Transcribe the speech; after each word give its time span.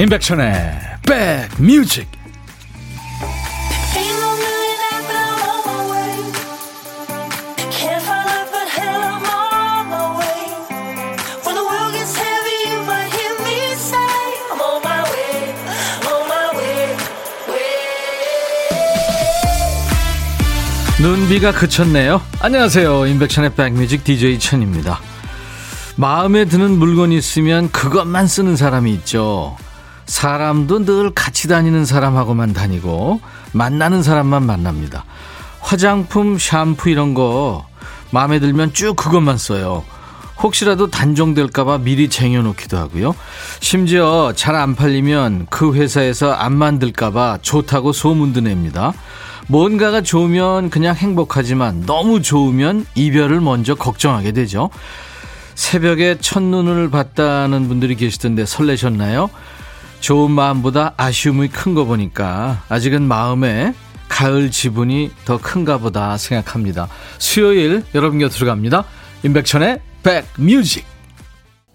임백천의 0.00 0.80
백뮤직 1.02 2.08
눈비가 20.98 21.52
그쳤네요. 21.52 22.22
안녕하세요. 22.40 23.06
임백천의 23.06 23.54
백뮤직 23.54 24.04
DJ 24.04 24.38
천입니다. 24.38 24.98
마음에 25.96 26.46
드는 26.46 26.78
물건이 26.78 27.18
있으면 27.18 27.70
그것만 27.70 28.26
쓰는 28.26 28.56
사람이 28.56 28.94
있죠. 28.94 29.58
사람도 30.10 30.84
늘 30.86 31.10
같이 31.10 31.46
다니는 31.46 31.84
사람하고만 31.84 32.52
다니고 32.52 33.20
만나는 33.52 34.02
사람만 34.02 34.44
만납니다. 34.44 35.04
화장품, 35.60 36.36
샴푸 36.36 36.90
이런 36.90 37.14
거 37.14 37.64
마음에 38.10 38.40
들면 38.40 38.72
쭉 38.72 38.96
그것만 38.96 39.38
써요. 39.38 39.84
혹시라도 40.42 40.90
단종될까봐 40.90 41.78
미리 41.78 42.08
쟁여놓기도 42.08 42.76
하고요. 42.76 43.14
심지어 43.60 44.32
잘 44.34 44.56
안 44.56 44.74
팔리면 44.74 45.46
그 45.48 45.74
회사에서 45.74 46.32
안 46.32 46.54
만들까봐 46.54 47.38
좋다고 47.42 47.92
소문도 47.92 48.40
냅니다. 48.40 48.92
뭔가가 49.46 50.00
좋으면 50.00 50.70
그냥 50.70 50.96
행복하지만 50.96 51.86
너무 51.86 52.20
좋으면 52.20 52.84
이별을 52.96 53.40
먼저 53.40 53.76
걱정하게 53.76 54.32
되죠. 54.32 54.70
새벽에 55.54 56.18
첫눈을 56.20 56.90
봤다는 56.90 57.68
분들이 57.68 57.94
계시던데 57.94 58.44
설레셨나요? 58.44 59.30
좋은 60.00 60.30
마음보다 60.30 60.94
아쉬움이 60.96 61.48
큰 61.48 61.74
거 61.74 61.84
보니까 61.84 62.64
아직은 62.68 63.02
마음에 63.02 63.74
가을 64.08 64.50
지분이 64.50 65.10
더 65.24 65.38
큰가 65.38 65.78
보다 65.78 66.16
생각합니다. 66.16 66.88
수요일 67.18 67.84
여러분 67.94 68.18
곁으로 68.18 68.46
갑니다. 68.46 68.84
임백천의 69.22 69.80
백뮤직. 70.02 70.84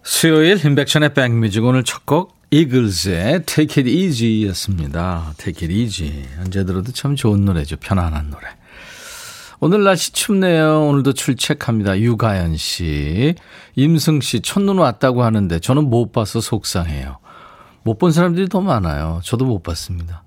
수요일 0.03 0.63
임백천의 0.63 1.13
백뮤직 1.13 1.63
오늘 1.63 1.83
첫 1.83 2.05
곡 2.05 2.35
이글스의 2.51 3.43
Take 3.45 3.83
It 3.83 3.89
Easy 3.89 4.47
였습니다. 4.49 5.33
Take 5.37 5.67
It 5.67 5.73
Easy. 5.73 6.25
언제 6.39 6.63
들어도 6.63 6.91
참 6.91 7.15
좋은 7.15 7.43
노래죠. 7.45 7.77
편안한 7.77 8.29
노래. 8.29 8.47
오늘 9.59 9.83
날씨 9.83 10.11
춥네요. 10.11 10.87
오늘도 10.87 11.13
출첵합니다. 11.13 11.99
유가연 11.99 12.57
씨. 12.57 13.33
임승 13.75 14.21
씨, 14.21 14.41
첫눈 14.41 14.77
왔다고 14.77 15.23
하는데 15.23 15.59
저는 15.59 15.89
못 15.89 16.11
봐서 16.11 16.39
속상해요. 16.41 17.17
못 17.85 17.99
본 17.99 18.11
사람들이 18.11 18.49
더 18.49 18.59
많아요. 18.61 19.21
저도 19.23 19.45
못 19.45 19.61
봤습니다. 19.63 20.23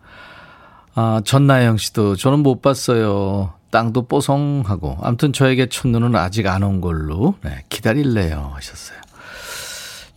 아, 0.95 1.21
전나영 1.25 1.77
씨도 1.77 2.17
저는 2.17 2.39
못 2.41 2.63
봤어요. 2.63 3.53
땅도 3.71 4.07
뽀송하고. 4.07 4.99
아무튼 5.03 5.33
저에게 5.33 5.67
첫눈은 5.69 6.17
아직 6.17 6.47
안 6.47 6.63
온 6.63 6.81
걸로 6.81 7.35
네, 7.43 7.65
기다릴래요 7.69 8.53
하셨어요. 8.55 8.97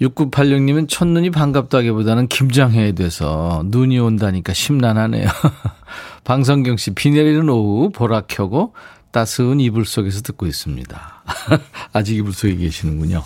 6986님은 0.01 0.87
첫눈이 0.87 1.29
반갑다기보다는 1.31 2.27
김장해야 2.27 2.93
돼서 2.93 3.61
눈이 3.65 3.99
온다니까 3.99 4.53
심란하네요. 4.53 5.27
방성경 6.23 6.77
씨, 6.77 6.91
비 6.91 7.11
내리는 7.11 7.47
오후 7.49 7.89
보라 7.91 8.21
켜고 8.27 8.73
따스운 9.11 9.59
이불 9.59 9.85
속에서 9.85 10.21
듣고 10.21 10.45
있습니다. 10.47 11.23
아직 11.93 12.17
이불 12.17 12.33
속에 12.33 12.55
계시는군요. 12.55 13.23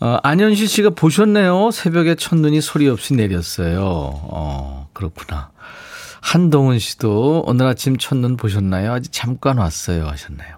어, 0.00 0.18
안현실 0.22 0.68
씨가 0.68 0.90
보셨네요. 0.90 1.70
새벽에 1.70 2.14
첫눈이 2.14 2.60
소리 2.60 2.88
없이 2.88 3.14
내렸어요. 3.14 3.80
어, 3.82 4.88
그렇구나. 4.92 5.50
한동훈 6.20 6.78
씨도 6.78 7.44
오늘 7.46 7.66
아침 7.66 7.96
첫눈 7.96 8.36
보셨나요? 8.36 8.92
아직 8.92 9.12
잠깐 9.12 9.58
왔어요. 9.58 10.06
하셨나요? 10.06 10.56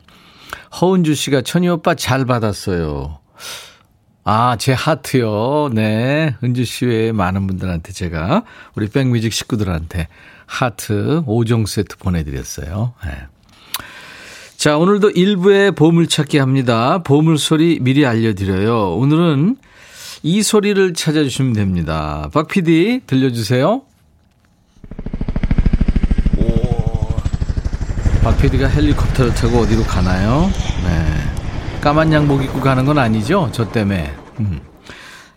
허은주 0.80 1.14
씨가 1.14 1.42
천희 1.42 1.68
오빠 1.68 1.94
잘 1.94 2.24
받았어요. 2.24 3.18
아, 4.24 4.56
제 4.58 4.72
하트요. 4.72 5.70
네. 5.72 6.34
은주 6.42 6.64
씨 6.64 6.84
외에 6.86 7.12
많은 7.12 7.46
분들한테 7.46 7.92
제가 7.92 8.44
우리 8.74 8.88
백뮤직 8.88 9.32
식구들한테 9.32 10.08
하트 10.46 11.22
5종 11.26 11.66
세트 11.66 11.96
보내드렸어요. 11.98 12.94
네. 13.04 13.26
자, 14.58 14.76
오늘도 14.76 15.10
일부에 15.10 15.70
보물찾기 15.70 16.38
합니다. 16.38 17.00
보물소리 17.04 17.78
미리 17.80 18.04
알려드려요. 18.04 18.96
오늘은 18.96 19.56
이 20.24 20.42
소리를 20.42 20.94
찾아주시면 20.94 21.52
됩니다. 21.52 22.28
박 22.34 22.48
PD, 22.48 23.02
들려주세요. 23.06 23.82
오. 26.38 27.16
박 28.24 28.36
PD가 28.42 28.66
헬리콥터를 28.66 29.32
타고 29.36 29.58
어디로 29.58 29.84
가나요? 29.84 30.50
네. 30.82 31.80
까만 31.80 32.12
양복 32.12 32.42
입고 32.42 32.58
가는 32.58 32.84
건 32.84 32.98
아니죠? 32.98 33.50
저 33.52 33.70
때문에. 33.70 34.12
음. 34.40 34.60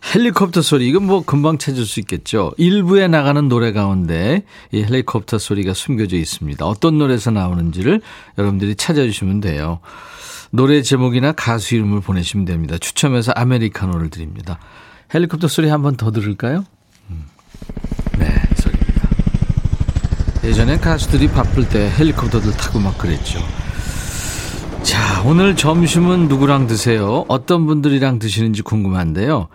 헬리콥터 0.03 0.62
소리, 0.62 0.88
이건 0.88 1.06
뭐 1.06 1.23
금방 1.23 1.57
찾을 1.57 1.85
수 1.85 2.00
있겠죠. 2.00 2.51
일부에 2.57 3.07
나가는 3.07 3.47
노래 3.47 3.72
가운데 3.72 4.44
이 4.72 4.84
헬리콥터 4.84 5.38
소리가 5.38 5.73
숨겨져 5.73 6.17
있습니다. 6.17 6.66
어떤 6.66 6.97
노래에서 6.97 7.31
나오는지를 7.31 8.01
여러분들이 8.38 8.75
찾아주시면 8.75 9.41
돼요. 9.41 9.79
노래 10.50 10.81
제목이나 10.81 11.31
가수 11.34 11.75
이름을 11.75 12.01
보내시면 12.01 12.45
됩니다. 12.45 12.78
추첨해서 12.79 13.31
아메리카노를 13.35 14.09
드립니다. 14.09 14.59
헬리콥터 15.13 15.47
소리 15.47 15.69
한 15.69 15.81
번 15.81 15.95
더 15.95 16.12
들을까요? 16.12 16.66
음. 17.09 17.25
네, 18.18 18.33
소리입니다. 18.56 19.09
예전에 20.44 20.78
가수들이 20.78 21.28
바쁠 21.29 21.69
때 21.69 21.89
헬리콥터들 21.97 22.51
타고 22.53 22.79
막 22.79 22.97
그랬죠. 22.97 23.39
자, 24.83 25.22
오늘 25.23 25.56
점심은 25.56 26.28
누구랑 26.28 26.66
드세요? 26.68 27.23
어떤 27.28 27.68
분들이랑 27.68 28.18
드시는지 28.19 28.62
궁금한데요. 28.63 29.47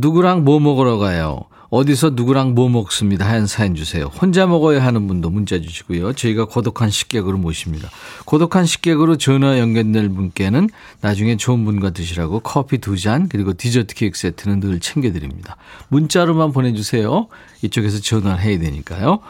누구랑 0.00 0.44
뭐 0.44 0.58
먹으러 0.60 0.98
가요? 0.98 1.40
어디서 1.68 2.10
누구랑 2.14 2.54
뭐 2.54 2.68
먹습니다. 2.68 3.24
하얀 3.28 3.46
사연 3.46 3.76
주세요. 3.76 4.06
혼자 4.06 4.44
먹어야 4.46 4.82
하는 4.84 5.06
분도 5.06 5.30
문자 5.30 5.60
주시고요. 5.60 6.14
저희가 6.14 6.46
고독한 6.46 6.90
식객으로 6.90 7.38
모십니다. 7.38 7.88
고독한 8.24 8.66
식객으로 8.66 9.18
전화 9.18 9.56
연결될 9.60 10.08
분께는 10.08 10.68
나중에 11.00 11.36
좋은 11.36 11.64
분과 11.64 11.90
드시라고 11.90 12.40
커피 12.40 12.78
두 12.78 12.96
잔 12.96 13.28
그리고 13.28 13.52
디저트 13.54 13.94
케이크 13.94 14.18
세트는 14.18 14.58
늘 14.58 14.80
챙겨드립니다. 14.80 15.56
문자로만 15.88 16.50
보내주세요. 16.52 17.28
이쪽에서 17.62 18.00
전화를 18.00 18.42
해야 18.42 18.58
되니까요. 18.58 19.20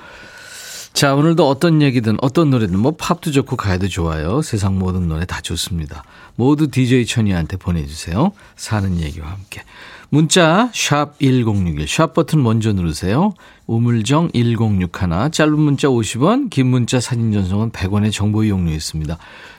자, 0.95 1.15
오늘도 1.15 1.47
어떤 1.47 1.83
얘기든 1.83 2.17
어떤 2.23 2.51
노래든 2.51 2.79
뭐 2.79 2.93
팝도 2.97 3.31
좋고 3.33 3.57
가야도 3.57 3.89
좋아요. 3.89 4.41
세상 4.43 4.79
모든 4.79 5.09
노래 5.09 5.27
다 5.27 5.41
좋습니다. 5.43 6.05
모두 6.37 6.69
DJ 6.71 7.05
천이한테 7.07 7.59
보내주세요. 7.59 8.33
사는 8.57 8.99
얘기와 8.99 9.29
함께. 9.31 9.63
문자 10.13 10.71
샵 10.75 11.19
1061, 11.21 11.87
샵 11.87 12.15
버튼 12.15 12.43
먼저 12.43 12.73
누르세요. 12.73 13.33
우물정 13.69 14.31
1061, 14.35 15.31
짧은 15.31 15.57
문자 15.57 15.87
50원, 15.87 16.51
긴 16.51 16.67
문자 16.67 16.99
사진 16.99 17.33
전송은 17.33 17.71
100원의 17.71 18.13
정보 18.13 18.43
이용료 18.43 18.73
있습니다. 18.73 19.17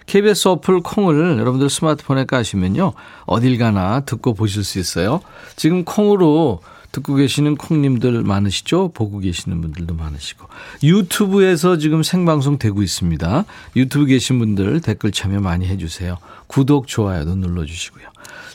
KBS 0.08 0.50
어플 0.50 0.82
콩을 0.82 1.40
여러분들 1.40 1.70
스마트폰에 1.70 2.26
까시면요. 2.26 2.92
어딜 3.26 3.58
가나 3.58 4.02
듣고 4.02 4.34
보실 4.34 4.66
수 4.66 4.78
있어요. 4.78 5.22
지금 5.56 5.86
콩으로 5.86 6.60
듣고 6.92 7.16
계시는 7.16 7.56
콩님들 7.56 8.24
많으시죠? 8.24 8.92
보고 8.94 9.20
계시는 9.20 9.62
분들도 9.62 9.94
많으시고. 9.94 10.48
유튜브에서 10.84 11.78
지금 11.78 12.04
생방송 12.04 12.60
되고 12.60 12.84
있습니다. 12.84 13.46
유튜브 13.78 14.06
계신 14.08 14.40
분들 14.40 14.82
댓글 14.82 15.14
참여 15.14 15.40
많이 15.40 15.66
해주세요. 15.68 16.18
구독, 16.48 16.88
좋아요도 16.88 17.36
눌러주시고요. 17.36 18.08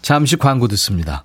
잠시 0.02 0.36
광고 0.36 0.68
듣습니다. 0.68 1.24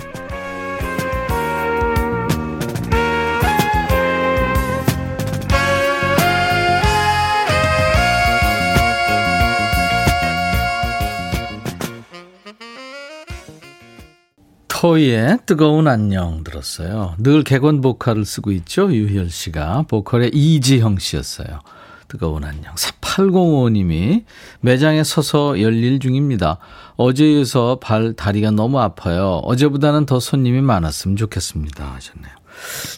토이의 14.81 15.37
뜨거운 15.45 15.87
안녕 15.87 16.43
들었어요. 16.43 17.13
늘 17.19 17.43
객원 17.43 17.81
보컬을 17.81 18.25
쓰고 18.25 18.51
있죠. 18.53 18.91
유희열 18.91 19.29
씨가 19.29 19.83
보컬의 19.87 20.31
이지형 20.33 20.97
씨였어요. 20.97 21.59
뜨거운 22.07 22.43
안녕. 22.43 22.73
4805님이 22.73 24.23
매장에 24.61 25.03
서서 25.03 25.61
열일 25.61 25.99
중입니다. 25.99 26.57
어제에서 26.95 27.77
발, 27.79 28.13
다리가 28.13 28.49
너무 28.49 28.79
아파요. 28.79 29.41
어제보다는 29.43 30.07
더 30.07 30.19
손님이 30.19 30.61
많았으면 30.61 31.15
좋겠습니다. 31.15 31.85
하셨네요. 31.85 32.33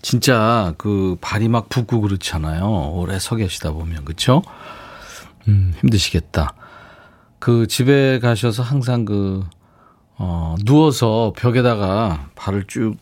진짜 0.01 0.73
그 0.77 1.17
발이 1.19 1.49
막 1.49 1.67
붓고 1.67 1.99
그렇잖아요. 1.99 2.93
오래 2.93 3.19
서 3.19 3.35
계시다 3.35 3.73
보면. 3.73 4.05
그쵸? 4.05 4.41
음, 5.49 5.73
힘드시겠다. 5.81 6.53
그 7.39 7.67
집에 7.67 8.19
가셔서 8.19 8.63
항상 8.63 9.03
그, 9.03 9.43
어, 10.17 10.55
누워서 10.63 11.33
벽에다가 11.35 12.27
발을 12.35 12.65
쭉 12.67 12.95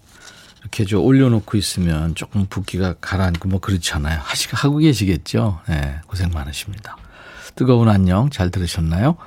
이렇게 0.61 0.85
좀 0.85 1.03
올려놓고 1.03 1.57
있으면 1.57 2.15
조금 2.15 2.45
붓기가 2.45 2.95
가라앉고 3.01 3.49
뭐 3.49 3.59
그렇잖아요. 3.59 4.19
하시, 4.21 4.47
하고 4.51 4.77
계시겠죠? 4.77 5.59
네, 5.67 5.99
고생 6.07 6.29
많으십니다. 6.33 6.97
뜨거운 7.55 7.89
안녕 7.89 8.29
잘 8.29 8.49
들으셨나요? 8.51 9.17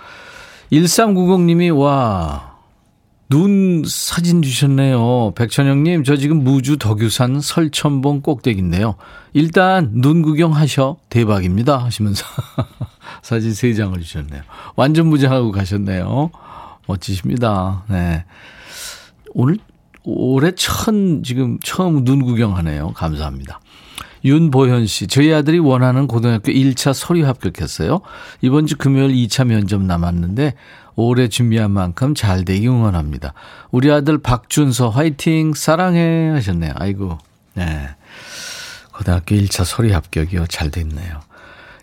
1390님이 0.72 1.76
와, 1.76 2.54
눈 3.28 3.84
사진 3.86 4.42
주셨네요. 4.42 5.32
백천영님, 5.34 6.04
저 6.04 6.16
지금 6.16 6.44
무주 6.44 6.78
덕유산 6.78 7.40
설천봉 7.40 8.20
꼭대기인데요. 8.20 8.96
일단 9.32 9.90
눈 9.94 10.22
구경하셔. 10.22 10.98
대박입니다. 11.08 11.78
하시면서 11.78 12.24
사진 13.22 13.50
3장을 13.52 14.00
주셨네요. 14.00 14.42
완전 14.76 15.08
무장하고 15.08 15.52
가셨네요. 15.52 16.30
멋지십니다. 16.86 17.84
네. 17.88 18.24
오늘 19.34 19.58
올해 20.04 20.52
천, 20.52 21.22
지금 21.22 21.58
처음 21.60 22.04
눈 22.04 22.22
구경하네요. 22.22 22.92
감사합니다. 22.92 23.60
윤보현 24.24 24.86
씨, 24.86 25.06
저희 25.06 25.32
아들이 25.32 25.58
원하는 25.58 26.06
고등학교 26.06 26.50
1차 26.50 26.94
서류 26.94 27.26
합격했어요. 27.26 28.00
이번 28.40 28.66
주 28.66 28.76
금요일 28.76 29.14
2차 29.14 29.46
면접 29.46 29.82
남았는데 29.82 30.54
올해 30.96 31.28
준비한 31.28 31.70
만큼 31.70 32.14
잘 32.14 32.44
되기 32.44 32.68
응원합니다. 32.68 33.34
우리 33.70 33.90
아들 33.90 34.18
박준서 34.18 34.90
화이팅 34.90 35.52
사랑해 35.54 36.30
하셨네요. 36.30 36.72
아이고. 36.76 37.18
네. 37.54 37.88
고등학교 38.92 39.34
1차 39.34 39.64
서류 39.64 39.92
합격이요. 39.94 40.46
잘 40.46 40.70
됐네요. 40.70 41.20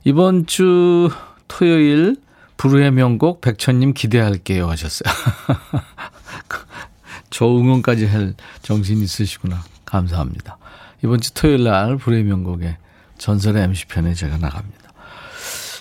이번 0.04 0.48
주 0.48 1.12
토요일 1.48 2.16
불후의 2.62 2.92
명곡 2.92 3.42
백천님 3.42 3.94
기대할게요 3.94 4.70
하셨어요. 4.70 5.12
저 7.32 7.48
응원까지 7.48 8.06
할 8.06 8.36
정신 8.62 9.02
있으시구나. 9.02 9.64
감사합니다. 9.84 10.60
이번 11.04 11.20
주 11.22 11.34
토요일 11.34 11.64
날 11.64 11.98
불의 11.98 12.24
명곡에 12.24 12.78
전설의 13.18 13.64
MC편에 13.64 14.14
제가 14.14 14.38
나갑니다. 14.38 14.92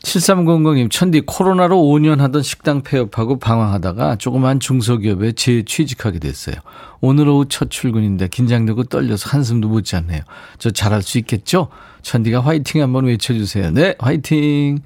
7300님, 0.05 0.91
천디 0.91 1.25
코로나로 1.27 1.77
5년 1.77 2.17
하던 2.21 2.43
식당 2.43 2.82
폐업하고 2.82 3.38
방황하다가 3.38 4.17
조그만 4.17 4.59
중소기업에 4.59 5.32
재취직하게 5.32 6.19
됐어요. 6.19 6.56
오늘 7.03 7.29
오후 7.29 7.44
첫 7.47 7.71
출근인데 7.71 8.29
긴장되고 8.29 8.85
떨려서 8.85 9.29
한숨도 9.29 9.69
못 9.69 9.85
잤네요. 9.85 10.23
저 10.59 10.71
잘할 10.71 11.03
수 11.03 11.19
있겠죠? 11.19 11.69
천디가 12.00 12.41
화이팅 12.41 12.81
한번 12.81 13.05
외쳐주세요. 13.05 13.71
네, 13.73 13.97
화이팅! 13.99 14.79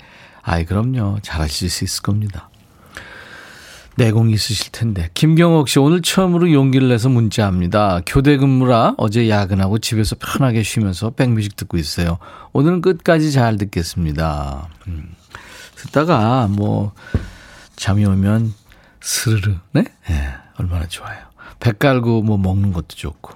아이, 0.44 0.64
그럼요. 0.66 1.18
잘하실 1.22 1.70
수 1.70 1.84
있을 1.84 2.02
겁니다. 2.02 2.50
내공 3.96 4.30
있으실 4.30 4.72
텐데. 4.72 5.08
김경옥 5.14 5.68
씨, 5.68 5.78
오늘 5.78 6.02
처음으로 6.02 6.52
용기를 6.52 6.88
내서 6.88 7.08
문자합니다. 7.08 8.00
교대 8.04 8.36
근무라 8.36 8.94
어제 8.98 9.28
야근하고 9.30 9.78
집에서 9.78 10.16
편하게 10.16 10.62
쉬면서 10.62 11.10
백뮤직 11.10 11.56
듣고 11.56 11.78
있어요. 11.78 12.18
오늘은 12.52 12.82
끝까지 12.82 13.32
잘 13.32 13.56
듣겠습니다. 13.56 14.68
음. 14.88 15.14
듣다가 15.76 16.48
뭐, 16.48 16.92
잠이 17.76 18.04
오면 18.04 18.52
스르르, 19.00 19.54
네? 19.72 19.84
네 20.08 20.34
얼마나 20.58 20.86
좋아요. 20.86 21.18
배 21.60 21.72
깔고 21.72 22.22
뭐 22.22 22.36
먹는 22.36 22.72
것도 22.72 22.88
좋고. 22.88 23.32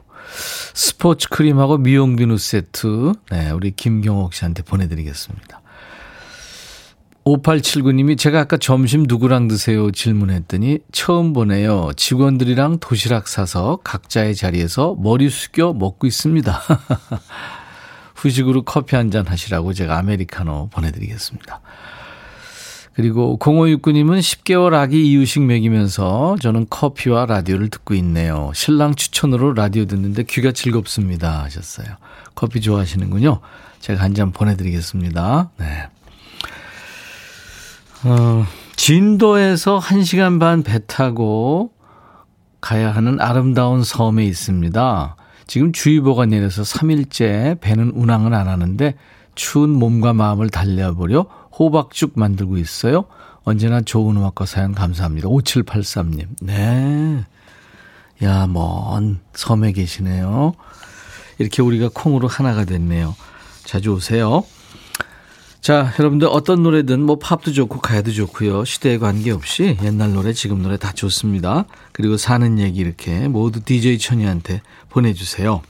스포츠 0.75 1.29
크림하고 1.29 1.79
미용 1.79 2.17
비누 2.17 2.37
세트, 2.37 3.15
네, 3.31 3.51
우리 3.51 3.71
김경옥 3.71 4.35
씨한테 4.35 4.63
보내드리겠습니다. 4.63 5.63
5879님이 7.29 8.17
제가 8.17 8.41
아까 8.41 8.57
점심 8.57 9.05
누구랑 9.07 9.49
드세요 9.49 9.91
질문했더니 9.91 10.79
처음 10.93 11.33
보네요. 11.35 11.91
직원들이랑 11.97 12.79
도시락 12.81 13.29
사서 13.29 13.81
각자의 13.85 14.35
자리에서 14.35 14.97
머리 14.99 15.29
숙여 15.29 15.73
먹고 15.75 16.07
있습니다. 16.07 16.61
후식으로 18.17 18.63
커피 18.63 18.97
한 18.97 19.11
잔 19.11 19.27
하시라고 19.27 19.73
제가 19.75 19.99
아메리카노 19.99 20.69
보내드리겠습니다. 20.73 21.61
그리고 22.95 23.39
0569님은 23.39 24.19
10개월 24.19 24.75
아기 24.75 25.09
이유식 25.09 25.43
먹이면서 25.45 26.37
저는 26.41 26.67
커피와 26.69 27.27
라디오를 27.27 27.69
듣고 27.69 27.95
있네요. 27.95 28.51
신랑 28.55 28.95
추천으로 28.97 29.53
라디오 29.53 29.85
듣는데 29.85 30.25
귀가 30.25 30.51
즐겁습니다. 30.51 31.45
하셨어요. 31.45 31.87
커피 32.35 32.61
좋아하시는군요. 32.61 33.41
제가 33.81 34.03
한 34.03 34.15
잔 34.15 34.33
보내드리겠습니다. 34.33 35.51
네. 35.59 35.89
어, 38.05 38.45
진도에서 38.77 39.79
1시간 39.81 40.39
반 40.39 40.63
배 40.63 40.79
타고 40.87 41.73
가야 42.61 42.91
하는 42.95 43.21
아름다운 43.21 43.83
섬에 43.85 44.25
있습니다. 44.25 45.17
지금 45.47 45.73
주의보가 45.73 46.27
내려서 46.27 46.63
3일째 46.63 47.61
배는 47.61 47.91
운항을 47.95 48.35
안 48.35 48.49
하는데 48.49 48.95
추운 49.35 49.71
몸과 49.71 50.13
마음을 50.13 50.51
달래보려 50.51 51.27
호박죽 51.59 52.13
만들고 52.17 52.59
있어요. 52.59 53.05
언제나 53.45 53.81
좋은 53.81 54.17
음악과 54.17 54.45
사연 54.47 54.75
감사합니다. 54.75 55.29
5783님. 55.29 56.27
네. 56.43 57.25
야, 58.23 58.47
먼 58.49 59.21
섬에 59.33 59.73
계시네요. 59.73 60.53
이렇게 61.39 61.63
우리가 61.63 61.89
콩으로 61.95 62.29
하나가 62.29 62.65
됐네요. 62.65 63.15
자주 63.65 63.93
오세요. 63.95 64.43
자, 65.61 65.93
여러분들 65.99 66.29
어떤 66.31 66.63
노래든 66.63 67.03
뭐 67.03 67.19
팝도 67.19 67.53
좋고 67.53 67.81
가야도 67.81 68.13
좋고요. 68.13 68.65
시대에 68.65 68.99
관계없이 68.99 69.77
옛날 69.83 70.13
노래, 70.13 70.33
지금 70.33 70.63
노래 70.63 70.77
다 70.77 70.93
좋습니다. 70.93 71.67
그리고 71.93 72.17
사는 72.17 72.59
얘기 72.59 72.81
이렇게 72.81 73.29
모두 73.29 73.61
DJ 73.61 73.99
천이한테 73.99 74.63
보내주세요. 74.89 75.63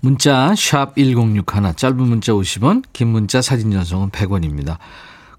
문자 0.00 0.54
1061, 0.54 1.44
짧은 1.76 1.96
문자 1.96 2.32
50원, 2.32 2.84
긴 2.92 3.08
문자 3.08 3.40
사진 3.40 3.70
전송은 3.70 4.10
100원입니다. 4.10 4.78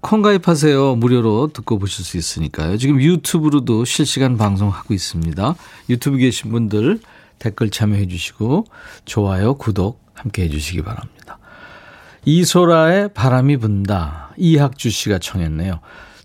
콩 0.00 0.22
가입하세요. 0.22 0.96
무료로 0.96 1.50
듣고 1.52 1.78
보실 1.78 2.04
수 2.04 2.16
있으니까요. 2.16 2.76
지금 2.76 3.00
유튜브로도 3.00 3.84
실시간 3.84 4.36
방송하고 4.36 4.94
있습니다. 4.94 5.54
유튜브 5.90 6.16
계신 6.18 6.50
분들 6.50 7.00
댓글 7.38 7.70
참여해 7.70 8.08
주시고 8.08 8.66
좋아요, 9.04 9.54
구독 9.54 10.04
함께 10.14 10.42
해 10.44 10.48
주시기 10.48 10.82
바랍니다. 10.82 11.17
이소라의 12.32 13.14
바람이 13.14 13.56
분다. 13.56 14.34
이학주 14.36 14.90
씨가 14.90 15.18
청했네요. 15.18 15.80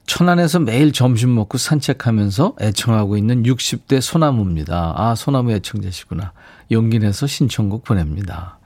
천안에서 0.05 0.60
매일 0.60 0.91
점심 0.91 1.33
먹고 1.33 1.57
산책하면서 1.57 2.55
애청하고 2.60 3.15
있는 3.15 3.43
60대 3.43 4.01
소나무입니다. 4.01 4.95
아, 4.98 5.15
소나무 5.15 5.53
애청자시구나. 5.53 6.33
용기 6.72 7.00
내서 7.00 7.25
신청곡 7.25 7.86
보냅니다. 7.86 8.60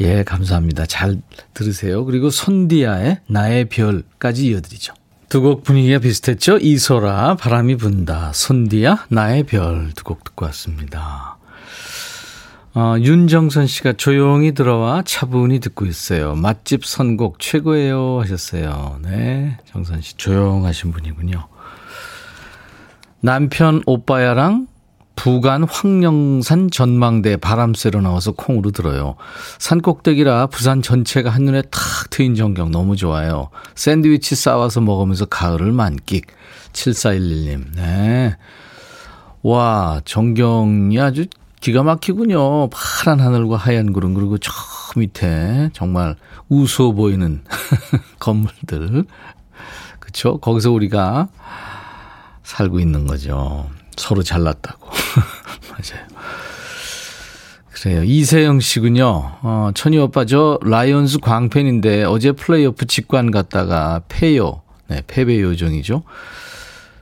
예, 0.00 0.24
감사합니다. 0.24 0.86
잘 0.86 1.18
들으세요. 1.54 2.04
그리고 2.04 2.30
손디아의 2.30 3.20
나의 3.28 3.66
별까지 3.68 4.46
이어드리죠. 4.48 4.94
두 5.28 5.42
곡 5.42 5.62
분위기가 5.62 6.00
비슷했죠? 6.00 6.58
이소라, 6.58 7.36
바람이 7.36 7.76
분다. 7.76 8.32
손디아, 8.34 9.04
나의 9.08 9.44
별 9.44 9.92
두 9.94 10.02
곡 10.02 10.24
듣고 10.24 10.46
왔습니다. 10.46 11.36
어, 12.72 12.94
윤정선 12.98 13.66
씨가 13.66 13.94
조용히 13.94 14.52
들어와 14.52 15.02
차분히 15.04 15.58
듣고 15.58 15.86
있어요. 15.86 16.36
맛집 16.36 16.84
선곡 16.84 17.40
최고예요 17.40 18.20
하셨어요. 18.20 19.00
네, 19.02 19.58
정선 19.66 20.00
씨 20.02 20.16
조용하신 20.16 20.92
분이군요. 20.92 21.48
남편 23.20 23.82
오빠야랑 23.86 24.68
부간 25.16 25.64
황령산 25.64 26.70
전망대 26.70 27.36
바람 27.36 27.74
쐬러 27.74 28.00
나와서 28.00 28.32
콩으로 28.32 28.70
들어요. 28.70 29.16
산 29.58 29.82
꼭대기라 29.82 30.46
부산 30.46 30.80
전체가 30.80 31.28
한눈에 31.28 31.62
탁 31.62 32.08
트인 32.08 32.36
전경 32.36 32.70
너무 32.70 32.96
좋아요. 32.96 33.50
샌드위치 33.74 34.34
싸와서 34.34 34.80
먹으면서 34.80 35.26
가을을 35.26 35.72
만끽. 35.72 36.26
7411님. 36.72 37.74
네. 37.74 38.36
와, 39.42 40.00
전경이 40.04 40.98
아주 41.00 41.26
기가 41.60 41.82
막히군요. 41.82 42.70
파란 42.70 43.20
하늘과 43.20 43.56
하얀 43.56 43.92
구름 43.92 44.14
그리고 44.14 44.38
저 44.38 44.50
밑에 44.96 45.70
정말 45.72 46.16
우스워 46.48 46.92
보이는 46.92 47.44
건물들. 48.18 49.04
그렇죠? 49.98 50.38
거기서 50.38 50.70
우리가 50.72 51.28
살고 52.42 52.80
있는 52.80 53.06
거죠. 53.06 53.68
서로 53.96 54.22
잘났다고. 54.22 54.88
맞아요. 55.70 56.06
그래요. 57.72 58.04
이세영 58.04 58.60
씨군요. 58.60 59.06
어, 59.42 59.70
천희 59.74 59.98
오빠 59.98 60.24
저 60.24 60.58
라이온즈 60.62 61.18
광팬인데 61.18 62.04
어제 62.04 62.32
플레이오프 62.32 62.86
직관 62.86 63.30
갔다가 63.30 64.02
패요. 64.08 64.62
네, 64.88 65.02
패배 65.06 65.40
요정이죠. 65.40 66.02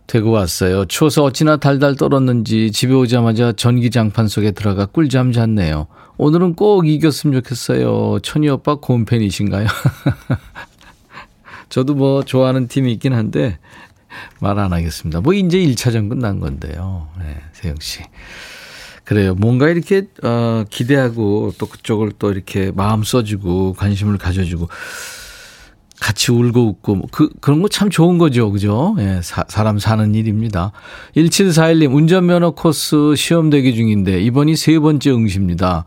되고 0.08 0.30
왔어요. 0.30 0.86
추워서 0.86 1.22
어찌나 1.22 1.58
달달 1.58 1.94
떨었는지 1.94 2.72
집에 2.72 2.94
오자마자 2.94 3.52
전기장판 3.52 4.26
속에 4.26 4.52
들어가 4.52 4.86
꿀잠 4.86 5.32
잤네요. 5.32 5.86
오늘은 6.16 6.54
꼭 6.54 6.88
이겼으면 6.88 7.34
좋겠어요. 7.42 8.18
천희 8.22 8.48
오빠 8.48 8.76
곰팬이신가요? 8.76 9.66
저도 11.68 11.94
뭐 11.94 12.22
좋아하는 12.24 12.68
팀이 12.68 12.90
있긴 12.94 13.12
한데 13.12 13.58
말 14.40 14.58
안 14.58 14.72
하겠습니다. 14.72 15.20
뭐 15.20 15.34
이제 15.34 15.58
1차전 15.58 16.08
끝난 16.08 16.40
건데요. 16.40 17.08
네, 17.18 17.36
세영 17.52 17.76
씨. 17.80 18.00
그래요. 19.04 19.34
뭔가 19.34 19.68
이렇게 19.68 20.06
어 20.22 20.64
기대하고 20.70 21.52
또 21.58 21.66
그쪽을 21.66 22.12
또 22.18 22.32
이렇게 22.32 22.72
마음 22.74 23.02
써주고 23.04 23.74
관심을 23.74 24.16
가져주고 24.18 24.68
같이 26.00 26.30
울고 26.32 26.66
웃고 26.68 26.94
뭐 26.94 27.06
그 27.10 27.28
그런 27.40 27.60
거 27.62 27.68
참 27.68 27.90
좋은 27.90 28.18
거죠. 28.18 28.50
그죠? 28.52 28.94
예, 28.98 29.20
사, 29.22 29.44
사람 29.48 29.78
사는 29.78 30.14
일입니다. 30.14 30.72
1741님 31.16 31.94
운전면허 31.94 32.52
코스 32.52 33.14
시험 33.16 33.50
대기 33.50 33.74
중인데 33.74 34.20
이번이 34.22 34.56
세 34.56 34.78
번째 34.78 35.10
응시입니다. 35.10 35.84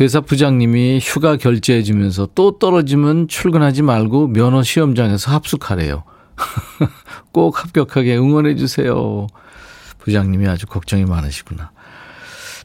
회사 0.00 0.20
부장님이 0.20 0.98
휴가 1.02 1.36
결제해 1.36 1.82
주면서 1.82 2.26
또 2.34 2.58
떨어지면 2.58 3.28
출근하지 3.28 3.82
말고 3.82 4.28
면허 4.28 4.62
시험장에서 4.62 5.30
합숙하래요. 5.32 6.04
꼭 7.32 7.62
합격하게 7.62 8.16
응원해 8.16 8.54
주세요. 8.56 9.26
부장님이 9.98 10.48
아주 10.48 10.66
걱정이 10.66 11.04
많으시구나. 11.04 11.70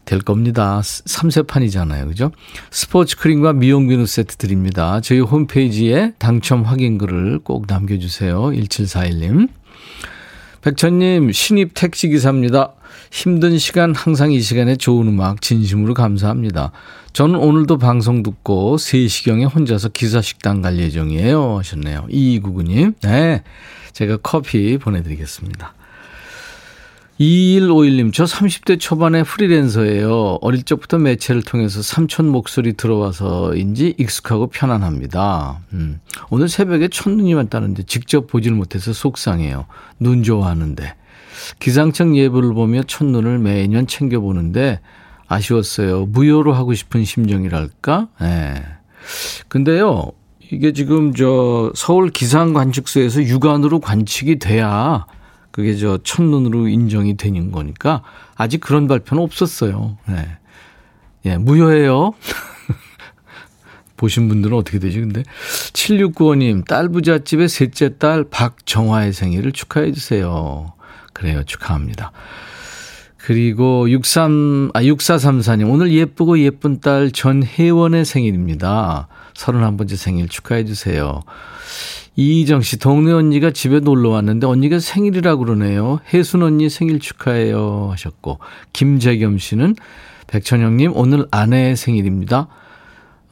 될 0.06 0.20
겁니다. 0.20 0.80
3세판이잖아요. 0.82 2.08
그죠? 2.08 2.32
스포츠 2.72 3.18
크림과 3.18 3.54
미용 3.54 3.88
비누 3.88 4.06
세트 4.06 4.38
드립니다. 4.38 5.02
저희 5.02 5.20
홈페이지에 5.20 6.14
당첨 6.18 6.64
확인글을 6.64 7.40
꼭 7.40 7.66
남겨주세요. 7.68 8.42
1741님. 8.42 9.50
백천님, 10.62 11.32
신입 11.32 11.72
택시기사입니다. 11.74 12.74
힘든 13.12 13.58
시간 13.58 13.94
항상 13.94 14.32
이 14.32 14.42
시간에 14.42 14.76
좋은 14.76 15.08
음악 15.08 15.42
진심으로 15.42 15.94
감사합니다. 15.94 16.72
저는 17.14 17.36
오늘도 17.36 17.78
방송 17.78 18.24
듣고 18.24 18.78
3시경에 18.78 19.54
혼자서 19.54 19.90
기사식당 19.90 20.62
갈 20.62 20.80
예정이에요. 20.80 21.60
하셨네요. 21.60 22.08
이구구님. 22.10 22.96
네. 23.04 23.44
제가 23.94 24.18
커피 24.18 24.78
보내드리겠습니다. 24.78 25.74
2151님, 27.20 28.12
저 28.14 28.26
30대 28.26 28.78
초반의 28.78 29.24
프리랜서예요. 29.24 30.40
어릴 30.42 30.64
적부터 30.64 30.98
매체를 30.98 31.44
통해서 31.44 31.82
삼촌 31.82 32.28
목소리 32.28 32.74
들어와서인지 32.74 33.96
익숙하고 33.98 34.48
편안합니다. 34.48 35.62
음, 35.72 36.02
오늘 36.30 36.50
새벽에 36.50 36.90
첫눈이 36.90 37.34
왔다는데 37.34 37.84
직접 37.84 38.28
보질 38.28 38.52
못해서 38.52 38.92
속상해요. 38.92 39.66
눈 39.98 40.24
좋아하는데. 40.24 40.96
기상청 41.60 42.18
예보를 42.18 42.54
보며 42.54 42.84
첫눈을 42.84 43.40
매년 43.40 43.88
챙겨보는데 43.88 44.82
아쉬웠어요. 45.28 46.08
무효로 46.08 46.54
하고 46.54 46.74
싶은 46.74 47.06
심정이랄까? 47.06 48.10
예. 48.22 48.26
네. 48.26 48.64
근데요, 49.48 50.12
이게 50.52 50.74
지금 50.74 51.14
저 51.14 51.72
서울 51.76 52.10
기상관측소에서 52.10 53.24
육안으로 53.24 53.80
관측이 53.80 54.40
돼야 54.40 55.06
그게 55.56 55.74
저 55.78 55.98
첫눈으로 56.04 56.68
인정이 56.68 57.16
되는 57.16 57.50
거니까 57.50 58.04
아직 58.36 58.60
그런 58.60 58.90
발표는 58.90 59.24
없었어요. 59.24 59.98
네. 60.06 60.38
예, 61.24 61.38
무효예요. 61.38 62.12
보신 63.96 64.28
분들은 64.28 64.58
어떻게 64.58 64.80
되지, 64.80 65.00
근데? 65.00 65.24
7695님, 65.72 66.68
딸 66.68 66.90
부잣집의 66.90 67.48
셋째 67.48 67.98
딸 67.98 68.26
박정화의 68.26 69.14
생일을 69.14 69.54
축하해 69.54 69.94
주세요. 69.94 70.74
그래요, 71.14 71.42
축하합니다. 71.46 72.12
그리고 73.16 73.90
63, 73.90 74.72
아, 74.74 74.82
6434님, 74.82 75.72
오늘 75.72 75.94
예쁘고 75.94 76.38
예쁜 76.40 76.82
딸 76.82 77.12
전혜원의 77.12 78.04
생일입니다. 78.04 79.08
31번째 79.36 79.96
생일 79.96 80.28
축하해 80.28 80.66
주세요. 80.66 81.22
이희정 82.16 82.62
씨, 82.62 82.78
동네 82.78 83.12
언니가 83.12 83.52
집에 83.52 83.80
놀러 83.80 84.10
왔는데 84.10 84.48
언니가 84.48 84.80
생일이라 84.80 85.36
그러네요. 85.36 86.00
혜순 86.14 86.44
언니 86.44 86.70
생일 86.70 87.00
축하해요. 87.00 87.90
하셨고, 87.92 88.40
김재겸 88.74 89.38
씨는 89.38 89.76
백천영님, 90.28 90.94
오늘 90.96 91.28
아내의 91.32 91.76
생일입니다. 91.76 92.48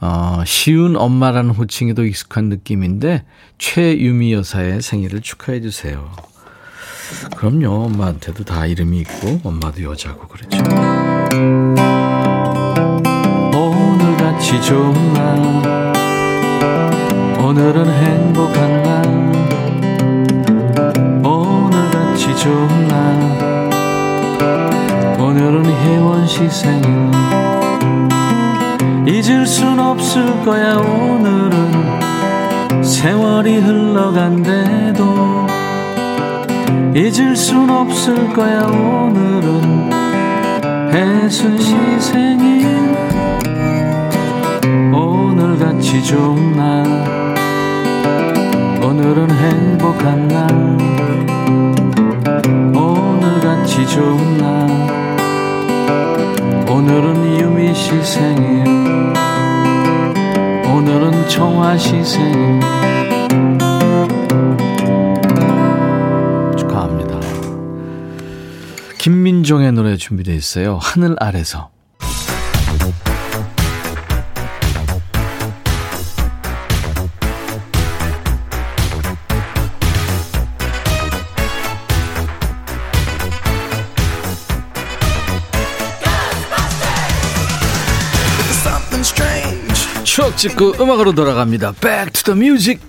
어, 0.00 0.42
쉬운 0.44 0.96
엄마라는 0.96 1.50
호칭이 1.50 1.94
더 1.94 2.04
익숙한 2.04 2.50
느낌인데, 2.50 3.24
최유미 3.56 4.34
여사의 4.34 4.82
생일을 4.82 5.22
축하해 5.22 5.62
주세요. 5.62 6.10
그럼요. 7.36 7.84
엄마한테도 7.86 8.44
다 8.44 8.66
이름이 8.66 8.98
있고, 9.00 9.40
엄마도 9.44 9.82
여자고 9.82 10.28
그렇죠. 10.28 10.58
거야 30.44 30.76
오늘은. 30.76 32.82
세월이 32.82 33.60
흘러간대도 33.60 35.46
잊을 36.94 37.34
순 37.34 37.70
없을 37.70 38.30
거야 38.34 38.64
오늘은. 38.64 39.90
혜순 40.92 41.58
시 41.58 41.74
생일 41.98 42.94
오늘같이 44.92 46.04
좋은 46.04 46.52
날. 46.52 46.84
오늘은 48.82 49.30
행복한 49.30 50.28
날. 50.28 50.76
오늘같이 52.76 53.86
좋은 53.86 54.36
날. 54.38 54.68
오늘은 56.68 57.40
유미 57.40 57.74
씨 57.74 58.02
생일 58.02 59.14
오늘은 60.86 61.30
씨 61.78 62.04
생일 62.04 62.60
축하합니다. 66.58 67.18
김민종의 68.98 69.72
노래 69.72 69.96
준비되어 69.96 70.34
있어요. 70.34 70.78
하늘 70.82 71.16
아래서 71.20 71.70
찍고 90.36 90.74
음악으로 90.80 91.12
돌아갑니다. 91.12 91.72
Back 91.80 92.12
to 92.12 92.34
the 92.34 92.38
music. 92.38 92.80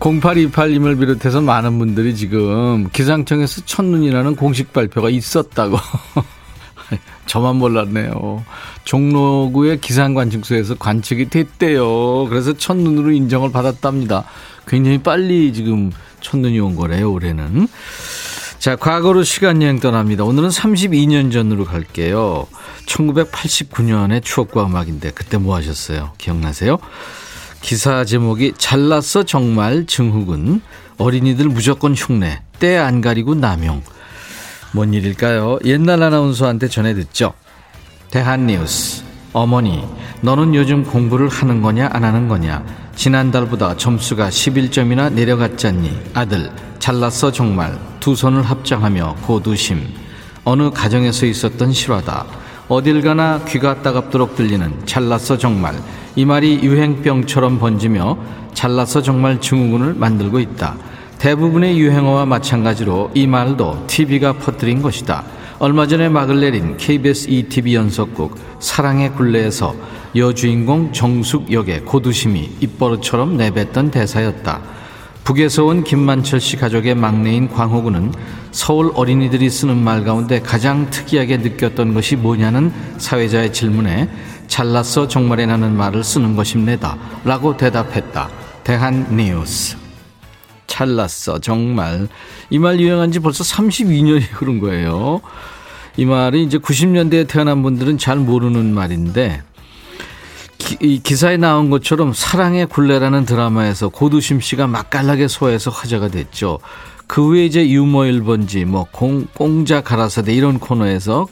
(0828님을) 0.00 0.98
비롯해서 1.00 1.40
많은 1.40 1.78
분들이 1.78 2.14
지금 2.14 2.88
기상청에서 2.92 3.62
첫눈이라는 3.66 4.36
공식 4.36 4.72
발표가 4.72 5.10
있었다고 5.10 5.76
저만 7.26 7.56
몰랐네요. 7.56 8.44
종로구의 8.88 9.82
기상관측소에서 9.82 10.76
관측이 10.76 11.28
됐대요. 11.28 12.26
그래서 12.30 12.54
첫눈으로 12.54 13.10
인정을 13.10 13.52
받았답니다. 13.52 14.24
굉장히 14.66 14.96
빨리 14.96 15.52
지금 15.52 15.92
첫눈이 16.22 16.58
온 16.58 16.74
거래요, 16.74 17.12
올해는. 17.12 17.68
자, 18.58 18.76
과거로 18.76 19.24
시간 19.24 19.60
여행 19.60 19.78
떠납니다. 19.78 20.24
오늘은 20.24 20.48
32년 20.48 21.30
전으로 21.30 21.66
갈게요. 21.66 22.46
1989년의 22.86 24.24
추억과 24.24 24.64
음악인데 24.64 25.10
그때 25.10 25.36
뭐 25.36 25.54
하셨어요? 25.54 26.12
기억나세요? 26.16 26.78
기사 27.60 28.06
제목이 28.06 28.54
잘났어 28.56 29.24
정말 29.24 29.84
증후군 29.84 30.62
어린이들 30.96 31.46
무조건 31.50 31.94
흉내 31.94 32.40
때 32.58 32.78
안 32.78 33.02
가리고 33.02 33.34
남용 33.34 33.82
뭔 34.72 34.94
일일까요? 34.94 35.58
옛날 35.66 36.02
아나운서한테 36.02 36.68
전해 36.68 36.94
듣죠. 36.94 37.34
대한뉴스. 38.10 39.04
어머니, 39.34 39.84
너는 40.22 40.54
요즘 40.54 40.82
공부를 40.82 41.28
하는 41.28 41.60
거냐, 41.60 41.90
안 41.92 42.04
하는 42.04 42.28
거냐? 42.28 42.64
지난달보다 42.96 43.76
점수가 43.76 44.30
11점이나 44.30 45.12
내려갔잖니. 45.12 45.90
아들, 46.14 46.50
잘났어, 46.78 47.30
정말. 47.30 47.78
두 48.00 48.16
손을 48.16 48.42
합장하며 48.42 49.16
고두심. 49.22 49.86
어느 50.44 50.70
가정에서 50.70 51.26
있었던 51.26 51.72
실화다. 51.72 52.24
어딜 52.68 53.02
가나 53.02 53.44
귀가 53.46 53.82
따갑도록 53.82 54.36
들리는 54.36 54.86
잘났어, 54.86 55.36
정말. 55.36 55.74
이 56.16 56.24
말이 56.24 56.60
유행병처럼 56.62 57.58
번지며 57.58 58.16
잘났어, 58.54 59.02
정말 59.02 59.40
증후군을 59.40 59.94
만들고 59.94 60.40
있다. 60.40 60.76
대부분의 61.18 61.78
유행어와 61.78 62.24
마찬가지로 62.24 63.10
이 63.14 63.26
말도 63.26 63.84
TV가 63.86 64.34
퍼뜨린 64.34 64.80
것이다. 64.80 65.24
얼마 65.60 65.88
전에 65.88 66.08
막을 66.08 66.40
내린 66.40 66.76
KBS 66.76 67.30
ETV 67.30 67.74
연속곡 67.74 68.38
사랑의 68.60 69.12
굴레에서 69.14 69.74
여주인공 70.14 70.92
정숙 70.92 71.50
역의 71.50 71.84
고두심이 71.84 72.58
입버릇처럼 72.60 73.36
내뱉던 73.36 73.90
대사였다. 73.90 74.60
북에서 75.24 75.64
온 75.64 75.82
김만철 75.82 76.40
씨 76.40 76.56
가족의 76.56 76.94
막내인 76.94 77.48
광호군은 77.48 78.12
서울 78.52 78.92
어린이들이 78.94 79.50
쓰는 79.50 79.76
말 79.76 80.04
가운데 80.04 80.40
가장 80.40 80.88
특이하게 80.90 81.38
느꼈던 81.38 81.92
것이 81.92 82.14
뭐냐는 82.14 82.72
사회자의 82.98 83.52
질문에 83.52 84.08
잘났어 84.46 85.08
정말에 85.08 85.44
나는 85.46 85.76
말을 85.76 86.04
쓰는 86.04 86.36
것입니다. 86.36 86.96
라고 87.24 87.56
대답했다. 87.56 88.30
대한 88.62 89.06
뉴스. 89.14 89.87
잘났어 90.68 91.40
정말 91.40 92.06
이 92.50 92.58
말 92.58 92.78
유행한 92.78 93.10
지 93.10 93.18
벌써 93.18 93.42
32년이 93.42 94.22
흐른 94.30 94.60
거예요. 94.60 95.20
이 95.96 96.04
말이 96.04 96.44
이제 96.44 96.58
90년대에 96.58 97.26
태어난 97.26 97.62
분들은 97.64 97.98
잘 97.98 98.18
모르는 98.18 98.72
말인데 98.72 99.42
기, 100.58 100.76
이 100.80 101.00
기사에 101.02 101.36
나온 101.36 101.70
것처럼 101.70 102.12
사랑의 102.12 102.66
굴레라는 102.66 103.24
드라마에서 103.24 103.88
고두심 103.88 104.40
씨가 104.40 104.66
맛깔나게 104.68 105.26
소화해서 105.26 105.70
화제가 105.70 106.08
됐죠. 106.08 106.60
그 107.06 107.24
후에 107.24 107.46
이제 107.46 107.66
유머 107.68 108.00
1번지, 108.00 108.66
뭐, 108.66 108.86
공, 108.92 109.26
공자 109.34 109.80
가라사대 109.80 110.34
이런 110.34 110.58
코너에서 110.58 111.26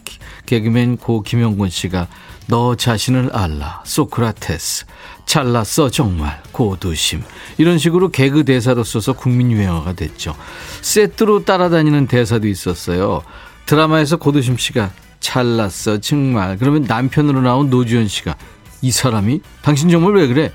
개그맨 0.47 0.97
고 0.97 1.23
김영곤 1.23 1.69
씨가 1.69 2.09
너 2.47 2.77
자신을 2.77 3.31
알라, 3.35 3.83
소크라테스, 3.85 4.87
잘났어, 5.27 5.91
정말, 5.91 6.41
고두심. 6.53 7.23
이런 7.59 7.79
식으로 7.79 8.09
개그 8.09 8.45
대사로 8.45 8.85
써서 8.85 9.13
국민 9.13 9.51
유행어가 9.51 9.93
됐죠. 9.93 10.35
세트로 10.81 11.45
따라다니는 11.45 12.07
대사도 12.07 12.47
있었어요. 12.47 13.23
드라마에서 13.67 14.17
고두심 14.17 14.57
씨가 14.57 14.93
잘났어, 15.21 15.99
정말. 15.99 16.57
그러면 16.57 16.85
남편으로 16.85 17.41
나온 17.43 17.69
노주현 17.69 18.07
씨가 18.09 18.37
이 18.83 18.91
사람이? 18.93 19.41
당신 19.63 19.91
정말 19.91 20.15
왜 20.15 20.29
그래? 20.29 20.53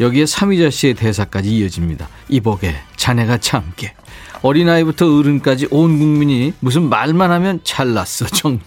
여기에 0.00 0.26
삼이자 0.26 0.70
씨의 0.70 0.94
대사까지 0.94 1.56
이어집니다. 1.56 2.08
이복에 2.28 2.74
자네가 2.96 3.38
참게. 3.38 3.94
어린아이부터 4.42 5.18
어른까지 5.18 5.68
온 5.70 5.98
국민이 5.98 6.52
무슨 6.60 6.88
말만 6.88 7.30
하면 7.30 7.60
잘났어. 7.64 8.26
정말. 8.34 8.60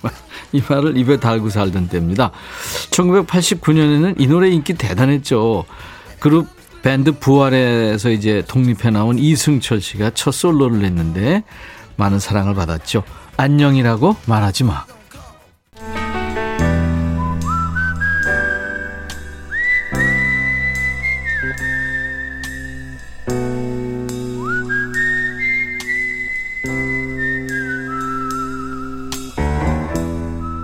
이 0.51 0.61
말을 0.67 0.97
입에 0.97 1.17
달고 1.17 1.49
살던 1.49 1.87
때입니다. 1.89 2.31
1989년에는 2.91 4.19
이 4.19 4.27
노래 4.27 4.49
인기 4.49 4.73
대단했죠. 4.73 5.65
그룹 6.19 6.47
밴드 6.81 7.11
부활에서 7.11 8.09
이제 8.09 8.43
독립해 8.47 8.89
나온 8.89 9.17
이승철 9.17 9.81
씨가 9.81 10.11
첫 10.11 10.31
솔로를 10.31 10.79
냈는데 10.79 11.43
많은 11.95 12.19
사랑을 12.19 12.55
받았죠. 12.55 13.03
안녕이라고 13.37 14.15
말하지 14.25 14.63
마 14.65 14.85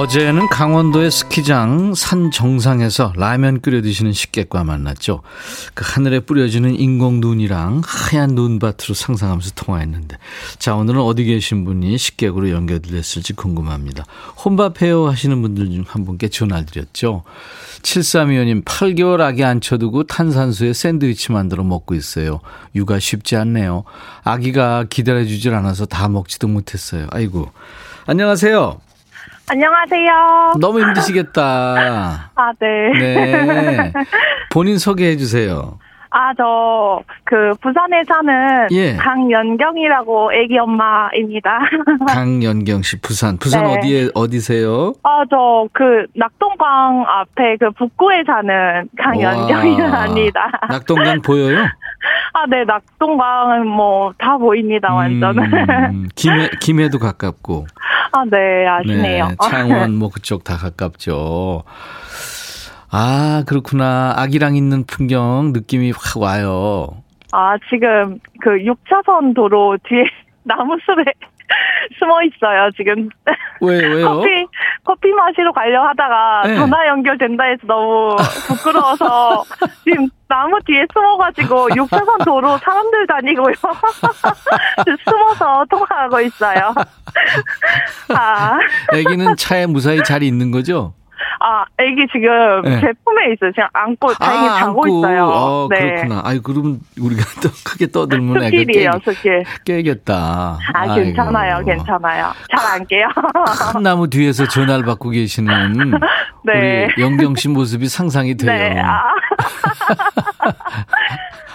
어제는 0.00 0.48
강원도의 0.48 1.10
스키장 1.10 1.92
산 1.94 2.30
정상에서 2.30 3.12
라면 3.16 3.60
끓여 3.60 3.82
드시는 3.82 4.14
식객과 4.14 4.64
만났죠. 4.64 5.20
그 5.74 5.84
하늘에 5.86 6.20
뿌려지는 6.20 6.74
인공 6.74 7.20
눈이랑 7.20 7.82
하얀 7.84 8.30
눈밭으로 8.30 8.94
상상하면서 8.94 9.50
통화했는데, 9.56 10.16
자 10.58 10.74
오늘은 10.74 11.02
어디 11.02 11.24
계신 11.24 11.66
분이 11.66 11.98
식객으로 11.98 12.48
연결됐을지 12.48 13.34
궁금합니다. 13.34 14.06
혼밥해요 14.42 15.06
하시는 15.06 15.42
분들 15.42 15.70
중 15.70 15.84
한 15.86 16.06
분께 16.06 16.28
전화 16.28 16.64
드렸죠. 16.64 17.24
7325님 17.82 18.64
8개월 18.64 19.20
아기 19.20 19.44
앉혀두고 19.44 20.04
탄산수에 20.04 20.72
샌드위치 20.72 21.30
만들어 21.30 21.62
먹고 21.62 21.94
있어요. 21.94 22.40
육아 22.74 22.98
쉽지 23.00 23.36
않네요. 23.36 23.84
아기가 24.24 24.86
기다려주질 24.88 25.52
않아서 25.52 25.84
다 25.84 26.08
먹지도 26.08 26.48
못했어요. 26.48 27.06
아이고. 27.10 27.50
안녕하세요. 28.06 28.80
안녕하세요. 29.50 30.54
너무 30.60 30.80
힘드시겠다. 30.80 32.30
아, 32.36 32.52
네. 32.60 32.92
네. 32.96 33.92
본인 34.52 34.78
소개해 34.78 35.16
주세요. 35.16 35.80
아, 36.12 36.34
저, 36.36 37.02
그, 37.24 37.52
부산에 37.62 38.02
사는 38.08 38.68
예. 38.72 38.96
강연경이라고 38.96 40.32
애기 40.34 40.58
엄마입니다. 40.58 41.60
강연경 42.08 42.82
씨, 42.82 43.00
부산. 43.00 43.36
부산 43.38 43.64
네. 43.64 43.78
어디에, 43.78 44.08
어디세요? 44.14 44.94
아, 45.04 45.22
저, 45.30 45.68
그, 45.72 46.06
낙동강 46.16 47.04
앞에 47.06 47.56
그 47.60 47.70
북구에 47.70 48.24
사는 48.26 48.88
강연경이랍니다. 48.98 50.50
낙동강 50.68 51.22
보여요? 51.22 51.58
아, 52.32 52.46
네, 52.48 52.64
낙동강은 52.64 53.68
뭐, 53.68 54.12
다 54.18 54.36
보입니다, 54.36 54.92
완전. 54.92 55.38
음, 55.38 56.08
김해, 56.16 56.50
김해도 56.60 56.98
가깝고. 56.98 57.66
아, 58.12 58.24
네, 58.28 58.66
아시네요. 58.66 59.28
네, 59.28 59.36
창원 59.48 59.94
뭐 59.94 60.10
그쪽 60.10 60.42
다 60.42 60.56
가깝죠. 60.56 61.62
아, 62.92 63.44
그렇구나. 63.46 64.14
아기랑 64.16 64.56
있는 64.56 64.84
풍경 64.84 65.52
느낌이 65.52 65.92
확 65.92 66.20
와요. 66.20 66.88
아, 67.32 67.56
지금 67.70 68.18
그 68.40 68.50
6차선 68.50 69.34
도로 69.34 69.76
뒤에 69.88 70.04
나무숲에 70.42 71.04
숨어 71.98 72.22
있어요, 72.22 72.70
지금. 72.76 73.08
왜, 73.60 73.76
왜요? 73.86 74.06
커피, 74.06 74.28
커피 74.84 75.12
마시러 75.12 75.52
가려 75.52 75.82
하다가 75.88 76.42
네. 76.46 76.56
전화 76.56 76.86
연결된다 76.88 77.44
해서 77.44 77.60
너무 77.66 78.16
부끄러워서 78.48 79.44
지금 79.84 80.08
나무 80.28 80.58
뒤에 80.64 80.86
숨어가지고 80.92 81.68
6차선 81.70 82.24
도로 82.24 82.56
사람들 82.58 83.06
다니고요. 83.06 83.54
숨어서 85.04 85.64
통화하고 85.70 86.20
있어요. 86.20 86.72
아, 88.14 88.58
아기는 88.92 89.36
차에 89.36 89.66
무사히 89.66 90.02
잘 90.04 90.22
있는 90.22 90.50
거죠? 90.52 90.94
아, 91.40 91.64
애기 91.78 92.06
지금 92.12 92.62
네. 92.62 92.80
제 92.80 92.92
품에 93.04 93.32
있어요. 93.32 93.50
지금 93.52 93.66
안고 93.72 94.14
다행히 94.14 94.48
아, 94.48 94.58
자고 94.58 94.82
안고. 94.84 94.88
있어요. 94.98 95.26
어, 95.26 95.68
네. 95.70 95.78
그렇구나. 95.80 96.22
아이, 96.24 96.38
그러면 96.42 96.80
우리가 97.00 97.22
또 97.42 97.48
크게 97.64 97.86
떠들면 97.88 98.42
애가 98.44 98.50
깨, 98.50 98.88
스킬. 99.04 99.44
깨겠다. 99.64 100.58
아, 100.74 100.94
괜찮아요. 100.94 101.64
괜찮아요. 101.64 102.32
잘 102.56 102.70
안 102.70 102.86
깨요. 102.86 103.08
큰 103.72 103.82
나무 103.82 104.08
뒤에서 104.08 104.46
전화를 104.46 104.84
받고 104.84 105.10
계시는 105.10 105.90
네. 106.44 106.88
우리 106.94 107.02
영경 107.02 107.34
씨 107.34 107.48
모습이 107.48 107.88
상상이 107.88 108.36
돼요. 108.36 108.52
네, 108.52 108.80
아. 108.80 109.00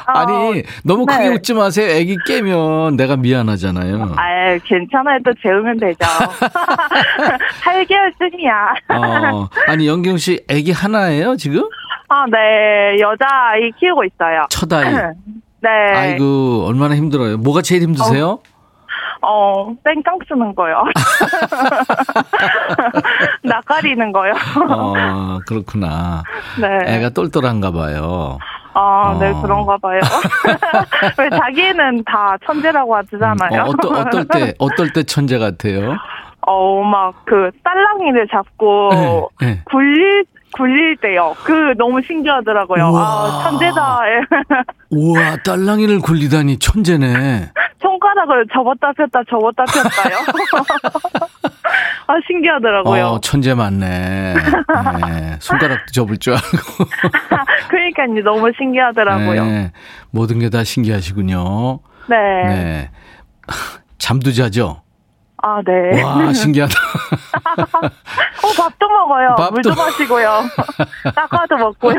아니 0.08 0.63
너무 0.84 1.06
크게 1.06 1.30
네. 1.30 1.30
웃지 1.30 1.54
마세요. 1.54 1.89
애기 1.89 2.18
깨면 2.26 2.96
내가 2.96 3.15
미안하잖아요. 3.15 4.15
아, 4.18 4.58
괜찮아요. 4.63 5.20
또 5.26 5.34
재우면 5.41 5.80
되죠. 5.80 5.98
8개월쯤이야. 7.63 8.96
어, 8.96 9.48
아니 9.68 9.88
영경 9.88 10.18
씨 10.18 10.44
애기 10.50 10.72
하나예요 10.72 11.36
지금? 11.36 11.68
아, 12.08 12.26
네. 12.32 13.00
여자 13.00 13.26
아이 13.52 13.72
키우고 13.80 14.04
있어요. 14.06 14.46
첫 14.50 14.72
아이. 14.72 14.86
네. 15.62 15.70
아이고 15.70 16.65
얼마나 16.68 16.96
힘들어요. 16.96 17.38
뭐가 17.38 17.62
제일 17.63 17.82
힘드세요? 17.82 18.39
어, 19.22 19.74
땡깡 19.84 20.20
쓰는 20.28 20.54
거요. 20.54 20.84
낯가리는 23.44 24.12
거요. 24.12 24.34
어 24.70 25.39
그렇구나. 25.48 26.24
네. 26.62 26.96
애가 26.98 27.10
똘똘한가 27.10 27.72
봐요. 27.72 28.38
아, 28.76 29.18
네, 29.20 29.30
어. 29.32 29.42
그런가 29.42 29.78
봐요. 29.78 30.02
왜 31.18 31.30
자기는 31.30 32.04
다 32.04 32.36
천재라고 32.46 32.96
하잖아요. 32.98 33.64
어, 33.64 33.70
어떨, 33.70 33.96
어떨 33.96 34.26
때 34.26 34.54
어떨 34.60 34.92
때 34.92 35.04
천재 35.04 35.38
같아요? 35.38 35.96
어, 36.42 36.84
막, 36.84 37.26
그, 37.26 37.50
딸랑이를 37.64 38.28
잡고, 38.28 39.32
네, 39.40 39.48
네. 39.48 39.62
굴릴, 39.66 40.26
굴릴 40.52 40.98
때요. 40.98 41.34
그, 41.44 41.74
너무 41.78 42.02
신기하더라고요. 42.02 42.84
우와. 42.90 43.02
아, 43.02 43.44
천재다. 43.44 44.00
예. 44.10 44.22
우와, 44.92 45.38
딸랑이를 45.44 46.00
굴리다니 46.02 46.60
천재네. 46.60 47.50
손가락을 47.82 48.46
접었다 48.54 48.92
폈다, 48.94 49.22
접었다 49.30 49.64
폈다요. 49.66 50.18
아, 52.08 52.13
신기하더라고요. 52.28 53.06
어, 53.06 53.20
천재 53.22 53.54
맞네. 53.54 54.36
네, 54.36 55.38
손가락도 55.39 55.91
접을 55.91 56.18
줄 56.18 56.34
알고. 56.34 56.46
그러니까요. 57.70 58.24
너무 58.24 58.52
신기하더라고요. 58.58 59.44
네. 59.46 59.52
네, 59.52 59.72
모든 60.12 60.39
게 60.39 60.50
다 60.50 60.63
신기하시군요. 60.63 61.80
네. 62.08 62.91
잠도 63.98 64.32
자죠? 64.32 64.82
아, 65.41 65.62
네. 65.65 66.02
와, 66.02 66.32
신기하다. 66.34 66.74
어, 67.86 68.48
밥도 68.58 68.88
먹어요. 68.89 69.36
밥도- 69.38 69.52
물도 69.52 69.76
마시고요. 69.76 70.44
닭과도 71.15 71.58
먹고요. 71.58 71.96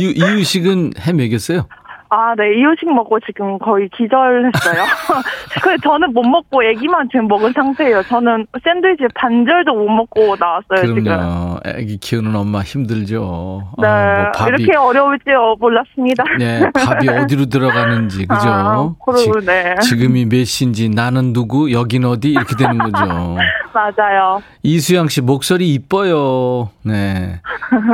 이유, 0.00 0.10
이유식은 0.10 0.92
해 1.00 1.12
먹였어요? 1.12 1.66
아, 2.10 2.34
네. 2.36 2.58
이유식 2.58 2.92
먹고 2.92 3.20
지금 3.20 3.58
거의 3.58 3.88
기절했어요. 3.90 4.84
그 5.62 5.76
저는 5.82 6.12
못 6.14 6.22
먹고 6.22 6.62
애기만 6.62 7.08
지금 7.10 7.28
먹은 7.28 7.52
상태예요. 7.52 8.02
저는 8.04 8.46
샌드위치 8.64 9.04
반절도 9.14 9.74
못 9.74 9.88
먹고 9.88 10.36
나왔어요, 10.38 10.86
지금. 10.86 11.04
그럼요. 11.04 11.60
애기 11.66 11.98
키우는 11.98 12.34
엄마 12.34 12.60
힘들죠. 12.62 13.72
네. 13.78 13.86
아, 13.86 14.22
뭐 14.22 14.32
밥이, 14.32 14.62
이렇게 14.62 14.76
어려울 14.76 15.18
줄 15.18 15.34
몰랐습니다. 15.58 16.24
네, 16.38 16.70
밥이 16.72 17.08
어디로 17.24 17.46
들어가는지, 17.46 18.26
그죠? 18.26 18.48
아, 18.48 18.94
그러고, 19.04 19.40
네. 19.40 19.74
지금이 19.82 20.26
몇 20.26 20.44
시인지, 20.44 20.88
나는 20.88 21.32
누구, 21.32 21.72
여긴 21.72 22.04
어디, 22.06 22.30
이렇게 22.30 22.56
되는 22.56 22.78
거죠. 22.78 23.36
맞아요. 23.72 24.42
이수영 24.62 25.08
씨 25.08 25.20
목소리 25.20 25.72
이뻐요. 25.74 26.70
네. 26.82 27.40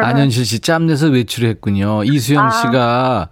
안현실 0.03 0.45
씨 0.45 0.61
짬내서 0.61 1.09
외출했군요. 1.09 2.05
이수영 2.05 2.47
아. 2.47 2.51
씨가 2.51 3.29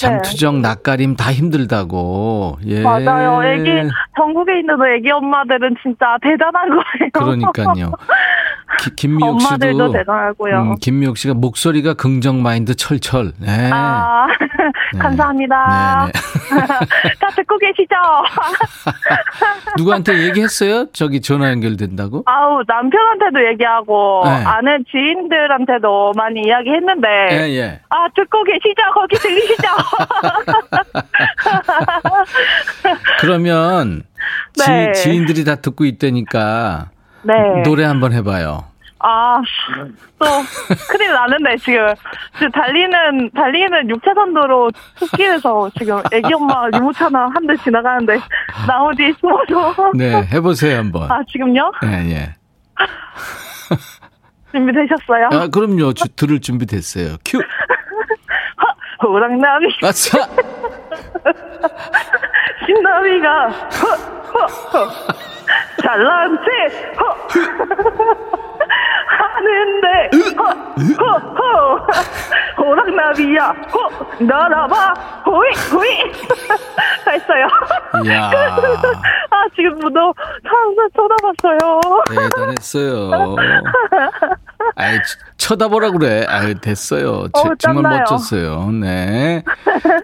잠투정 0.00 0.62
낯가림 0.62 1.16
다 1.16 1.32
힘들다고. 1.32 2.58
예. 2.66 2.82
맞아요. 2.82 3.44
애기, 3.44 3.88
전국에 4.16 4.60
있는 4.60 4.76
애기 4.96 5.10
엄마들은 5.10 5.76
진짜 5.82 6.16
대단한 6.22 6.68
거예요. 6.68 7.10
그러니까요. 7.12 7.92
기- 8.78 8.94
김미옥 8.96 9.40
씨도 9.40 9.48
엄마들도 9.54 9.92
대단하고요. 9.92 10.60
음, 10.62 10.74
김미옥 10.76 11.16
씨가 11.18 11.34
목소리가 11.34 11.94
긍정 11.94 12.42
마인드 12.42 12.74
철철. 12.76 13.32
네. 13.38 13.70
아, 13.72 14.26
네. 14.94 14.98
감사합니다. 14.98 16.06
네, 16.06 16.12
다 17.20 17.28
듣고 17.36 17.58
계시죠? 17.58 17.94
누구한테 19.76 20.24
얘기했어요? 20.28 20.86
저기 20.92 21.20
전화 21.20 21.50
연결된다고? 21.50 22.22
아우, 22.26 22.62
남편한테도 22.66 23.46
얘기하고, 23.52 24.22
네. 24.24 24.30
아는 24.30 24.84
지인들한테도 24.90 26.12
많이 26.16 26.42
이야기했는데, 26.42 27.08
예, 27.32 27.36
예. 27.56 27.80
아, 27.88 28.06
듣고 28.14 28.42
계시죠? 28.44 28.82
거기 28.94 29.16
들리시죠? 29.16 29.68
그러면 33.20 34.02
네. 34.66 34.92
지, 34.92 35.14
인들이 35.14 35.44
다 35.44 35.56
듣고 35.56 35.84
있다니까 35.84 36.90
네. 37.22 37.34
노래 37.64 37.84
한번 37.84 38.12
해봐요. 38.12 38.64
아, 39.02 39.40
또, 40.18 40.26
큰일 40.90 41.12
나는데, 41.14 41.56
지금. 41.56 41.86
지금 42.34 42.50
달리는, 42.50 43.30
달리는 43.34 43.88
6차선 43.88 44.34
도로 44.34 44.70
숲길에서 44.96 45.70
지금 45.78 46.02
애기 46.12 46.34
엄마 46.34 46.66
유모차나 46.74 47.30
한 47.34 47.46
대 47.46 47.56
지나가는데, 47.62 48.20
나무 48.66 48.94
뒤에 48.94 49.10
숨어서. 49.18 49.92
네, 49.94 50.22
해보세요 50.30 50.78
한번. 50.78 51.10
아, 51.10 51.22
지금요? 51.32 51.72
예, 51.84 52.10
예. 52.10 52.34
준비되셨어요? 54.52 55.28
아, 55.32 55.46
그럼요. 55.48 55.94
주, 55.94 56.06
들을 56.14 56.38
준비 56.40 56.66
됐어요. 56.66 57.16
큐. 57.24 57.38
호랑나비, 59.02 59.66
아싸. 59.82 60.18
신나비가, 62.66 63.48
허, 63.48 63.88
허, 63.94 64.46
허. 64.84 64.90
잘난 65.82 66.38
체, 66.44 66.94
허. 66.98 67.16
하는데, 69.44 70.10
허. 70.98 71.80
호랑나비야, 72.62 73.46
허, 73.72 74.24
날아봐, 74.24 74.94
호이, 75.26 75.48
호이. 75.72 76.12
다 77.04 77.10
했어요. 77.12 77.46
이야. 78.04 78.30
아, 79.30 79.44
지금 79.56 79.78
너 79.92 80.12
사람들 80.42 80.90
쳐다봤어요. 80.94 81.80
대단했어요. 82.10 83.36
아이, 84.76 84.96
치- 85.02 85.16
쳐다보라 85.38 85.90
그래. 85.92 86.26
아유, 86.28 86.54
됐어요. 86.60 87.28
제- 87.34 87.40
어우, 87.48 87.56
정말 87.58 87.82
땀나요. 87.82 88.00
멋졌어요. 88.00 88.70
네. 88.72 89.42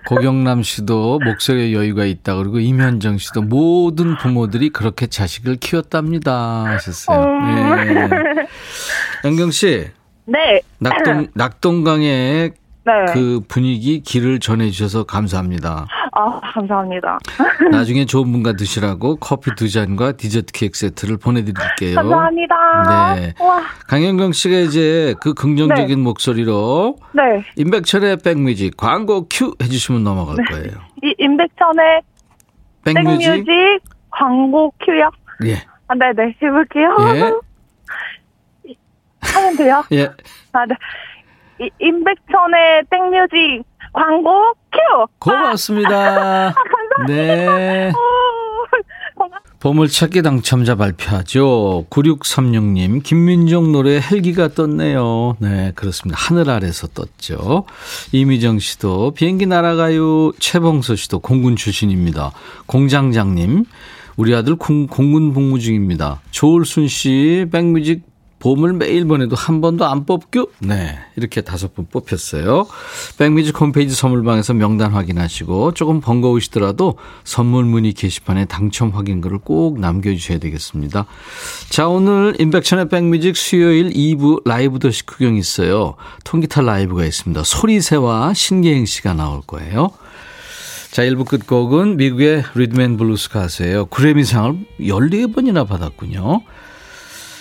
고경남 0.07 0.63
씨도 0.63 1.21
목소리에 1.25 1.73
여유가 1.75 2.05
있다. 2.05 2.37
그리고 2.37 2.59
임현정 2.59 3.19
씨도 3.19 3.43
모든 3.43 4.17
부모들이 4.17 4.71
그렇게 4.71 5.07
자식을 5.09 5.57
키웠답니다. 5.57 6.33
하셨어요. 6.67 7.27
네. 7.45 8.09
영경 9.25 9.51
씨, 9.51 9.87
네. 10.27 10.61
낙동, 10.79 11.29
낙동강의 11.35 12.53
네. 12.87 12.93
그 13.13 13.41
분위기 13.49 14.01
길을 14.01 14.39
전해 14.39 14.71
주셔서 14.71 15.05
감사합니다. 15.05 15.87
아, 16.13 16.41
감사합니다. 16.41 17.19
나중에 17.73 18.05
좋은 18.05 18.31
분과 18.31 18.53
드시라고 18.53 19.17
커피 19.17 19.55
두 19.57 19.69
잔과 19.69 20.13
디저트 20.13 20.53
케이크 20.53 20.79
세트를 20.79 21.17
보내 21.17 21.43
드릴게요. 21.45 21.97
감사합니다. 21.97 23.15
네. 23.17 23.35
와, 23.41 23.61
강현경 23.89 24.33
씨가 24.33 24.57
이제 24.59 25.15
그 25.21 25.35
긍정적인 25.35 26.01
목소리로 26.01 26.97
네. 27.13 27.45
임백철의 27.57 28.19
백뮤직 28.19 28.77
광고 28.77 29.27
큐 29.29 29.55
해 29.61 29.69
주시면 29.69 30.05
넘어갈 30.05 30.37
거예요. 30.45 30.71
이 31.03 31.13
임백천의 31.19 32.03
백뮤직 32.85 33.31
백뮤직 33.31 33.83
광고 34.11 34.73
큐요? 34.81 35.11
예. 35.45 35.57
아, 35.89 35.95
네네. 35.95 36.37
해볼게요. 36.41 36.97
예. 37.17 37.33
하면 39.35 39.57
돼요? 39.57 39.85
예. 39.93 40.11
아, 40.53 40.67
네. 40.67 40.75
이, 41.61 41.71
임백천의 41.81 42.85
백뮤직 42.91 43.65
광고 43.93 44.53
큐! 44.73 45.07
고맙습니다. 45.19 46.55
네. 47.09 47.89
오, 47.89 47.97
보물찾기 49.61 50.23
당첨자 50.23 50.75
발표하죠. 50.77 51.87
9636님, 51.89 53.03
김민정 53.03 53.73
노래 53.73 53.99
헬기가 54.01 54.49
떴네요. 54.49 55.37
네, 55.41 55.73
그렇습니다. 55.75 56.21
하늘 56.21 56.51
아래서 56.51 56.87
떴죠. 56.89 57.65
이미정 58.13 58.59
씨도 58.59 59.13
비행기 59.13 59.47
날아가요. 59.47 60.33
최봉서 60.39 60.97
씨도 60.97 61.21
공군 61.21 61.57
출신입니다. 61.57 62.33
공장장님, 62.67 63.65
우리 64.17 64.35
아들 64.35 64.57
공, 64.57 64.87
공군 64.87 65.33
복무 65.33 65.59
중입니다. 65.59 66.21
조울순 66.31 66.87
씨, 66.89 67.47
백뮤직 67.51 68.03
보물 68.39 68.75
매일 68.75 69.07
보내도 69.07 69.35
한 69.35 69.61
번도 69.61 69.87
안 69.87 70.05
뽑겨? 70.05 70.47
네. 70.61 70.99
이렇게 71.17 71.41
다섯 71.41 71.75
분 71.75 71.87
뽑혔어요. 71.87 72.67
백뮤직 73.19 73.59
홈페이지 73.61 73.95
선물방에서 73.95 74.55
명단 74.55 74.93
확인하시고 74.93 75.73
조금 75.73 76.01
번거우시더라도 76.01 76.99
선물 77.25 77.65
문의 77.65 77.93
게시판에 77.93 78.45
당첨 78.45 78.91
확인글을 78.91 79.39
꼭 79.39 79.81
남겨주셔야 79.81 80.39
되겠습니다. 80.39 81.07
자, 81.71 81.89
오늘 81.89 82.37
인백천의 82.39 82.89
백뮤직 82.89 83.37
수요일 83.37 83.91
2부 83.91 84.47
라이브 84.47 84.79
더시 84.79 85.07
구경 85.07 85.37
있어요. 85.37 85.95
통기타 86.25 86.61
라이브가 86.61 87.05
있습니다. 87.05 87.43
소리새와 87.43 88.35
신계행 88.35 88.85
씨가 88.87 89.15
나올 89.15 89.41
거예요. 89.47 89.91
자, 90.91 91.03
1부 91.03 91.27
끝곡은 91.27 91.97
미국의 91.97 92.45
리듬 92.55 92.83
앤 92.83 92.97
블루스 92.97 93.31
가수예요. 93.31 93.87
그래미상을 93.87 94.57
14번이나 94.81 95.67
받았군요. 95.67 96.43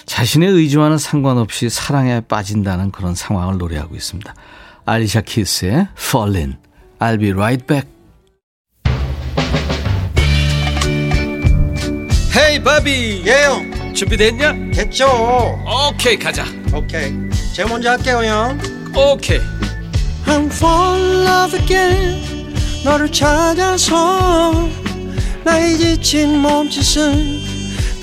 자신의 0.05 0.49
의지와는 0.49 0.97
상관없이 0.97 1.69
사랑에 1.69 2.21
빠진다는 2.21 2.91
그런 2.91 3.15
상황을 3.15 3.57
노래하고 3.57 3.95
있습니다. 3.95 4.33
알리샤 4.85 5.21
키스의 5.21 5.87
Fallin'. 5.97 6.57
I'll 6.99 7.19
be 7.19 7.31
right 7.31 7.65
back. 7.65 7.89
헤이 12.37 12.61
바비 12.63 13.23
예영 13.25 13.93
준비됐냐? 13.93 14.53
됐죠 14.73 15.07
오케이 15.89 16.19
가자 16.19 16.43
오케이 16.73 17.13
제가 17.53 17.69
먼저 17.69 17.91
할게요 17.91 18.21
형 18.25 18.59
오케이 18.93 19.39
I'm 20.25 20.51
fall 20.51 21.01
in 21.01 21.25
love 21.25 21.59
again 21.59 22.53
너를 22.83 23.09
찾아서 23.09 24.51
나의 25.45 25.77
지친 25.77 26.39
몸짓은 26.39 27.54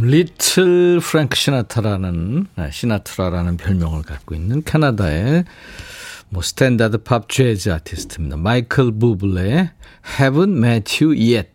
little 0.00 1.00
프랭크 1.00 1.36
시나트라는 1.36 2.46
아, 2.56 2.70
시나트라라는 2.70 3.56
별명을 3.56 4.02
갖고 4.02 4.34
있는 4.34 4.62
캐나다의 4.62 5.44
뭐 6.28 6.42
스탠다드 6.42 6.98
팝 6.98 7.28
재즈 7.28 7.70
아티스트입니다. 7.70 8.36
마이클 8.36 8.92
부블레의 8.92 9.70
Haven't 10.18 10.56
Met 10.56 11.04
You 11.04 11.18
Yet. 11.18 11.50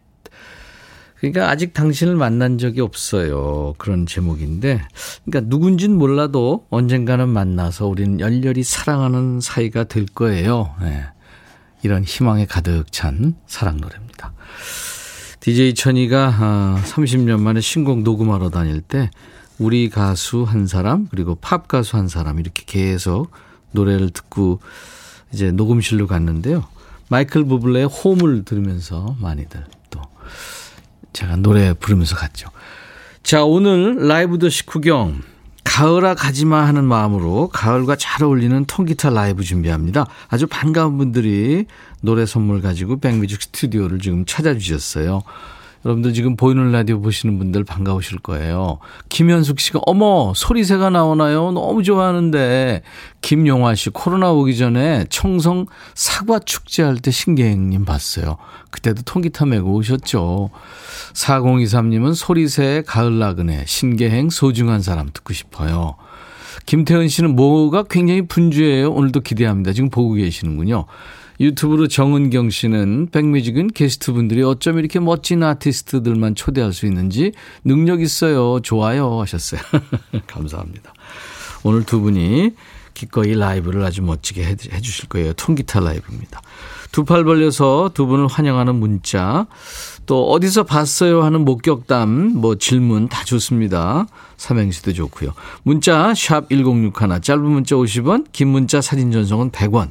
그러니까 1.15 1.49
아직 1.49 1.73
당신을 1.73 2.15
만난 2.15 2.57
적이 2.57 2.81
없어요. 2.81 3.75
그런 3.77 4.05
제목인데, 4.05 4.81
그러니까 5.23 5.49
누군진 5.49 5.97
몰라도 5.97 6.67
언젠가는 6.69 7.29
만나서 7.29 7.87
우리는 7.87 8.19
열렬히 8.19 8.63
사랑하는 8.63 9.39
사이가 9.39 9.85
될 9.85 10.05
거예요. 10.05 10.75
네. 10.81 11.05
이런 11.81 12.03
희망에 12.03 12.45
가득 12.45 12.91
찬 12.91 13.35
사랑 13.47 13.77
노래입니다. 13.77 14.33
DJ 15.43 15.73
천이가 15.73 16.79
30년 16.85 17.33
아, 17.33 17.37
만에 17.37 17.59
신곡 17.59 18.03
녹음하러 18.03 18.49
다닐 18.49 18.79
때 18.79 19.09
우리 19.59 19.89
가수 19.89 20.43
한 20.43 20.67
사람 20.67 21.09
그리고 21.11 21.35
팝 21.35 21.67
가수 21.67 21.97
한 21.97 22.07
사람 22.07 22.39
이렇게 22.39 22.63
계속 22.65 23.29
노래를 23.71 24.11
듣고 24.11 24.61
이제 25.33 25.51
녹음실로 25.51 26.07
갔는데요. 26.07 26.63
마이클 27.09 27.43
부블레의 27.43 27.87
홈을 27.87 28.45
들으면서 28.45 29.17
많이들 29.19 29.65
또 29.89 29.99
제가 31.11 31.35
노래 31.35 31.73
부르면서 31.73 32.15
갔죠. 32.15 32.47
자, 33.21 33.43
오늘 33.43 34.07
라이브 34.07 34.39
더 34.39 34.47
식후경 34.47 35.23
가을아 35.63 36.15
가지마 36.15 36.67
하는 36.67 36.83
마음으로 36.83 37.49
가을과 37.49 37.95
잘 37.95 38.23
어울리는 38.23 38.65
통기타 38.65 39.09
라이브 39.09 39.43
준비합니다. 39.43 40.05
아주 40.27 40.45
반가운 40.47 40.97
분들이 40.97 41.65
노래 42.01 42.25
선물 42.25 42.61
가지고 42.61 42.99
백뮤직 42.99 43.41
스튜디오를 43.41 43.99
지금 43.99 44.25
찾아주셨어요. 44.25 45.23
여러분들 45.85 46.13
지금 46.13 46.35
보이는 46.35 46.71
라디오 46.71 47.01
보시는 47.01 47.37
분들 47.37 47.63
반가우실 47.63 48.19
거예요. 48.19 48.79
김현숙 49.09 49.59
씨가 49.59 49.81
어머 49.85 50.33
소리새가 50.35 50.89
나오나요? 50.89 51.51
너무 51.51 51.83
좋아하는데 51.83 52.81
김용화 53.21 53.75
씨 53.75 53.89
코로나 53.89 54.31
오기 54.31 54.57
전에 54.57 55.05
청성 55.09 55.65
사과 55.93 56.39
축제 56.39 56.83
할 56.83 56.97
때 57.03 57.11
신계행님 57.11 57.83
봤어요. 57.85 58.37
그때도 58.71 59.01
통기타 59.03 59.45
메고 59.45 59.73
오셨죠. 59.73 60.49
4023님은 61.13 62.15
소리새 62.15 62.83
가을 62.87 63.19
나그네 63.19 63.65
신계행 63.67 64.29
소중한 64.29 64.81
사람 64.81 65.09
듣고 65.13 65.33
싶어요. 65.33 65.95
김태은 66.65 67.09
씨는 67.09 67.35
뭐가 67.35 67.83
굉장히 67.89 68.21
분주해요. 68.25 68.89
오늘도 68.91 69.19
기대합니다. 69.21 69.73
지금 69.73 69.89
보고 69.89 70.13
계시는군요. 70.13 70.85
유튜브로 71.39 71.87
정은경 71.87 72.49
씨는 72.49 73.09
백뮤직은 73.11 73.67
게스트분들이 73.69 74.43
어쩜 74.43 74.79
이렇게 74.79 74.99
멋진 74.99 75.43
아티스트들만 75.43 76.35
초대할 76.35 76.73
수 76.73 76.85
있는지 76.85 77.31
능력 77.63 78.01
있어요. 78.01 78.59
좋아요 78.61 79.21
하셨어요. 79.21 79.61
감사합니다. 80.27 80.93
오늘 81.63 81.83
두 81.85 82.01
분이 82.01 82.51
기꺼이 82.93 83.35
라이브를 83.35 83.83
아주 83.83 84.01
멋지게 84.01 84.43
해 84.43 84.55
주실 84.55 85.09
거예요. 85.09 85.33
통기타 85.33 85.79
라이브입니다. 85.79 86.41
두 86.91 87.03
팔 87.05 87.23
벌려서 87.23 87.89
두 87.95 88.05
분을 88.05 88.27
환영하는 88.27 88.75
문자, 88.75 89.47
또 90.05 90.29
어디서 90.29 90.63
봤어요 90.63 91.23
하는 91.23 91.43
목격담, 91.43 92.33
뭐 92.35 92.55
질문 92.55 93.07
다 93.09 93.23
좋습니다. 93.23 94.05
삼행시도 94.37 94.93
좋고요. 94.93 95.31
문자 95.63 96.13
샵 96.13 96.49
1061, 96.49 97.21
짧은 97.21 97.43
문자 97.43 97.75
50원, 97.75 98.27
긴 98.31 98.49
문자 98.49 98.79
사진 98.79 99.11
전송은 99.11 99.49
100원. 99.49 99.89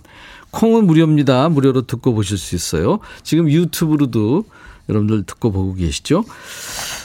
콩은 0.52 0.86
무료입니다. 0.86 1.48
무료로 1.48 1.82
듣고 1.86 2.14
보실 2.14 2.38
수 2.38 2.54
있어요. 2.54 3.00
지금 3.22 3.50
유튜브로도 3.50 4.44
여러분들 4.88 5.24
듣고 5.24 5.50
보고 5.52 5.74
계시죠? 5.74 6.24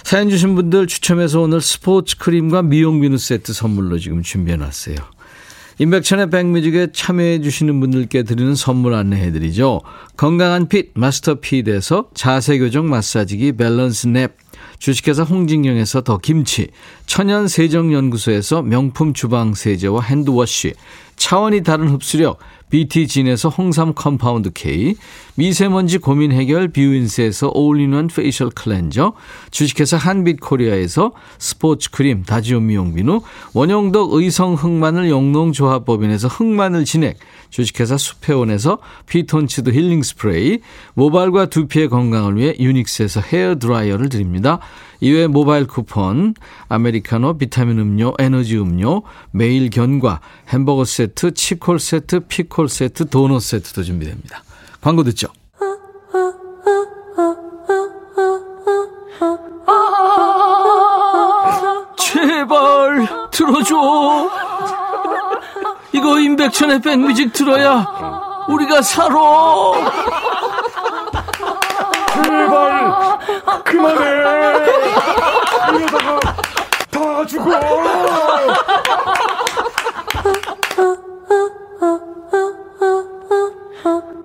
사연 0.03 0.29
주신 0.29 0.55
분들 0.55 0.87
추첨해서 0.87 1.41
오늘 1.41 1.61
스포츠 1.61 2.17
크림과 2.17 2.63
미용 2.63 3.01
비누 3.01 3.17
세트 3.17 3.53
선물로 3.53 3.99
지금 3.99 4.21
준비해 4.21 4.57
놨어요. 4.57 4.95
임백천의 5.79 6.31
백뮤직에 6.31 6.87
참여해 6.91 7.41
주시는 7.41 7.79
분들께 7.79 8.23
드리는 8.23 8.55
선물 8.55 8.95
안내해 8.95 9.31
드리죠. 9.31 9.81
건강한 10.17 10.67
핏 10.67 10.91
마스터 10.95 11.35
핏에서 11.35 12.09
자세교정 12.15 12.89
마사지기 12.89 13.53
밸런스 13.53 14.07
냅 14.07 14.35
주식회사 14.79 15.23
홍진경에서 15.23 16.01
더 16.01 16.17
김치 16.17 16.69
천연 17.05 17.47
세정연구소에서 17.47 18.63
명품 18.63 19.13
주방 19.13 19.53
세제와 19.53 20.01
핸드워시 20.01 20.73
차원이 21.15 21.61
다른 21.61 21.89
흡수력 21.89 22.39
BT진에서 22.69 23.49
홍삼 23.49 23.93
compound 23.93 24.51
K, 24.53 24.95
미세먼지 25.37 25.99
고민 25.99 26.31
해결 26.31 26.69
뷰인스에서 26.69 27.51
all-in-one 27.53 28.07
facial 28.07 28.49
cleanser, 28.49 29.13
주식회사 29.51 29.95
한빛코리아에서 29.95 31.11
스포츠 31.37 31.91
크림 31.91 32.23
다지오 32.23 32.59
미용 32.59 32.95
비누, 32.95 33.21
원형덕 33.53 34.13
의성 34.13 34.55
흑마늘 34.55 35.11
영농조합법인에서 35.11 36.27
흑마늘 36.27 36.85
진액, 36.85 37.19
주식회사 37.51 37.97
수페온에서 37.97 38.79
피톤치드 39.05 39.69
힐링 39.69 40.01
스프레이, 40.01 40.57
모발과 40.95 41.45
두피의 41.45 41.89
건강을 41.89 42.35
위해 42.37 42.55
유닉스에서 42.59 43.21
헤어 43.21 43.59
드라이어를 43.59 44.09
드립니다. 44.09 44.57
이외 45.01 45.27
모바일 45.27 45.67
쿠폰, 45.67 46.33
아메리카노, 46.67 47.37
비타민 47.37 47.77
음료, 47.77 48.15
에너지 48.17 48.57
음료, 48.57 49.03
매일 49.29 49.69
견과, 49.69 50.19
햄버거 50.49 50.83
세트, 50.83 51.35
치콜 51.35 51.79
세트, 51.79 52.21
피콜 52.21 52.69
세트, 52.69 53.09
도넛 53.09 53.43
세트도 53.43 53.83
준비됩니다. 53.83 54.46
광고 54.81 55.03
듣죠. 55.03 55.27
제발 61.97 63.07
들어줘. 63.31 64.29
이거 65.91 66.19
임백천의 66.19 66.81
백뮤직 66.81 67.33
들어야 67.33 67.85
우리가 68.47 68.81
살아. 68.81 69.15
제발 72.13 73.19
그만해 73.63 74.05
이러다가 75.77 76.19
다 76.91 77.25
죽어 77.25 77.51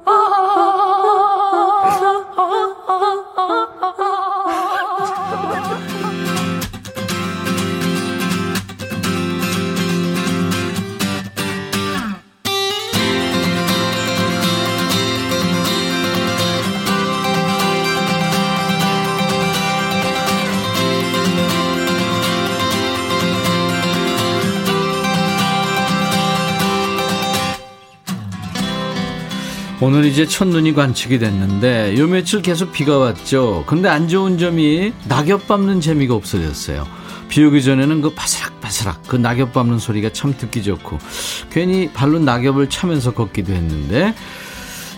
오늘 29.85 30.05
이제 30.05 30.29
첫눈이 30.29 30.75
관측이 30.75 31.19
됐는데 31.19 31.99
요 31.99 32.07
며칠 32.07 32.41
계속 32.41 32.71
비가 32.71 32.99
왔죠. 32.99 33.65
근데 33.67 33.89
안 33.89 34.07
좋은 34.07 34.39
점이 34.39 34.93
낙엽 35.09 35.49
밟는 35.49 35.81
재미가 35.81 36.15
없어졌어요. 36.15 36.87
비 37.29 37.43
오기 37.43 37.65
전에는 37.65 38.01
그 38.01 38.11
바스락바스락 38.15 39.09
그 39.09 39.17
낙엽 39.17 39.53
밟는 39.53 39.81
소리가 39.81 40.11
참 40.11 40.37
듣기 40.39 40.63
좋고 40.63 40.99
괜히 41.51 41.91
발로 41.93 42.21
낙엽을 42.21 42.71
차면서 42.71 43.13
걷기도 43.13 43.53
했는데 43.53 44.15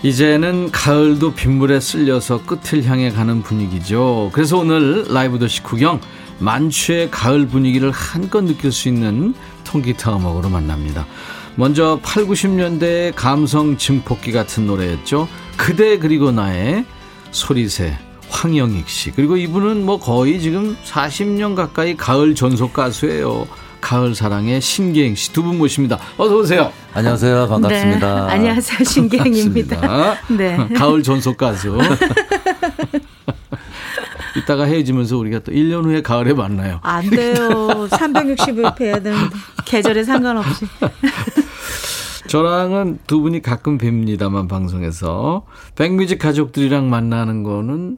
이제는 0.03 0.69
가을도 0.69 1.33
빗물에 1.33 1.79
쓸려서 1.79 2.45
끝을 2.45 2.85
향해 2.85 3.09
가는 3.09 3.41
분위기죠. 3.41 4.29
그래서 4.33 4.59
오늘 4.59 5.05
라이브 5.09 5.39
도시 5.39 5.63
구경 5.63 5.99
만추의 6.37 7.09
가을 7.09 7.47
분위기를 7.47 7.89
한껏 7.89 8.43
느낄 8.43 8.71
수 8.71 8.87
있는 8.87 9.33
통기타 9.63 10.15
음악으로 10.15 10.49
만납니다. 10.49 11.07
먼저 11.55 11.99
8, 12.03 12.25
90년대 12.25 13.13
감성 13.15 13.77
증폭기 13.77 14.31
같은 14.33 14.67
노래였죠. 14.67 15.27
그대 15.57 15.97
그리고 15.97 16.31
나의 16.31 16.83
소리새 17.31 17.97
황영익 18.29 18.89
씨. 18.89 19.11
그리고 19.11 19.37
이분은 19.37 19.85
뭐 19.85 19.97
거의 19.99 20.39
지금 20.41 20.75
40년 20.85 21.55
가까이 21.55 21.95
가을 21.95 22.35
전속 22.35 22.73
가수예요. 22.73 23.47
가을 23.79 24.15
사랑의 24.15 24.59
신기행 24.61 25.13
씨 25.15 25.31
두 25.31 25.43
분 25.43 25.57
모십니다. 25.59 25.99
어서 26.17 26.35
오세요. 26.37 26.73
안녕하세요. 26.93 27.47
반갑습니다. 27.47 28.25
네, 28.27 28.33
안녕하세요. 28.33 28.83
신기행입니다. 28.83 30.15
네. 30.35 30.57
가을 30.75 31.03
전속 31.03 31.37
가수. 31.37 31.77
이따가 34.35 34.65
헤어지면서 34.65 35.17
우리가 35.17 35.39
또 35.39 35.51
1년 35.53 35.85
후에 35.85 36.01
가을에 36.01 36.33
만나요. 36.33 36.79
안 36.81 37.07
돼요. 37.09 37.87
360일 37.91 38.75
뵈야 38.75 38.99
되는데. 38.99 39.35
계절에 39.65 40.03
상관없이. 40.03 40.65
저랑은 42.35 42.99
두 43.07 43.21
분이 43.21 43.41
가끔 43.41 43.77
뵙니다만 43.77 44.49
방송에서 44.49 45.45
백뮤직 45.75 46.19
가족들이랑 46.19 46.89
만나는 46.89 47.43
거는 47.43 47.97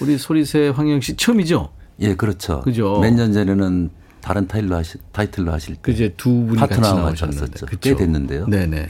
우리 0.00 0.18
소리새 0.18 0.70
황영 0.70 1.00
씨 1.00 1.14
처음이죠? 1.14 1.68
예, 2.00 2.16
그렇죠. 2.16 2.62
그죠. 2.62 2.98
몇 3.00 3.12
년 3.14 3.32
전에는 3.32 3.90
다른 4.20 4.48
타일로 4.48 4.74
하실, 4.74 5.00
타이틀로 5.12 5.52
하실 5.52 5.76
때 5.76 5.82
그제 5.82 6.14
두 6.16 6.30
분이 6.46 6.58
같이 6.58 6.80
나오셨는데. 6.80 7.66
꽤 7.80 7.94
됐는데요. 7.94 8.48
네 8.48 8.66
네. 8.66 8.88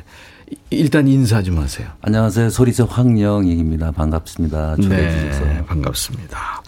일단 0.71 1.07
인사 1.09 1.43
좀 1.43 1.59
하세요. 1.59 1.87
안녕하세요. 2.01 2.49
소리새 2.49 2.85
황영익입니다. 2.89 3.91
반갑습니다. 3.93 4.77
초대해 4.77 5.11
주셔서. 5.11 5.45
네, 5.45 5.63
반갑습니다. 5.67 6.63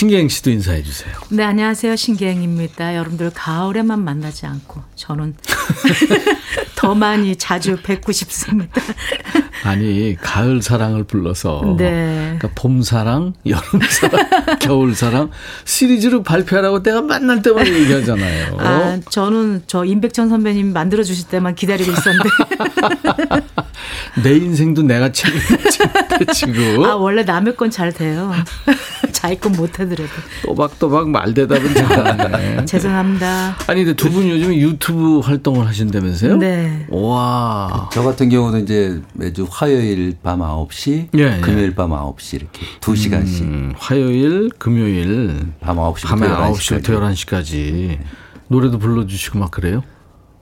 신기행 0.00 0.30
씨도 0.30 0.50
인사해 0.50 0.82
주세요. 0.82 1.12
네, 1.28 1.44
안녕하세요. 1.44 1.94
신기행입니다. 1.94 2.96
여러분들 2.96 3.32
가을에만 3.34 4.02
만나지 4.02 4.46
않고 4.46 4.80
저는 4.96 5.34
더 6.74 6.94
많이 6.94 7.36
자주 7.36 7.76
뵙고 7.82 8.10
싶습니다. 8.10 8.80
아니 9.62 10.16
가을 10.18 10.62
사랑을 10.62 11.04
불러서 11.04 11.74
네. 11.76 12.34
그러니까 12.38 12.48
봄 12.54 12.80
사랑, 12.80 13.34
여름 13.44 13.62
사랑, 13.90 14.26
겨울 14.58 14.94
사랑 14.94 15.30
시리즈로 15.66 16.22
발표하라고 16.22 16.82
내가 16.82 17.02
만날 17.02 17.42
때마다 17.42 17.70
얘기하잖아요. 17.70 18.56
아, 18.58 18.98
저는 19.10 19.64
저 19.66 19.84
임백천 19.84 20.30
선배님이 20.30 20.72
만들어 20.72 21.02
주실 21.02 21.28
때만 21.28 21.54
기다리고 21.54 21.92
있었는데. 21.92 22.28
내 24.24 24.36
인생도 24.36 24.82
내가 24.82 25.12
지금 25.12 26.84
아, 26.84 26.94
원래 26.94 27.22
남의 27.22 27.54
건 27.56 27.70
잘 27.70 27.92
돼요. 27.92 28.32
건못 29.38 29.78
하더라도. 29.80 30.10
또박또박 30.44 31.10
말대답은 31.10 31.74
잘하네. 31.74 32.64
죄송합니다. 32.66 33.56
아니 33.66 33.84
근데 33.84 33.94
두 33.96 34.10
분 34.10 34.28
요즘 34.28 34.54
유튜브 34.54 35.20
활동을 35.20 35.66
하신다면서요? 35.66 36.36
네. 36.38 36.86
와. 36.90 37.88
저 37.92 38.02
같은 38.02 38.28
경우는 38.28 38.62
이제 38.64 39.00
매주 39.14 39.46
화요일 39.48 40.16
밤 40.22 40.40
9시, 40.40 41.08
예, 41.16 41.36
예. 41.36 41.40
금요일 41.40 41.74
밤 41.74 41.90
9시 41.90 42.34
이렇게 42.36 42.60
두 42.80 42.96
시간씩 42.96 43.44
음, 43.44 43.72
화요일, 43.76 44.50
금요일 44.58 45.46
밤 45.60 45.76
9시부터 45.76 46.06
밤에 46.08 46.28
11시까지. 46.28 46.82
9시부터 46.82 47.14
11시까지 47.14 47.98
노래도 48.48 48.78
불러주시고 48.78 49.38
막 49.38 49.50
그래요? 49.50 49.82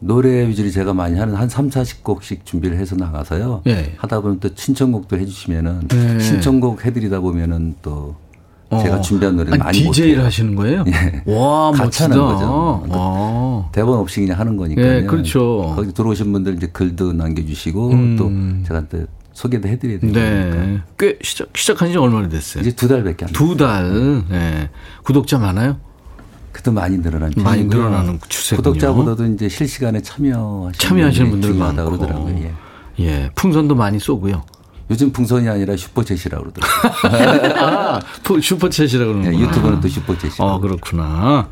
노래 0.01 0.47
위주로 0.47 0.71
제가 0.71 0.95
많이 0.95 1.19
하는 1.19 1.35
한 1.35 1.49
3, 1.49 1.71
40곡씩 1.71 2.45
준비를 2.45 2.79
해서 2.79 2.95
나가서요. 2.95 3.63
예. 3.67 3.95
하다 3.99 4.21
보면 4.21 4.39
또 4.41 4.49
신청곡도 4.55 5.19
해주시면은 5.19 5.89
네. 5.89 6.21
신청곡 6.21 6.85
해드리다 6.87 7.19
보면은 7.21 7.75
또 7.83 8.15
제가 8.71 8.97
어. 8.97 9.01
준비한 9.01 9.35
노래를 9.37 9.55
아니, 9.55 9.63
많이 9.65 9.79
DJ를. 9.79 10.25
하시는 10.25 10.55
거예요? 10.55 10.85
예. 10.89 11.23
와, 11.33 11.73
멋지다. 11.73 12.09
거죠. 12.09 12.85
와. 12.89 13.69
대본 13.73 13.99
없이 13.99 14.21
그냥 14.21 14.39
하는 14.39 14.57
거니까요. 14.59 14.87
예, 14.87 15.03
그렇죠. 15.05 15.73
거기 15.75 15.93
들어오신 15.95 16.31
분들 16.33 16.57
이제 16.57 16.67
글도 16.67 17.15
남겨주시고 17.15 17.91
음. 17.91 18.17
또 18.17 18.31
제가 18.69 18.87
또 18.89 19.07
소개도 19.33 19.69
해드려야 19.69 20.01
되니까 20.01 20.21
네. 20.21 20.81
꽤 20.99 21.17
시작, 21.23 21.49
시작한 21.57 21.91
지 21.91 21.97
얼마나 21.97 22.29
됐어요? 22.29 22.61
이제 22.61 22.73
두 22.73 22.89
달밖에 22.89 23.25
안 23.25 23.33
두 23.33 23.57
달. 23.57 24.23
네. 24.29 24.69
구독자 25.03 25.39
많아요? 25.39 25.77
그도 26.53 26.73
많이 26.73 26.99
늘어난 26.99 27.31
많이 27.37 27.63
편이고요. 27.69 27.79
늘어나는 27.89 28.19
추세군요. 28.29 28.63
구독자보다도 28.73 29.27
이제 29.33 29.49
실시간에 29.49 30.03
참여하시는, 30.03 30.73
참여하시는 30.77 31.31
분들 31.31 31.53
중요하다 31.53 31.83
많고. 31.85 31.97
그러더라고요. 31.99 32.35
예. 32.39 32.53
예. 33.01 33.31
풍선도 33.37 33.77
많이 33.77 33.99
쏘고요. 34.01 34.43
요즘 34.91 35.13
풍선이 35.13 35.49
아니라 35.49 35.75
슈퍼챗이라고 35.75 36.41
그러더라고요. 36.53 37.55
아, 37.61 38.01
푸- 38.23 38.39
슈퍼챗이라고 38.39 38.99
그러는 39.07 39.25
예, 39.27 39.31
거예요. 39.33 39.47
유튜브는 39.47 39.81
또 39.81 39.89
슈퍼챗이라고. 39.89 40.41
어, 40.41 40.59
그렇구나. 40.61 41.49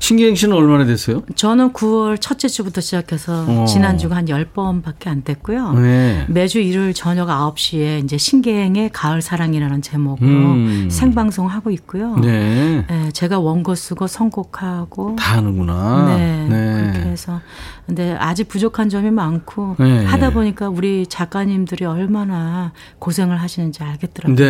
신계행 0.00 0.34
씨는 0.34 0.56
얼마나 0.56 0.84
됐어요? 0.84 1.22
저는 1.36 1.72
9월 1.72 2.20
첫째 2.20 2.48
주부터 2.48 2.80
시작해서 2.80 3.44
어. 3.48 3.64
지난주가 3.66 4.16
한 4.16 4.24
10번밖에 4.26 5.06
안 5.06 5.22
됐고요. 5.22 5.72
네. 5.74 6.26
매주 6.28 6.58
일요일 6.58 6.92
저녁 6.94 7.28
9시에 7.28 8.02
이제 8.04 8.18
신계행의 8.18 8.90
가을 8.92 9.22
사랑이라는 9.22 9.80
제목으로 9.80 10.28
음. 10.28 10.88
생방송 10.90 11.46
하고 11.46 11.70
있고요. 11.70 12.16
네. 12.16 12.84
예, 12.90 13.10
제가 13.12 13.38
원고 13.38 13.74
쓰고 13.74 14.06
선곡하고 14.06 15.16
다 15.16 15.36
하는구나. 15.36 16.16
네, 16.16 16.46
그렇게 16.92 17.08
해서 17.10 17.40
근데 17.86 18.16
아직 18.18 18.48
부족한 18.48 18.88
점이 18.88 19.10
많고 19.10 19.76
네. 19.78 20.04
하다 20.06 20.30
보니까 20.30 20.68
우리 20.68 21.06
작가님들이 21.06 21.84
얼마나 21.84 22.63
고생을 22.98 23.40
하시는지 23.40 23.82
알겠더라고요. 23.82 24.36
네. 24.36 24.46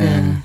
네. 0.00 0.36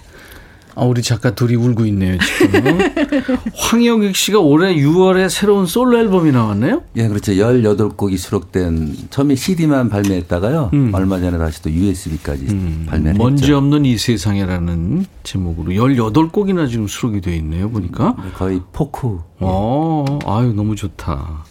아, 0.74 0.86
우리 0.86 1.02
작가 1.02 1.32
둘이 1.36 1.56
울고 1.56 1.86
있네요, 1.88 2.18
지금. 2.18 2.80
황영익 3.56 4.16
씨가 4.16 4.40
올해 4.40 4.74
6월에 4.76 5.30
새로운 5.30 5.66
솔로 5.66 6.00
앨범이 6.00 6.32
나왔네요? 6.32 6.84
예, 6.96 7.10
그렇죠. 7.10 7.34
18곡이 7.34 8.18
수록된 8.18 8.96
처음에 9.10 9.36
CD만 9.36 9.90
발매했다가요. 9.90 10.72
얼마 10.94 11.20
전에 11.20 11.38
다시 11.38 11.62
또 11.62 11.70
USB까지 11.70 12.46
발매를 12.86 13.16
음. 13.16 13.18
먼지 13.18 13.44
했죠. 13.44 13.58
없는 13.58 13.84
이 13.86 13.98
세상이라는 13.98 15.06
제목으로 15.24 15.74
18곡이나 15.74 16.70
지금 16.70 16.88
수록이 16.88 17.20
돼 17.20 17.36
있네요, 17.36 17.70
보니까. 17.70 18.16
거의 18.36 18.62
포크. 18.72 19.20
어, 19.40 20.20
아유, 20.26 20.54
너무 20.54 20.78
좋다. 20.78 21.44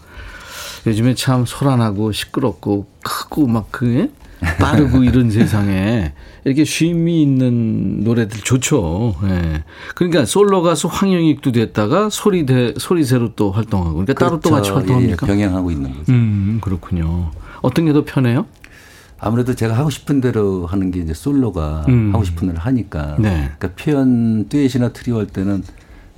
요즘에 0.87 1.13
참 1.13 1.45
소란하고 1.45 2.11
시끄럽고 2.11 2.87
크고 3.03 3.45
막 3.45 3.67
그, 3.69 4.11
빠르고 4.59 5.03
이런 5.05 5.29
세상에 5.29 6.13
이렇게 6.43 6.63
쉼이 6.65 7.21
있는 7.21 8.03
노래들 8.03 8.39
좋죠. 8.41 9.15
예. 9.25 9.63
그러니까 9.95 10.25
솔로 10.25 10.61
가수 10.61 10.87
황영익도 10.87 11.51
됐다가 11.51 12.09
소리대, 12.09 12.73
소리새로 12.77 13.35
또 13.35 13.51
활동하고. 13.51 13.93
그러니까 13.93 14.13
따로 14.13 14.39
또 14.39 14.49
같이 14.49 14.71
그렇죠. 14.71 14.75
활동합니까? 14.75 15.27
예, 15.27 15.31
예, 15.31 15.33
병행하고 15.33 15.71
있는 15.71 15.91
거죠. 15.95 16.11
음, 16.11 16.59
그렇군요. 16.61 17.31
어떤 17.61 17.85
게 17.85 17.93
더 17.93 18.03
편해요? 18.03 18.45
아무래도 19.19 19.53
제가 19.53 19.77
하고 19.77 19.91
싶은 19.91 20.19
대로 20.19 20.65
하는 20.65 20.89
게 20.89 20.99
이제 20.99 21.13
솔로가 21.13 21.85
음. 21.89 22.09
하고 22.13 22.23
싶은 22.23 22.47
대로 22.47 22.59
하니까. 22.59 23.17
네. 23.19 23.51
그러니까 23.59 23.69
표현 23.83 24.47
듀엣이나 24.49 24.93
트리오 24.93 25.19
할 25.19 25.27
때는 25.27 25.63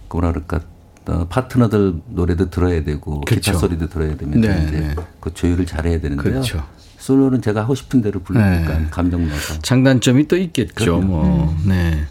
그 0.07 0.15
뭐라 0.15 0.31
그럴까 0.31 0.61
어, 1.07 1.27
파트너들 1.29 1.95
노래도 2.07 2.49
들어야 2.49 2.81
되고 2.81 3.19
그렇죠. 3.21 3.51
기타 3.51 3.57
소리도 3.57 3.89
들어야 3.89 4.15
되면 4.15 4.39
네, 4.39 4.65
이제 4.67 4.79
네. 4.79 4.95
그 5.19 5.33
조율을 5.33 5.65
잘해야 5.65 5.99
되는데요. 5.99 6.23
그렇죠. 6.23 6.63
솔로는 7.03 7.41
제가 7.41 7.61
하고 7.61 7.75
싶은 7.75 8.01
대로 8.01 8.19
부르니까 8.21 8.79
네. 8.79 8.87
감정 8.89 9.27
넣어서. 9.27 9.59
장단점이 9.59 10.27
또 10.27 10.37
있겠죠. 10.37 10.73
그럼요. 10.73 11.01
뭐. 11.05 11.57
네. 11.65 12.05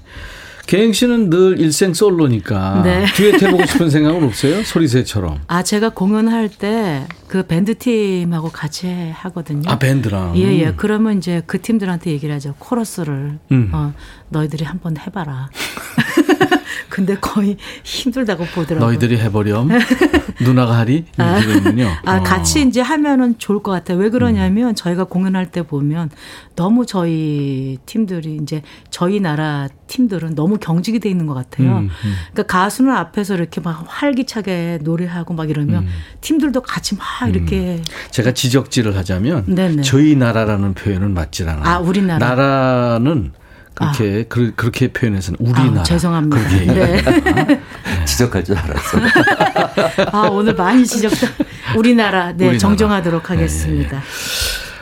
개행 0.66 0.92
씨는 0.92 1.28
늘 1.28 1.58
일생 1.58 1.92
솔로니까 1.92 2.82
네. 2.84 3.04
듀엣 3.16 3.42
해보고 3.42 3.66
싶은 3.66 3.90
생각은 3.90 4.22
없어요? 4.22 4.62
소리새처럼. 4.62 5.40
아 5.48 5.62
제가 5.62 5.90
공연할 5.90 6.48
때 6.48 7.06
그 7.32 7.46
밴드 7.46 7.78
팀하고 7.78 8.50
같이 8.50 8.86
하거든요. 9.14 9.62
아 9.70 9.78
밴드랑. 9.78 10.36
예, 10.36 10.42
예. 10.58 10.74
그러면 10.76 11.16
이제 11.16 11.40
그 11.46 11.62
팀들한테 11.62 12.10
얘기를 12.10 12.34
하죠. 12.34 12.54
코러스를 12.58 13.38
음. 13.50 13.70
어, 13.72 13.94
너희들이 14.28 14.66
한번 14.66 14.98
해봐라. 14.98 15.48
근데 16.92 17.16
거의 17.16 17.56
힘들다고 17.84 18.44
보더라고요. 18.44 18.80
너희들이 18.80 19.16
해버렴. 19.18 19.70
누나가 20.44 20.76
하리? 20.76 21.06
이렇게 21.16 21.46
되는군요. 21.46 21.88
아, 22.04 22.18
어. 22.18 22.22
같이 22.22 22.60
이제 22.60 22.82
하면은 22.82 23.38
좋을 23.38 23.62
것 23.62 23.72
같아요. 23.72 23.96
왜 23.96 24.10
그러냐면 24.10 24.74
저희가 24.74 25.04
공연할 25.04 25.50
때 25.50 25.62
보면 25.62 26.10
너무 26.54 26.84
저희 26.84 27.78
팀들이 27.86 28.38
이제 28.42 28.60
저희 28.90 29.20
나라 29.20 29.68
팀들은 29.86 30.34
너무 30.34 30.58
경직이 30.58 31.00
돼 31.00 31.08
있는 31.08 31.26
것 31.26 31.32
같아요. 31.32 31.78
음, 31.78 31.88
음. 32.04 32.14
그러니까 32.30 32.42
가수는 32.58 32.92
앞에서 32.92 33.36
이렇게 33.36 33.62
막 33.62 33.86
활기차게 33.88 34.80
노래하고 34.82 35.32
막 35.32 35.48
이러면 35.48 35.84
음. 35.84 35.88
팀들도 36.20 36.60
같이 36.60 36.94
막 36.96 37.26
이렇게 37.26 37.80
제가 38.10 38.32
지적질을 38.32 38.98
하자면 38.98 39.46
네네. 39.46 39.80
저희 39.80 40.14
나라라는 40.14 40.74
표현은 40.74 41.14
맞질 41.14 41.48
않아요. 41.48 41.64
아, 41.64 41.78
우리나라. 41.78 42.28
나라는 42.28 43.32
그렇게 43.74 44.24
그, 44.28 44.52
렇게 44.56 44.88
표현해서는 44.92 45.38
우리나라. 45.40 45.80
아, 45.80 45.82
죄송합니다. 45.82 46.36
그렇게. 46.36 46.66
네. 46.66 47.60
지적할 48.06 48.44
줄 48.44 48.56
알았어. 48.58 48.98
아, 50.12 50.28
오늘 50.28 50.54
많이 50.54 50.84
지적다. 50.86 51.26
우리나라, 51.76 52.26
네, 52.28 52.44
우리나라. 52.44 52.58
정정하도록 52.58 53.30
하겠습니다. 53.30 54.02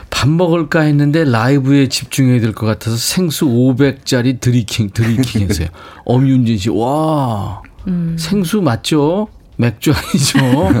밥 0.09 0.29
먹을까 0.29 0.81
했는데 0.81 1.23
라이브에 1.23 1.87
집중해야 1.87 2.39
될 2.41 2.53
것 2.53 2.65
같아서 2.65 2.97
생수 2.97 3.45
500짜리 3.47 4.39
드리킹 4.39 4.91
드리킹 4.93 5.49
했어요. 5.49 5.67
엄윤진 6.05 6.57
씨, 6.57 6.69
와 6.69 7.61
음. 7.87 8.15
생수 8.19 8.61
맞죠? 8.61 9.29
맥주 9.61 9.93
아니죠? 9.93 10.39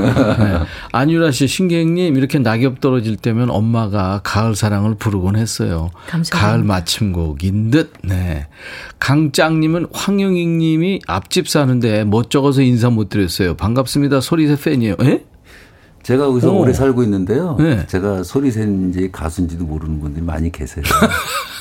네. 0.43 0.59
안유라 0.91 1.31
씨, 1.31 1.47
신객님 1.47 2.17
이렇게 2.17 2.39
낙엽 2.39 2.81
떨어질 2.81 3.15
때면 3.15 3.51
엄마가 3.51 4.21
가을 4.23 4.55
사랑을 4.55 4.95
부르곤 4.95 5.35
했어요. 5.35 5.91
감사합니다. 6.07 6.37
가을 6.37 6.63
마침곡인 6.63 7.69
듯. 7.69 7.93
네. 8.03 8.47
강짱님은 8.99 9.87
황영익님이 9.93 11.01
앞집 11.07 11.47
사는데 11.47 12.03
못 12.03 12.31
적어서 12.31 12.61
인사 12.63 12.89
못 12.89 13.09
드렸어요. 13.09 13.55
반갑습니다. 13.55 14.19
소리새 14.19 14.57
팬이에요. 14.59 14.95
에? 15.01 15.23
제가 16.03 16.23
여기서 16.25 16.51
오. 16.51 16.61
오래 16.61 16.73
살고 16.73 17.03
있는데요. 17.03 17.55
네. 17.59 17.85
제가 17.85 18.23
소리새인지 18.23 19.11
가수인지도 19.11 19.63
모르는 19.65 19.99
분들이 19.99 20.25
많이 20.25 20.51
계세요. 20.51 20.83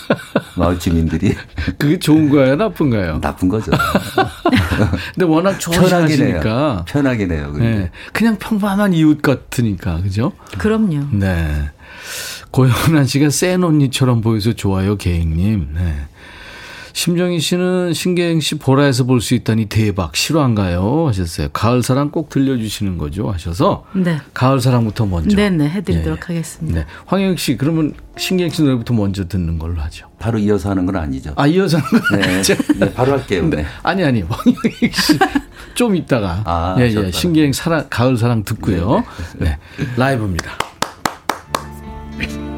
마을 0.57 0.79
주민들이 0.79 1.35
그게 1.79 1.99
좋은 1.99 2.29
거예요, 2.29 2.57
나쁜 2.57 2.91
거예요? 2.91 3.21
나쁜 3.21 3.49
거죠. 3.49 3.71
근데 5.15 5.25
워낙. 5.27 5.59
좋아하시니까. 5.59 6.85
편하긴 6.89 7.33
해요. 7.33 7.55
네, 7.59 7.91
그냥 8.13 8.37
평범한 8.39 8.93
이웃 8.95 9.21
같으니까, 9.23 10.01
그죠? 10.03 10.33
그럼요. 10.59 11.07
네. 11.13 11.71
고영란 12.51 13.07
씨가 13.07 13.31
센 13.31 13.63
언니처럼 13.63 14.21
보여서 14.23 14.53
좋아요, 14.53 14.97
계행님. 14.97 15.69
네. 15.75 15.95
심정희 16.93 17.41
씨는 17.41 17.93
신계행 17.93 18.41
씨 18.41 18.57
보라에서 18.57 19.05
볼 19.05 19.21
수 19.21 19.35
있다니 19.35 19.67
대박 19.67 20.17
실화인가요? 20.17 21.07
하셨어요. 21.09 21.49
가을 21.53 21.83
사랑 21.83 22.11
꼭 22.11 22.29
들려주시는 22.31 22.97
거죠? 22.99 23.31
하셔서 23.31 23.85
네. 23.95 24.19
가을 24.35 24.61
사랑부터 24.61 25.07
먼저. 25.07 25.37
네네 25.37 25.69
해드리도록 25.69 26.19
예. 26.21 26.25
하겠습니다. 26.27 26.81
네. 26.81 26.87
황영 27.07 27.37
씨 27.37 27.57
그러면 27.57 27.93
신계행 28.17 28.51
씨 28.51 28.63
노래부터 28.63 28.95
먼저 28.95 29.29
듣는 29.29 29.59
걸로 29.59 29.81
하죠. 29.83 30.07
바로 30.19 30.39
이어서 30.39 30.71
하는 30.71 30.87
건 30.87 30.97
아니죠. 30.97 31.33
아 31.37 31.47
이어서 31.47 31.79
하는 31.79 32.03
거 32.05 32.17
네. 32.17 32.43
네, 32.79 32.93
바로 32.95 33.13
할게요. 33.13 33.45
네. 33.49 33.65
아니 33.83 34.03
아니 34.05 34.23
황영희 34.23 34.91
씨좀 35.73 35.97
이따가 35.97 36.43
아, 36.45 36.77
예, 36.79 36.85
예. 36.85 37.11
신계행 37.11 37.53
사랑 37.53 37.87
가을 37.91 38.17
사랑 38.17 38.43
듣고요. 38.45 39.05
네. 39.39 39.59
라이브입니다. 39.97 40.51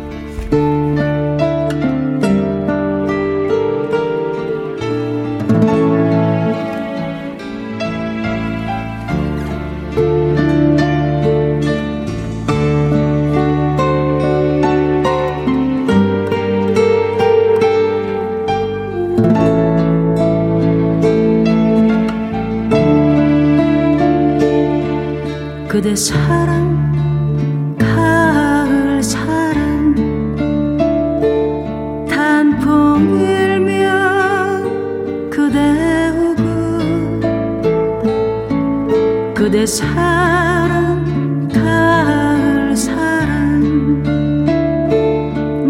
사랑 39.67 41.49
가을 41.53 42.77
사랑. 42.77 44.03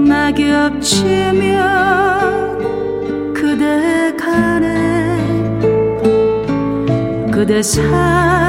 낙엽 0.06 0.80
치면 0.80 1.42
그대 3.34 4.14
가네 4.16 5.18
그대 7.30 7.62
사랑 7.62 8.41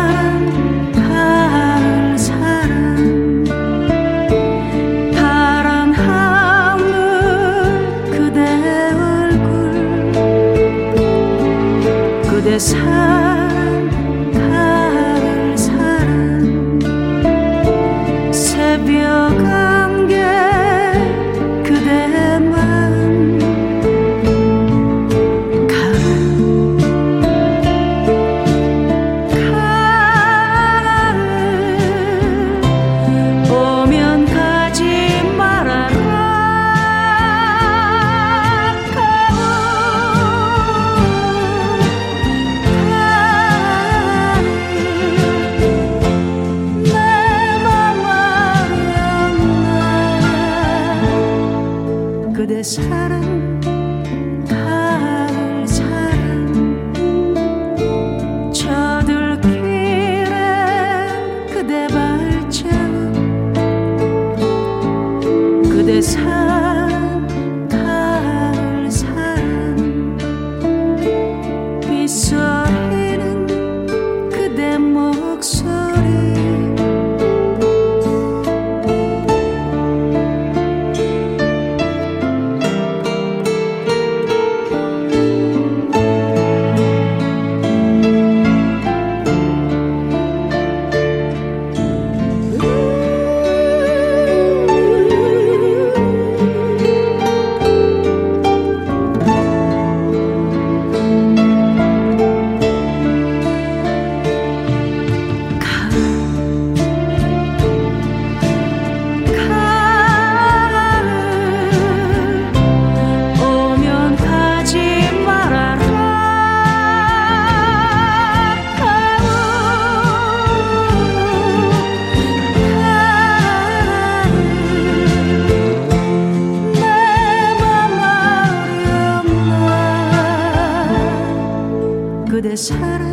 사랑 132.55 133.12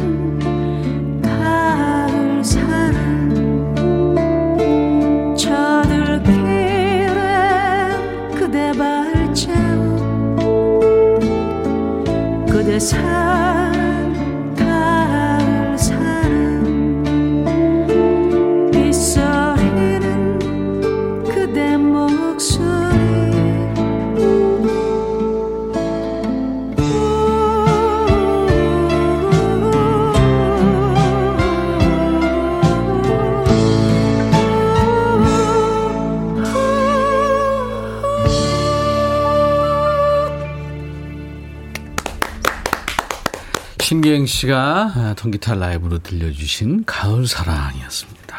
씨가 44.41 44.93
아, 44.95 45.15
통기타 45.19 45.55
라이브로 45.55 45.99
들려주신 45.99 46.85
가을 46.87 47.27
사랑이었습니다. 47.27 48.37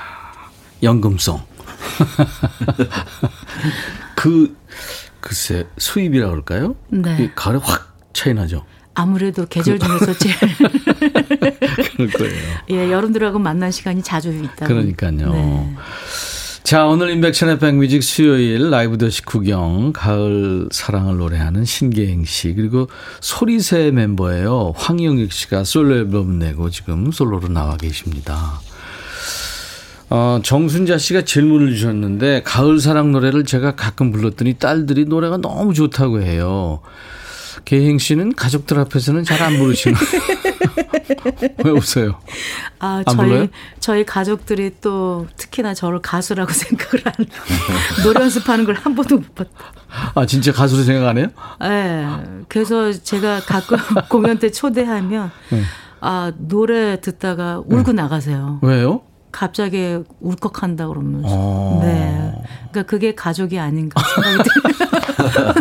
연금송. 0.81 1.41
그 4.15 4.55
글쎄 5.19 5.67
수입이라 5.77 6.29
그럴까요? 6.29 6.75
네. 6.87 7.17
그 7.17 7.31
가을에 7.35 7.59
확 7.61 7.95
차이 8.13 8.33
나죠. 8.33 8.65
아무래도 8.93 9.45
계절 9.45 9.77
중에서 9.77 10.13
제일 10.17 10.35
그럴 11.95 12.09
거예요. 12.09 12.57
예, 12.71 12.91
여러분들하고 12.91 13.39
만난 13.39 13.71
시간이 13.71 14.01
자주 14.01 14.33
있다. 14.33 14.65
그러니까요. 14.65 15.31
네. 15.31 15.75
자, 16.71 16.85
오늘 16.85 17.09
인백션의 17.09 17.59
백뮤직 17.59 18.01
수요일 18.01 18.69
라이브 18.69 18.97
더시 18.97 19.23
구경, 19.23 19.91
가을 19.91 20.69
사랑을 20.71 21.17
노래하는 21.17 21.65
신계행 21.65 22.23
씨, 22.23 22.53
그리고 22.53 22.87
소리새 23.19 23.91
멤버예요. 23.91 24.71
황영익 24.77 25.33
씨가 25.33 25.65
솔로 25.65 25.97
앨범 25.97 26.39
내고 26.39 26.69
지금 26.69 27.11
솔로로 27.11 27.49
나와 27.49 27.75
계십니다. 27.75 28.61
어, 30.09 30.39
정순자 30.41 30.97
씨가 30.97 31.23
질문을 31.23 31.75
주셨는데, 31.75 32.43
가을 32.45 32.79
사랑 32.79 33.11
노래를 33.11 33.43
제가 33.43 33.75
가끔 33.75 34.13
불렀더니 34.13 34.53
딸들이 34.53 35.03
노래가 35.03 35.35
너무 35.35 35.73
좋다고 35.73 36.21
해요. 36.21 36.79
계행 37.65 37.97
씨는 37.97 38.33
가족들 38.35 38.79
앞에서는 38.79 39.23
잘 39.23 39.41
안 39.41 39.57
부르시는. 39.57 39.97
왜 41.63 41.71
웃어요? 41.71 42.19
아, 42.79 43.03
안 43.05 43.15
저희 43.15 43.15
불러요? 43.29 43.47
저희 43.79 44.05
가족들이 44.05 44.71
또 44.81 45.27
특히나 45.37 45.73
저를 45.73 45.99
가수라고 46.01 46.51
생각을 46.53 47.01
안 47.05 47.13
노래 48.03 48.21
연습하는 48.21 48.65
걸 48.65 48.75
한 48.75 48.95
번도 48.95 49.17
못 49.17 49.35
봤다. 49.35 49.51
아, 50.15 50.25
진짜 50.25 50.51
가수로 50.51 50.83
생각 50.83 51.07
안 51.09 51.17
해요? 51.17 51.27
예. 51.63 52.07
그래서 52.47 52.91
제가 52.91 53.41
가끔 53.41 53.77
공연 54.09 54.39
때 54.39 54.49
초대하면 54.51 55.31
네. 55.49 55.61
아, 55.99 56.31
노래 56.37 56.99
듣다가 57.01 57.61
울고 57.65 57.93
나가세요. 57.93 58.59
왜요? 58.61 59.01
갑자기 59.31 59.97
울컥한다 60.19 60.87
그러면서. 60.87 61.27
어. 61.29 61.79
네. 61.83 62.33
그러니까 62.71 62.89
그게 62.89 63.13
가족이 63.15 63.59
아닌가 63.59 64.01
생각이 64.15 64.49
들어요. 64.49 65.53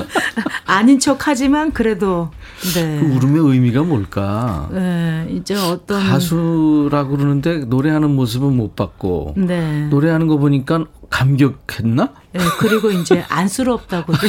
아닌 0.70 1.00
척 1.00 1.26
하지만 1.26 1.72
그래도 1.72 2.30
네. 2.74 3.00
그 3.00 3.06
울음의 3.06 3.52
의미가 3.52 3.82
뭘까? 3.82 4.68
네, 4.70 5.26
이제 5.30 5.56
어떤 5.56 6.00
가수라고 6.00 7.16
그러는데 7.16 7.64
노래하는 7.64 8.14
모습은 8.14 8.56
못 8.56 8.76
봤고 8.76 9.34
네. 9.36 9.88
노래하는 9.88 10.28
거 10.28 10.36
보니까 10.38 10.84
감격했나? 11.10 12.12
네, 12.32 12.40
그리고 12.60 12.92
이제 12.92 13.24
안쓰럽다고. 13.28 14.12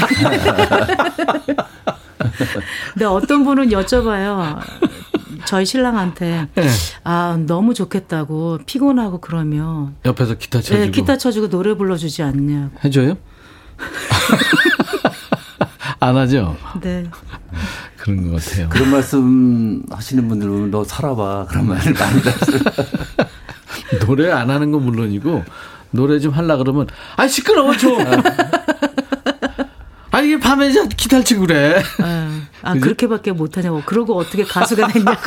근데 2.93 3.05
어떤 3.05 3.43
분은 3.45 3.69
여쭤봐요. 3.69 4.59
저희 5.45 5.65
신랑한테 5.65 6.47
네. 6.55 6.67
아 7.03 7.37
너무 7.45 7.73
좋겠다고 7.73 8.59
피곤하고 8.65 9.19
그러면 9.21 9.95
옆에서 10.05 10.35
기타 10.35 10.59
쳐주고 10.59 10.79
네, 10.79 10.91
기타 10.91 11.17
쳐주고 11.17 11.49
노래 11.49 11.75
불러주지 11.75 12.23
않냐고. 12.23 12.71
해줘요? 12.83 13.17
안 16.01 16.17
하죠? 16.17 16.57
네. 16.81 17.05
그런 17.95 18.31
것 18.31 18.43
같아요. 18.43 18.67
그런 18.69 18.89
말씀 18.89 19.83
하시는 19.91 20.27
분들 20.27 20.49
보면 20.49 20.71
너 20.71 20.83
살아봐. 20.83 21.45
그런 21.47 21.67
말을 21.67 21.93
많이 21.93 22.21
들었어요. 22.23 22.59
노래 24.07 24.31
안 24.31 24.49
하는 24.49 24.71
건 24.71 24.83
물론이고 24.83 25.43
노래 25.91 26.19
좀 26.19 26.33
하려 26.33 26.57
그러면 26.57 26.87
아 27.17 27.27
시끄러워 27.27 27.77
좀. 27.77 27.99
아니 30.09 30.29
이게 30.29 30.39
밤에 30.39 30.71
자 30.71 30.87
기타를 30.87 31.23
치고 31.23 31.45
그래. 31.45 31.83
아, 32.01 32.41
아 32.63 32.73
그죠? 32.73 32.83
그렇게밖에 32.83 33.31
못하냐고. 33.33 33.83
그러고 33.85 34.17
어떻게 34.17 34.43
가수가 34.43 34.87
됐냐고. 34.87 35.21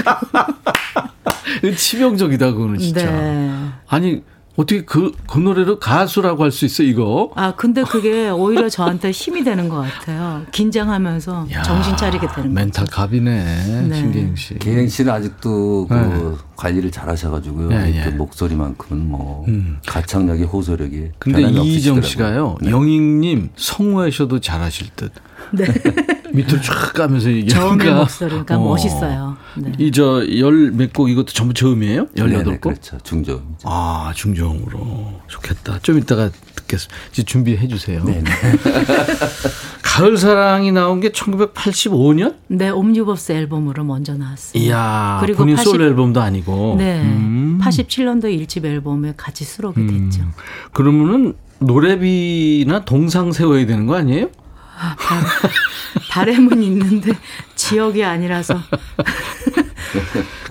치명적이다 1.76 2.50
그거는 2.50 2.80
진짜. 2.80 3.08
네. 3.12 3.68
아니 3.86 4.24
어떻게 4.56 4.84
그, 4.84 5.10
그 5.28 5.38
노래로 5.38 5.80
가수라고 5.80 6.44
할 6.44 6.52
수 6.52 6.64
있어 6.64 6.84
이거? 6.84 7.32
아 7.34 7.54
근데 7.56 7.82
그게 7.82 8.30
오히려 8.30 8.68
저한테 8.68 9.10
힘이 9.10 9.42
되는 9.42 9.68
것 9.68 9.80
같아요. 9.80 10.42
긴장하면서 10.52 11.48
야, 11.52 11.62
정신 11.62 11.96
차리게 11.96 12.28
되는 12.28 12.54
멘탈 12.54 12.84
거죠. 12.84 12.96
갑이네 12.96 13.84
네. 13.88 13.94
신계영 13.96 14.36
씨. 14.36 14.54
계행 14.60 14.86
씨는 14.88 15.12
아직도 15.12 15.88
그 15.88 15.94
네. 15.94 16.36
관리를 16.56 16.92
잘 16.92 17.08
하셔가지고요. 17.08 17.72
예, 17.72 17.92
예. 17.96 18.04
그 18.04 18.08
목소리만큼은 18.10 19.08
뭐 19.08 19.44
음. 19.48 19.78
가창력이 19.86 20.44
호소력이 20.44 21.08
근데 21.18 21.42
이희정. 21.42 22.00
씨가요, 22.02 22.56
영익님 22.64 23.50
성우하셔도 23.56 24.38
잘하실 24.40 24.88
듯. 24.94 25.12
네. 25.52 25.64
밑으로 26.34 26.60
쫙 26.62 26.92
가면서 26.92 27.24
저음의 27.26 27.40
얘기하니까. 27.42 27.94
목소리가 27.94 28.58
멋있어요. 28.58 29.36
네. 29.56 29.72
이저 29.78 30.24
열 30.38 30.72
몇 30.72 30.92
곡 30.92 31.08
이것도 31.10 31.26
전부 31.26 31.54
저음이에요? 31.54 32.08
열여덟 32.16 32.44
네네, 32.44 32.56
곡? 32.58 32.70
그렇죠. 32.70 32.98
중저음. 33.02 33.56
아 33.64 34.12
중저음으로 34.14 35.20
좋겠다. 35.28 35.78
좀 35.82 35.98
이따가 35.98 36.30
듣겠습니다. 36.56 36.94
이제 37.12 37.22
준비해 37.22 37.68
주세요. 37.68 38.02
네네. 38.04 38.24
가을 39.82 40.16
사랑이 40.16 40.72
나온 40.72 41.00
게 41.00 41.10
1985년? 41.10 42.34
네, 42.48 42.68
옴니버스 42.70 43.30
앨범으로 43.32 43.84
먼저 43.84 44.14
나왔어요. 44.14 44.60
이야, 44.60 45.18
그리고 45.20 45.38
본인 45.38 45.54
80 45.56 45.70
솔로 45.70 45.84
앨범도 45.84 46.20
아니고. 46.20 46.74
네. 46.78 47.00
음. 47.02 47.60
87년도 47.62 48.24
1집 48.24 48.64
앨범에 48.64 49.14
같이 49.16 49.44
수록이 49.44 49.86
됐죠. 49.86 50.24
그러면은 50.72 51.34
노래비나 51.60 52.84
동상 52.84 53.30
세워야 53.32 53.66
되는 53.66 53.86
거 53.86 53.94
아니에요? 53.96 54.28
바 56.10 56.24
램은 56.24 56.62
있는데 56.62 57.12
지역이 57.54 58.04
아니라서 58.04 58.58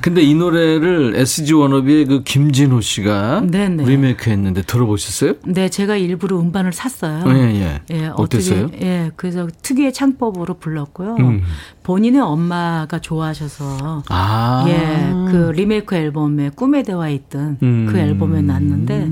근데 0.02 0.22
이 0.22 0.36
노래를 0.36 1.14
SG 1.16 1.54
워너비의 1.54 2.06
그 2.06 2.24
김진호 2.24 2.82
씨가 2.82 3.44
네네. 3.50 3.86
리메이크 3.86 4.30
했는데 4.30 4.62
들어보셨어요? 4.62 5.36
네, 5.46 5.70
제가 5.70 5.96
일부러 5.96 6.40
음반을 6.40 6.74
샀어요. 6.74 7.24
예, 7.28 7.56
예. 7.56 7.82
예, 7.92 8.08
어땠어요? 8.08 8.66
어떻게, 8.66 8.86
예, 8.86 9.12
그래서 9.16 9.48
특유의 9.62 9.94
창법으로 9.94 10.56
불렀고요. 10.56 11.16
음. 11.20 11.44
본인의 11.84 12.20
엄마가 12.22 13.00
좋아하셔서 13.00 14.04
아. 14.10 14.66
예, 14.68 15.32
그 15.32 15.52
리메이크 15.56 15.96
앨범에 15.96 16.50
꿈에 16.50 16.84
대와 16.84 17.10
있던 17.10 17.58
음. 17.64 17.88
그 17.90 17.98
앨범에 17.98 18.42
났는데 18.42 19.10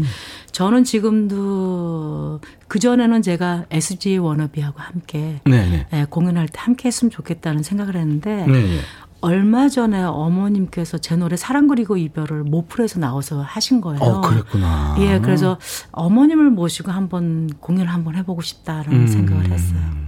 저는 0.51 0.83
지금도 0.83 2.41
그 2.67 2.79
전에는 2.79 3.21
제가 3.21 3.65
SG 3.71 4.17
워너비하고 4.17 4.79
함께 4.79 5.41
네네. 5.45 5.87
예, 5.93 6.05
공연할 6.09 6.47
때 6.47 6.59
함께 6.59 6.87
했으면 6.87 7.09
좋겠다는 7.09 7.63
생각을 7.63 7.95
했는데 7.95 8.45
네. 8.45 8.61
네. 8.61 8.79
얼마 9.21 9.69
전에 9.69 10.01
어머님께서 10.01 10.97
제 10.97 11.15
노래 11.15 11.37
사랑 11.37 11.67
그리고 11.67 11.95
이별을 11.95 12.43
모플에서 12.43 12.99
나와서 12.99 13.41
하신 13.41 13.79
거예요. 13.79 13.99
어, 14.01 14.21
그랬구나. 14.21 14.95
예, 14.99 15.19
그래서 15.19 15.59
어머님을 15.91 16.49
모시고 16.49 16.91
한번 16.91 17.47
공연을 17.59 17.93
한번 17.93 18.15
해보고 18.15 18.41
싶다라는 18.41 19.01
음. 19.01 19.07
생각을 19.07 19.51
했어요. 19.51 20.00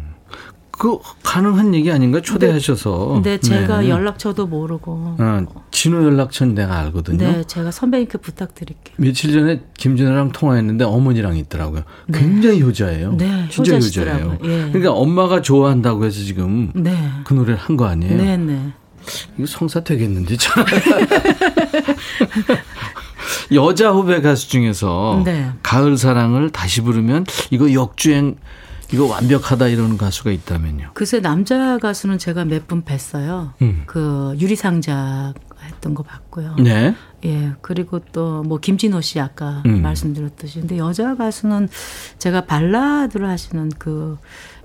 그 0.83 0.97
가능한 1.23 1.73
얘기 1.75 1.89
아닌가? 1.93 2.19
초대하셔서. 2.19 3.07
근데 3.13 3.37
제가 3.37 3.79
네. 3.79 3.89
연락처도 3.89 4.47
모르고 4.47 5.15
어, 5.17 5.45
진호 5.71 6.03
연락처는 6.03 6.55
내가 6.55 6.77
알거든요. 6.79 7.17
네, 7.19 7.43
제가 7.45 7.71
선배님께 7.71 8.17
부탁드릴게요. 8.17 8.93
며칠 8.97 9.31
전에 9.31 9.61
김진호랑 9.77 10.33
통화했는데 10.33 10.83
어머니랑 10.83 11.37
있더라고요. 11.37 11.83
굉장히 12.13 12.61
효자예요. 12.61 13.13
네, 13.13 13.47
진짜 13.49 13.75
효자시더라고요. 13.75 14.31
효자예요. 14.41 14.53
예. 14.67 14.71
그러니까 14.73 14.91
엄마가 14.91 15.41
좋아한다고 15.41 16.03
해서 16.03 16.21
지금 16.21 16.69
네. 16.75 16.93
그 17.23 17.33
노래를 17.33 17.55
한 17.55 17.77
거 17.77 17.85
아니에요? 17.85 18.17
네, 18.17 18.35
네. 18.35 18.73
이거 19.37 19.47
성사 19.47 19.85
되겠는데 19.85 20.35
참. 20.35 20.65
여자 23.53 23.91
후배 23.91 24.19
가수 24.21 24.49
중에서 24.49 25.21
네. 25.23 25.49
가을 25.63 25.97
사랑을 25.97 26.49
다시 26.49 26.81
부르면 26.81 27.25
이거 27.51 27.71
역주행 27.71 28.35
이거 28.91 29.05
완벽하다 29.05 29.67
이러는 29.69 29.97
가수가 29.97 30.31
있다면요. 30.31 30.91
글쎄 30.93 31.19
남자 31.19 31.77
가수는 31.77 32.17
제가 32.17 32.45
몇 32.45 32.67
분 32.67 32.83
뵀어요. 32.83 33.53
음. 33.61 33.83
그 33.85 34.35
유리상자 34.39 35.33
했던 35.63 35.93
거 35.95 36.03
봤고요. 36.03 36.55
네. 36.59 36.93
예, 37.25 37.51
그리고 37.61 37.99
또 38.11 38.43
뭐 38.43 38.59
김진호 38.59 39.01
씨 39.01 39.19
아까 39.19 39.63
음. 39.65 39.81
말씀드렸듯이. 39.81 40.59
근데 40.59 40.77
여자 40.77 41.15
가수는 41.15 41.69
제가 42.19 42.45
발라드를 42.45 43.27
하시는 43.29 43.69
그 43.79 44.17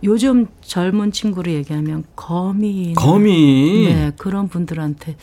요즘 0.02 0.46
젊은 0.60 1.12
친구를 1.12 1.54
얘기하면 1.54 2.04
거미. 2.16 2.94
거미. 2.94 3.86
네, 3.88 4.12
그런 4.18 4.48
분들한테 4.48 5.16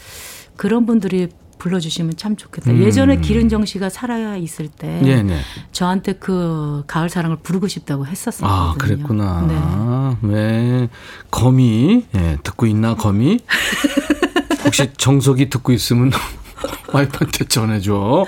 그런 0.56 0.86
분들이 0.86 1.28
불러주시면 1.58 2.18
참 2.18 2.36
좋겠다. 2.36 2.72
음. 2.72 2.82
예전에 2.82 3.18
기른정 3.18 3.66
씨가 3.66 3.90
살아 3.90 4.38
있을 4.38 4.68
때 4.68 5.00
네, 5.02 5.24
네. 5.24 5.40
저한테 5.72 6.14
그 6.14 6.84
가을 6.88 7.10
사랑을 7.10 7.38
부르고 7.38 7.68
싶다고 7.68 8.06
했었거든요. 8.06 8.50
아, 8.50 8.76
그랬구나. 8.78 10.18
네. 10.22 10.28
네. 10.28 10.90
거미. 11.32 12.06
예, 12.16 12.38
듣고 12.44 12.66
있나, 12.66 12.96
거미? 12.96 13.40
혹시 14.66 14.92
정석이 14.98 15.50
듣고 15.50 15.72
있으면 15.72 16.12
와이프한테 16.92 17.46
전해줘. 17.46 18.26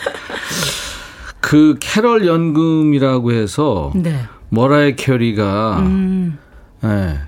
그 1.40 1.78
캐럴 1.80 2.28
연금이라고 2.28 3.32
해서 3.32 3.92
네. 3.96 4.26
머라이 4.50 4.96
캐리가 4.96 5.80
음, 5.80 6.38
예, 6.84 7.20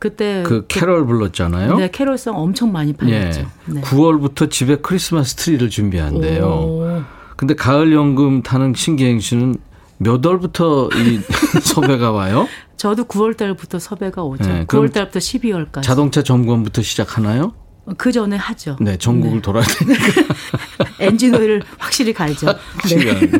그때 0.00 0.42
그 0.44 0.66
캐럴 0.66 1.06
불렀잖아요. 1.06 1.76
네, 1.76 1.90
캐롤송 1.90 2.34
엄청 2.36 2.72
많이 2.72 2.94
팔렸죠. 2.94 3.40
예. 3.40 3.46
네. 3.66 3.80
9월부터 3.82 4.50
집에 4.50 4.76
크리스마스 4.76 5.36
트리를 5.36 5.68
준비한대요. 5.68 6.44
오. 6.44 7.02
근데 7.36 7.54
가을 7.54 7.92
연금 7.92 8.42
타는 8.42 8.74
신계행 8.74 9.20
씨는 9.20 9.56
몇 9.98 10.24
월부터 10.24 10.88
이 10.94 11.20
섭외가 11.62 12.10
와요? 12.12 12.48
저도 12.78 13.04
9월 13.04 13.36
달부터 13.36 13.78
섭외가 13.78 14.22
오죠. 14.22 14.48
네, 14.48 14.64
그럼 14.66 14.86
9월 14.86 14.92
달부터 14.92 15.18
12월까지. 15.18 15.82
자동차 15.82 16.22
점검부터 16.22 16.80
시작하나요? 16.80 17.52
그 17.98 18.10
전에 18.10 18.36
하죠. 18.36 18.76
네, 18.80 18.96
전국을 18.96 19.42
돌아야 19.42 19.64
되니까. 19.64 20.34
엔진 20.98 21.34
오일을 21.34 21.62
확실히 21.76 22.14
갈죠. 22.14 22.46
네. 22.88 23.30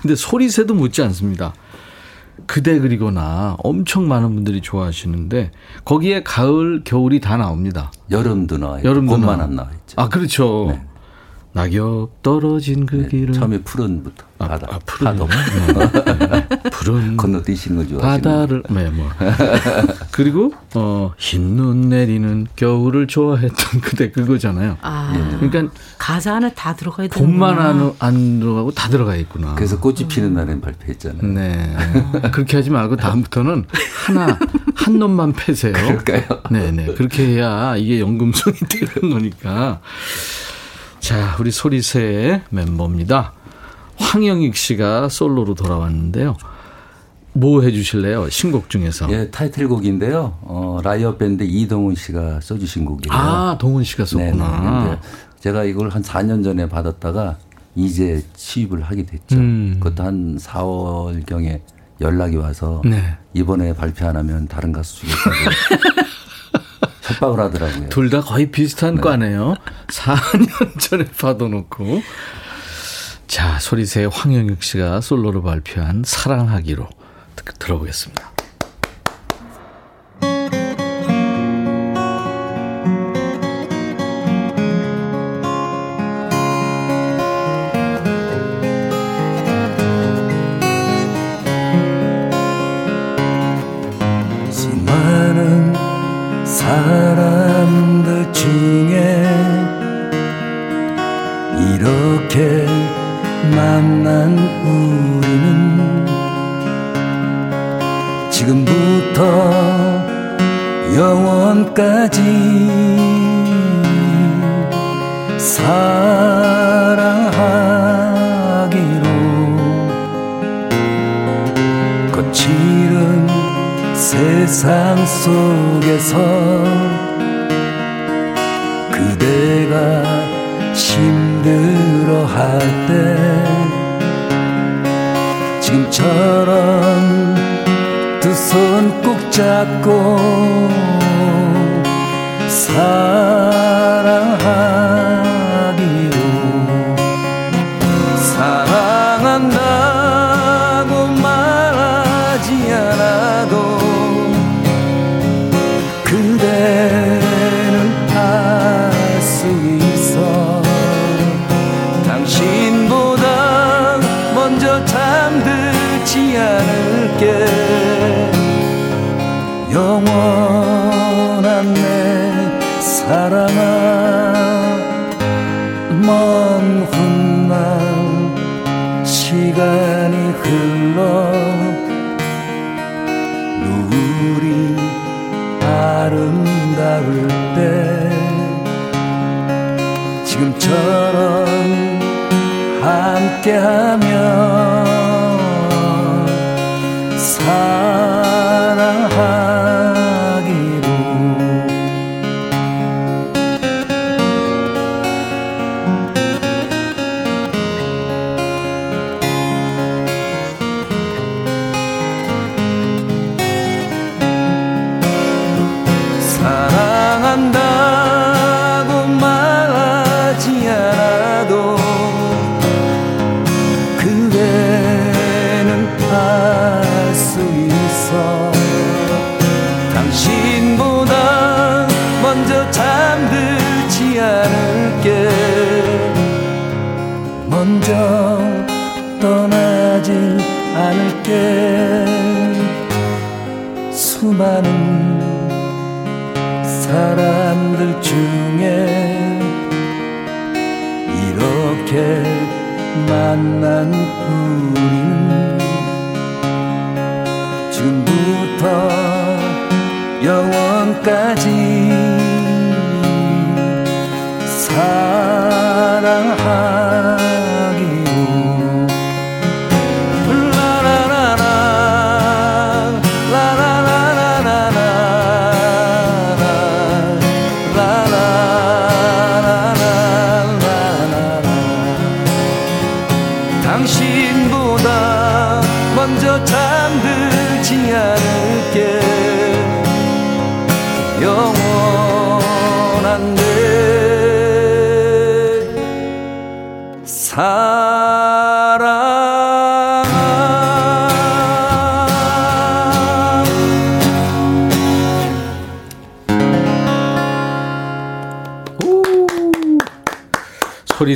근데 0.00 0.14
소리새도 0.16 0.72
묻지 0.74 1.02
않습니다. 1.02 1.52
그대 2.46 2.78
그리거나 2.78 3.56
엄청 3.62 4.08
많은 4.08 4.34
분들이 4.34 4.60
좋아하시는데 4.60 5.50
거기에 5.84 6.22
가을, 6.22 6.82
겨울이 6.84 7.20
다 7.20 7.36
나옵니다. 7.36 7.90
여름도 8.10 8.58
나와요. 8.58 8.82
여름도 8.84 9.12
봄만. 9.16 9.40
안 9.40 9.56
나와 9.56 9.70
있죠. 9.72 10.00
아, 10.00 10.08
그렇죠. 10.08 10.66
네. 10.70 10.82
낙엽 11.58 12.22
떨어진 12.22 12.86
그 12.86 12.94
네, 12.96 13.08
길을 13.08 13.34
처음에 13.34 13.58
푸른부터 13.62 14.24
아, 14.38 14.46
바다, 14.46 14.68
아, 14.70 14.78
푸른 14.86 15.16
파도 15.16 15.28
푸른 16.70 17.16
건너뛰시는 17.16 17.76
거 17.78 17.88
좋아하시는 17.88 18.22
바다를 18.22 18.62
네, 18.70 18.88
뭐. 18.90 19.08
그리고 20.12 20.52
어, 20.74 21.12
흰 21.18 21.48
눈 21.48 21.88
내리는 21.88 22.46
겨울을 22.54 23.08
좋아했던 23.08 23.80
그대 23.80 24.10
그거잖아요. 24.12 24.76
아, 24.82 25.38
그러니까 25.40 25.74
가사 25.96 26.36
안에 26.36 26.52
다 26.54 26.76
들어가야 26.76 27.08
되는 27.08 27.26
봄만 27.26 27.58
안, 27.58 27.92
안 27.98 28.38
들어가고 28.38 28.70
다 28.70 28.88
들어가 28.88 29.16
있구나. 29.16 29.56
그래서 29.56 29.80
꽃이 29.80 30.06
피는 30.06 30.34
날엔 30.34 30.60
발표했잖아요. 30.60 31.32
네. 31.32 31.76
그렇게 32.30 32.58
하지 32.58 32.70
말고 32.70 32.96
다음부터는 32.96 33.64
하나, 34.06 34.38
한 34.76 34.98
놈만 35.00 35.32
패세요. 35.32 35.72
그럴까요? 35.72 36.22
네네. 36.50 36.94
그렇게 36.94 37.26
해야 37.26 37.74
이게 37.76 37.98
연금성이 37.98 38.56
되는 38.68 39.12
거니까. 39.14 39.80
자, 41.08 41.34
우리 41.40 41.50
소리새의 41.50 42.42
멤버입니다. 42.50 43.32
황영익 43.96 44.54
씨가 44.54 45.08
솔로로 45.08 45.54
돌아왔는데요. 45.54 46.36
뭐 47.32 47.62
해주실래요? 47.62 48.28
신곡 48.28 48.68
중에서. 48.68 49.10
예, 49.10 49.30
타이틀곡인데요. 49.30 50.36
어, 50.42 50.80
라이어 50.84 51.16
밴드 51.16 51.44
이동훈 51.44 51.94
씨가 51.94 52.42
써주신 52.42 52.84
곡이에요. 52.84 53.18
아, 53.18 53.56
동훈 53.58 53.84
씨가 53.84 54.04
네, 54.04 54.16
네. 54.16 54.30
썼구나. 54.32 54.82
근데 54.84 55.00
제가 55.40 55.64
이걸 55.64 55.88
한 55.88 56.02
4년 56.02 56.44
전에 56.44 56.68
받았다가 56.68 57.38
이제 57.74 58.22
취입을 58.34 58.82
하게 58.82 59.06
됐죠. 59.06 59.36
음. 59.36 59.78
그것도 59.80 60.02
한 60.04 60.36
4월경에 60.36 61.62
연락이 62.02 62.36
와서 62.36 62.82
네. 62.84 63.16
이번에 63.32 63.72
발표 63.72 64.06
안 64.06 64.14
하면 64.18 64.46
다른 64.46 64.72
가수 64.72 64.96
주겠다고 65.06 65.34
협박을 67.08 67.40
하더라고요. 67.40 67.88
둘 67.88 68.10
다 68.10 68.20
거의 68.20 68.50
비슷한 68.50 69.00
과네요. 69.00 69.54
4년 69.88 70.78
전에 70.80 71.04
받아놓고. 71.04 72.02
자, 73.26 73.58
소리새 73.58 74.06
황영익 74.10 74.62
씨가 74.62 75.00
솔로로 75.00 75.42
발표한 75.42 76.02
사랑하기로 76.06 76.88
듣- 77.36 77.58
들어보겠습니다. 77.58 78.32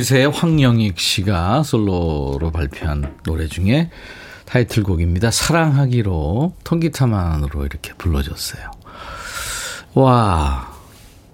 토리새의 0.03 0.29
황영익 0.31 0.99
씨가 0.99 1.63
솔로로 1.63 2.51
발표한 2.51 3.17
노래 3.23 3.47
중에 3.47 3.89
타이틀곡입니다. 4.45 5.31
사랑하기로 5.31 6.53
통기타만으로 6.63 7.65
이렇게 7.65 7.93
불러줬어요. 7.97 8.69
와, 9.93 10.71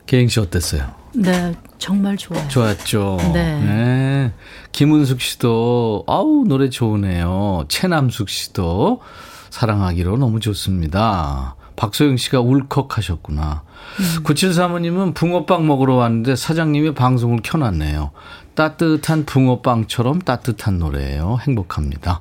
개행 0.06 0.28
씨 0.28 0.40
어땠어요? 0.40 0.94
네, 1.16 1.56
정말 1.80 2.16
좋아요. 2.16 2.48
좋았죠. 2.48 3.18
네. 3.34 3.60
네. 3.60 4.34
김은숙 4.72 5.22
씨도 5.22 6.04
아우 6.08 6.46
노래 6.48 6.70
좋으네요. 6.70 7.66
최남숙 7.70 8.30
씨도 8.30 9.02
사랑하기로 9.50 10.18
너무 10.18 10.40
좋습니다. 10.40 11.56
박소영 11.80 12.18
씨가 12.18 12.42
울컥하셨구나. 12.42 13.64
음. 14.00 14.24
97사모님은 14.24 15.16
붕어빵 15.16 15.66
먹으러 15.66 15.96
왔는데 15.96 16.36
사장님이 16.36 16.94
방송을 16.94 17.40
켜놨네요. 17.42 18.12
따뜻한 18.54 19.24
붕어빵처럼 19.24 20.20
따뜻한 20.20 20.78
노래예요. 20.78 21.38
행복합니다. 21.48 22.20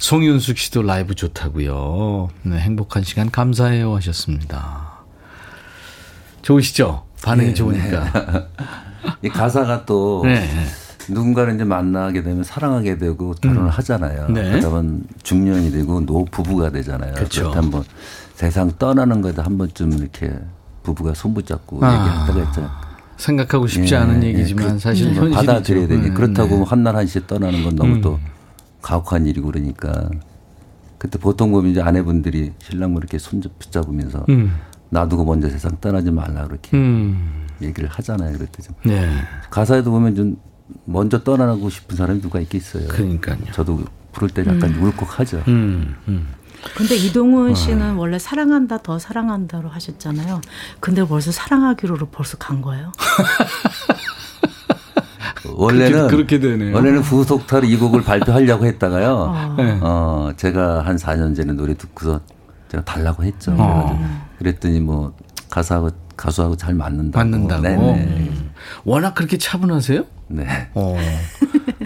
송윤숙 0.00 0.58
씨도 0.58 0.82
라이브 0.82 1.14
좋다고요. 1.14 2.30
네, 2.42 2.58
행복한 2.58 3.04
시간 3.04 3.30
감사해요 3.30 3.94
하셨습니다. 3.94 5.04
좋으시죠? 6.42 7.04
반응이 7.22 7.48
네, 7.50 7.54
좋으니까. 7.54 8.12
네. 8.12 8.48
이 9.22 9.28
가사가 9.28 9.86
또 9.86 10.22
네. 10.24 10.44
누군가를 11.08 11.54
이제 11.54 11.62
만나게 11.62 12.24
되면 12.24 12.42
사랑하게 12.42 12.98
되고 12.98 13.32
결혼을 13.40 13.62
음. 13.62 13.68
하잖아요. 13.68 14.28
네. 14.28 14.50
그러다 14.50 14.70
보면 14.70 15.04
중년이 15.22 15.70
되고 15.70 16.04
노 16.04 16.24
부부가 16.24 16.70
되잖아요. 16.70 17.14
그렇죠. 17.14 17.52
한번 17.52 17.84
세상 18.34 18.72
떠나는 18.78 19.20
거에도 19.20 19.42
한 19.42 19.58
번쯤 19.58 19.92
이렇게 19.92 20.32
부부가 20.82 21.14
손붙잡고 21.14 21.84
아. 21.84 21.92
얘기한다고 21.92 22.40
했잖아요. 22.40 22.92
생각하고 23.16 23.66
싶지 23.66 23.94
예, 23.94 23.98
않은 23.98 24.22
예. 24.24 24.28
얘기지만 24.28 24.74
예. 24.74 24.78
사실 24.78 25.16
은 25.16 25.30
받아들여야 25.30 25.86
되니 25.86 26.08
음, 26.08 26.14
그렇다고 26.14 26.56
네. 26.56 26.64
한날 26.66 26.96
한시에 26.96 27.22
떠나는 27.26 27.62
건 27.62 27.76
너무 27.76 27.94
음. 27.94 28.00
또 28.00 28.18
가혹한 28.80 29.26
일이고 29.26 29.46
그러니까 29.46 30.10
그때 30.98 31.18
보통 31.18 31.52
보면 31.52 31.70
이제 31.70 31.80
아내분들이 31.80 32.52
신랑을 32.58 32.96
이렇게 32.98 33.18
손 33.18 33.40
붙잡으면서 33.58 34.24
음. 34.28 34.54
놔두고 34.90 35.24
먼저 35.24 35.48
세상 35.48 35.76
떠나지 35.80 36.10
말라 36.10 36.46
그렇게 36.46 36.76
음. 36.76 37.46
얘기를 37.62 37.88
하잖아요. 37.88 38.36
그랬더니 38.36 38.66
좀 38.66 38.74
네. 38.84 39.08
가사에도 39.50 39.90
보면 39.90 40.14
좀 40.14 40.36
먼저 40.84 41.22
떠나고 41.22 41.70
싶은 41.70 41.96
사람이 41.96 42.20
누가 42.20 42.40
있겠어요. 42.40 42.88
그러니까요. 42.88 43.38
저도 43.52 43.84
부를 44.12 44.28
때 44.28 44.42
약간 44.42 44.74
음. 44.74 44.82
울컥하죠. 44.82 45.44
음. 45.48 45.96
음. 46.64 46.70
근데 46.74 46.96
이동훈 46.96 47.52
어. 47.52 47.54
씨는 47.54 47.96
어. 47.96 48.00
원래 48.00 48.18
사랑한다 48.18 48.78
더 48.78 48.98
사랑한다로 48.98 49.68
하셨잖아요. 49.68 50.40
근데 50.80 51.04
벌써 51.06 51.32
사랑하기로로 51.32 52.06
벌써 52.06 52.36
간 52.38 52.62
거예요? 52.62 52.92
원래는 55.54 56.08
그렇게, 56.08 56.16
그렇게 56.16 56.38
되네요. 56.38 56.74
원래는 56.74 57.00
후속타로 57.00 57.66
이 57.66 57.76
곡을 57.76 58.02
발표하려고 58.02 58.64
했다가요. 58.66 59.14
어. 59.14 59.54
네. 59.58 59.78
어 59.80 60.32
제가 60.36 60.84
한 60.86 60.96
4년 60.96 61.34
전에 61.34 61.52
노래 61.52 61.74
듣고서 61.74 62.20
제가 62.70 62.84
달라고 62.84 63.24
했죠. 63.24 63.54
어. 63.58 64.28
그랬더니 64.38 64.80
뭐 64.80 65.14
가사하고 65.50 65.90
가수하고 66.16 66.56
잘 66.56 66.74
맞는다고. 66.74 67.18
맞는다고. 67.28 67.92
음. 67.94 68.50
워낙 68.84 69.14
그렇게 69.14 69.36
차분하세요? 69.38 70.04
네. 70.28 70.46
어. 70.74 70.96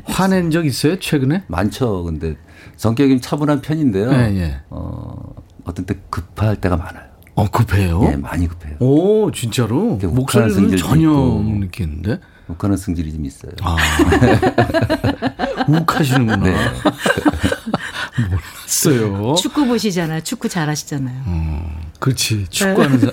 화낸 0.05 0.51
적 0.51 0.67
있어요 0.67 0.99
최근에? 0.99 1.45
많죠. 1.49 2.05
근데 2.05 2.37
성격이 2.77 3.21
차분한 3.21 3.61
편인데요. 3.63 4.11
네, 4.11 4.31
네. 4.31 4.61
어, 4.71 5.35
어떤 5.65 5.85
때 5.87 5.97
급할 6.11 6.57
때가 6.57 6.77
많아요. 6.77 7.05
어 7.35 7.51
급해요? 7.51 8.01
네, 8.01 8.17
많이 8.17 8.49
급해요. 8.49 8.77
오 8.81 9.31
진짜로? 9.31 9.97
목소리는 10.03 10.77
전혀 10.77 11.11
못 11.11 11.43
느끼는데. 11.43 12.21
욱하는 12.49 12.77
승질이 12.77 13.13
좀 13.13 13.25
있어요. 13.25 13.53
아. 13.63 13.77
욱하시는구나. 15.69 16.45
네. 16.45 16.55
몰랐어요. 18.31 19.35
축구 19.35 19.67
보시잖아요. 19.67 20.21
축구 20.21 20.49
잘하시잖아요. 20.49 21.23
어, 21.27 21.81
그렇지. 21.99 22.47
축구하는 22.49 23.01
사람. 23.01 23.13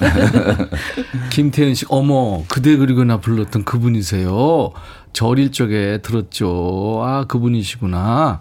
김태현 1.30 1.74
씨, 1.74 1.86
어머, 1.88 2.44
그대 2.48 2.76
그리고 2.76 3.04
나 3.04 3.18
불렀던 3.18 3.64
그분이세요. 3.64 4.72
어릴 5.12 5.52
적에 5.52 5.98
들었죠. 6.02 7.00
아, 7.04 7.24
그분이시구나. 7.26 8.40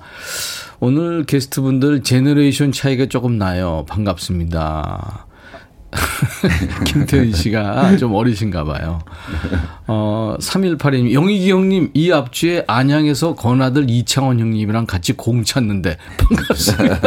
오늘 0.79 1.25
게스트분들 1.25 2.03
generation 2.03 2.71
차이가 2.71 3.07
조금 3.07 3.37
나요. 3.37 3.85
반갑습니다. 3.87 5.25
김태현 6.85 7.33
씨가 7.33 7.97
좀 7.97 8.13
어리신가 8.13 8.63
봐요. 8.63 8.99
어, 9.87 10.35
3182님, 10.39 11.13
영익이 11.13 11.51
형님, 11.51 11.89
이 11.95 12.11
앞주에 12.11 12.63
안양에서 12.67 13.35
건아들 13.35 13.89
이창원 13.89 14.39
형님이랑 14.39 14.85
같이 14.85 15.13
공 15.13 15.43
찼는데, 15.43 15.97
반갑습니다. 16.17 16.99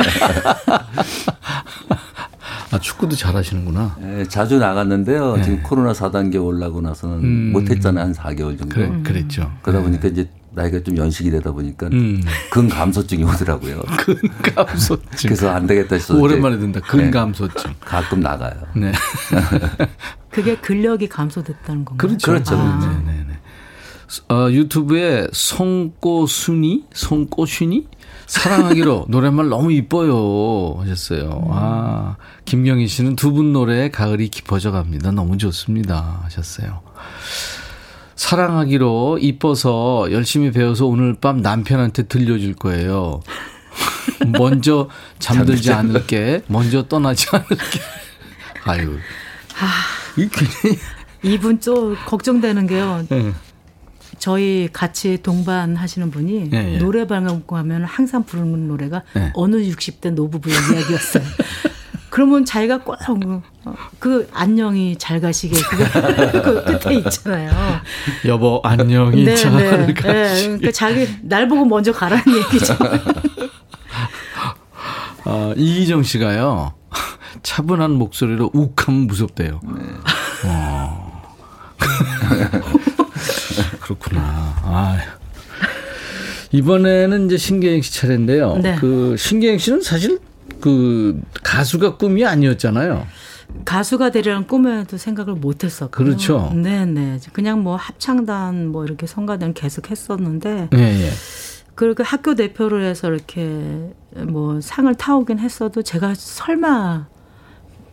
아, 2.72 2.78
축구도 2.78 3.14
잘 3.16 3.36
하시는구나. 3.36 3.96
네, 4.00 4.24
자주 4.24 4.58
나갔는데요. 4.58 5.36
네. 5.36 5.42
지금 5.42 5.62
코로나 5.62 5.92
4단계 5.92 6.42
올라고 6.42 6.80
나서는 6.80 7.18
음. 7.22 7.52
못했잖아요. 7.52 8.06
한 8.06 8.12
4개월 8.14 8.58
정도. 8.58 8.68
그래, 8.68 8.90
그랬죠. 9.02 9.50
그러다 9.60 9.82
보니까 9.84 10.08
이제 10.08 10.28
나이가 10.54 10.80
좀 10.82 10.96
연식이 10.96 11.30
되다 11.30 11.52
보니까 11.52 11.88
음. 11.92 12.22
근감소증이 12.50 13.24
오더라고요. 13.24 13.82
근감소증. 14.42 15.28
그래서 15.28 15.50
안 15.50 15.66
되겠다 15.66 15.98
싶어서 15.98 16.18
오랜만에 16.18 16.58
든다. 16.58 16.80
근감소증. 16.80 17.70
네, 17.70 17.76
가끔 17.80 18.20
나가요. 18.20 18.54
네. 18.74 18.92
그게 20.30 20.56
근력이 20.56 21.08
감소됐다는 21.08 21.84
건가요? 21.84 21.96
그렇죠. 22.08 22.32
그렇죠. 22.32 22.56
아. 22.56 23.02
네, 23.04 23.12
네, 23.12 23.24
네. 23.28 23.38
어, 24.28 24.48
유튜브에 24.50 25.28
송꼬순이, 25.32 26.84
송꼬순이 26.92 27.86
사랑하기로 28.26 29.06
노래말 29.10 29.48
너무 29.48 29.72
이뻐요 29.72 30.76
하셨어요. 30.80 31.44
음. 31.46 31.50
아 31.52 32.16
김경희 32.44 32.88
씨는 32.88 33.16
두 33.16 33.32
분 33.32 33.52
노래에 33.52 33.90
가을이 33.90 34.28
깊어져 34.28 34.70
갑니다. 34.70 35.10
너무 35.12 35.38
좋습니다 35.38 36.20
하셨어요. 36.24 36.80
사랑하기로 38.16 39.18
이뻐서 39.20 40.12
열심히 40.12 40.50
배워서 40.52 40.86
오늘 40.86 41.14
밤 41.14 41.40
남편한테 41.40 42.04
들려줄 42.04 42.54
거예요. 42.54 43.20
먼저 44.38 44.88
잠들지 45.18 45.72
않을게, 45.72 46.42
먼저 46.46 46.86
떠나지 46.86 47.26
않을게. 47.32 47.80
아유. 48.64 48.98
이 50.18 50.28
괜히. 50.28 50.78
이분 51.22 51.60
좀 51.60 51.96
걱정되는 52.06 52.66
게요. 52.66 53.04
네. 53.08 53.32
저희 54.22 54.68
같이 54.72 55.18
동반하시는 55.20 56.12
분이 56.12 56.50
네, 56.50 56.62
네. 56.62 56.78
노래방 56.78 57.42
가면 57.44 57.82
항상 57.82 58.22
부르는 58.22 58.68
노래가 58.68 59.02
네. 59.14 59.32
어느 59.34 59.56
60대 59.56 60.12
노부부의 60.12 60.54
이야기였어요. 60.54 61.24
그러면 62.08 62.44
자기가 62.44 62.84
꼭그 62.84 63.42
어, 63.64 63.74
안녕히 64.32 64.94
잘 64.96 65.20
가시게 65.20 65.60
그거 65.60 65.84
그 66.40 66.78
끝에 66.78 66.94
있잖아요. 66.98 67.50
여보 68.26 68.60
안녕히 68.62 69.24
네, 69.24 69.34
잘 69.34 69.56
네, 69.56 69.68
가시게. 69.68 70.02
네, 70.02 70.42
그러니까 70.44 70.70
자기 70.70 71.08
날 71.22 71.48
보고 71.48 71.64
먼저 71.64 71.90
가라는 71.90 72.22
얘기죠. 72.28 72.76
어, 75.26 75.52
이희정 75.56 76.04
씨가요. 76.04 76.74
차분한 77.42 77.90
목소리로 77.90 78.52
욱하면 78.54 79.08
무섭대요. 79.08 79.60
네. 79.64 79.82
어. 80.46 81.10
그렇구나. 84.02 84.22
아. 84.64 84.98
이번에는 86.50 87.26
이제 87.26 87.36
신계행 87.38 87.80
씨 87.82 87.94
차례인데요. 87.94 88.56
네. 88.56 88.76
그 88.76 89.16
신계행 89.16 89.58
씨는 89.58 89.80
사실 89.80 90.18
그 90.60 91.20
가수가 91.42 91.96
꿈이 91.96 92.26
아니었잖아요. 92.26 93.06
가수가 93.64 94.10
되려는 94.10 94.46
꿈에도 94.46 94.96
생각을 94.96 95.34
못 95.34 95.64
했었고. 95.64 95.92
그렇죠. 95.92 96.52
네네. 96.54 97.20
그냥 97.32 97.62
뭐 97.62 97.76
합창단 97.76 98.68
뭐 98.68 98.84
이렇게 98.84 99.06
성가단 99.06 99.54
계속 99.54 99.90
했었는데. 99.90 100.68
네, 100.70 100.76
네. 100.76 101.10
그리고 101.74 102.02
학교 102.04 102.34
대표를 102.34 102.84
해서 102.84 103.08
이렇게 103.08 103.90
뭐 104.14 104.60
상을 104.60 104.94
타오긴 104.94 105.38
했어도 105.38 105.82
제가 105.82 106.12
설마 106.14 107.06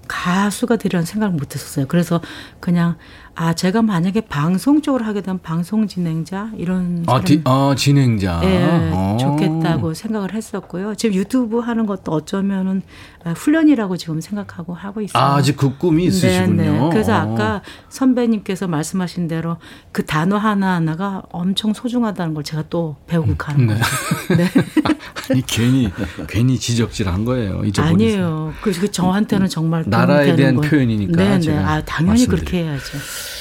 가수가 0.08 0.76
되려는 0.76 1.06
생각을 1.06 1.34
못 1.36 1.56
했었어요. 1.56 1.86
그래서 1.88 2.20
그냥 2.60 2.98
아 3.42 3.54
제가 3.54 3.82
만약에 3.82 4.20
방송 4.20 4.82
쪽으로 4.82 5.06
하게 5.06 5.22
되면 5.22 5.40
방송 5.42 5.88
진행자 5.88 6.52
이런 6.58 7.06
아, 7.08 7.22
디, 7.22 7.40
아 7.46 7.74
진행자 7.74 8.42
예, 8.44 8.90
어. 8.92 9.16
좋겠다고 9.18 9.94
생각을 9.94 10.34
했었고요. 10.34 10.94
지금 10.96 11.16
유튜브 11.16 11.60
하는 11.60 11.86
것도 11.86 12.12
어쩌면은 12.12 12.82
훈련이라고 13.24 13.96
지금 13.96 14.20
생각하고 14.20 14.74
하고 14.74 15.00
있어요. 15.00 15.24
아, 15.24 15.36
아직 15.38 15.56
그 15.56 15.78
꿈이 15.78 16.04
있으시군요. 16.04 16.62
네, 16.62 16.70
네. 16.70 16.90
그래서 16.92 17.14
아까 17.14 17.62
선배님께서 17.88 18.68
말씀하신 18.68 19.30
대로 19.30 19.56
그 19.94 20.06
단어 20.06 20.36
하나 20.36 20.76
하나가 20.76 21.24
엄청 21.32 21.74
소중하다는 21.74 22.34
걸 22.34 22.44
제가 22.44 22.66
또 22.70 22.98
배우고 23.08 23.36
가는 23.38 23.68
네. 23.68 23.74
거죠. 23.74 23.86
네. 24.36 24.50
아니 25.32 25.46
괜히 25.46 25.90
괜히 26.28 26.60
지적질한 26.60 27.24
거예요. 27.24 27.62
아니에요. 27.78 28.54
그, 28.62 28.74
그 28.74 28.92
저한테는 28.92 29.48
정말 29.48 29.86
나라에 29.88 30.36
대한 30.36 30.56
거. 30.56 30.62
표현이니까. 30.62 31.24
네, 31.24 31.40
네. 31.40 31.58
아 31.58 31.82
당연히 31.86 32.26
그렇게 32.26 32.64
해야죠. 32.64 32.98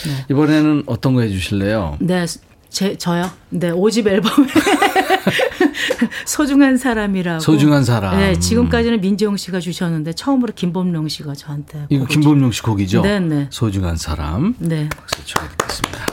네. 0.06 0.26
이번에는 0.30 0.84
어떤 0.86 1.14
거 1.14 1.20
해주실래요? 1.22 1.96
네. 2.00 2.26
제 2.68 2.96
저요. 2.96 3.30
네, 3.48 3.70
5집 3.70 4.06
앨범에 4.06 4.46
소중한 6.26 6.76
사람이라고. 6.76 7.40
소중한 7.40 7.82
사람. 7.84 8.18
네, 8.18 8.38
지금까지는 8.38 9.00
민지영 9.00 9.36
씨가 9.36 9.60
주셨는데 9.60 10.12
처음으로 10.12 10.52
김범용 10.54 11.08
씨가 11.08 11.34
저한테. 11.34 11.86
이거 11.88 12.04
김범용 12.04 12.52
씨 12.52 12.62
곡이죠? 12.62 13.02
네, 13.02 13.20
네. 13.20 13.46
소중한 13.50 13.96
사람. 13.96 14.54
네. 14.58 14.88
박수 14.94 15.24
청해 15.24 15.48
듣겠습니다. 15.56 16.06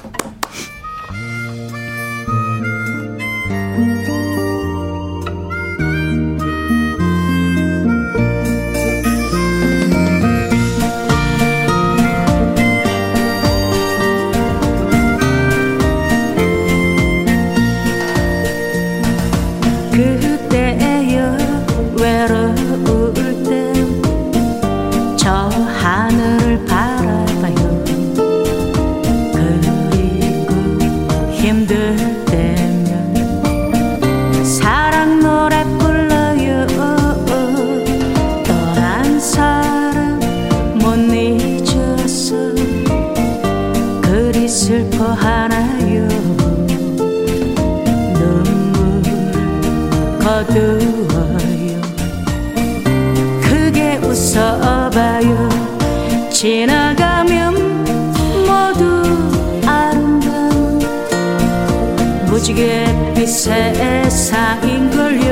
세상인걸요. 63.46 65.30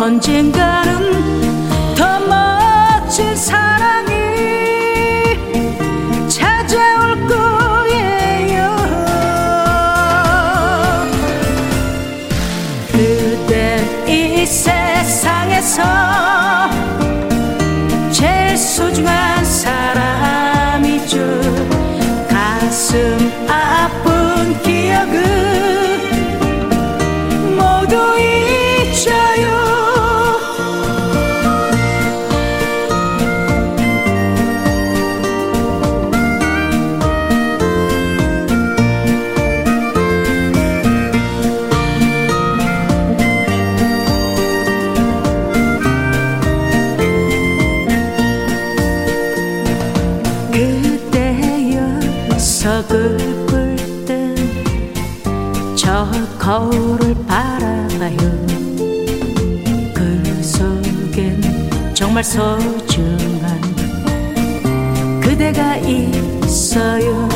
언젠가는 0.00 0.89
정말 62.22 62.24
소중한 62.24 63.60
그대가 65.22 65.76
있어요. 65.76 67.28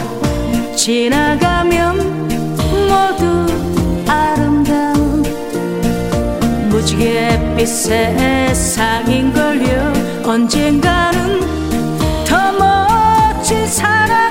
지나가면 0.77 1.97
모두 2.89 3.47
아름다운 4.07 5.23
무지갯빛 6.69 7.67
세상인걸요. 8.67 9.93
언젠가는 10.25 11.41
더 12.27 12.53
멋진 12.53 13.67
사랑 13.67 14.24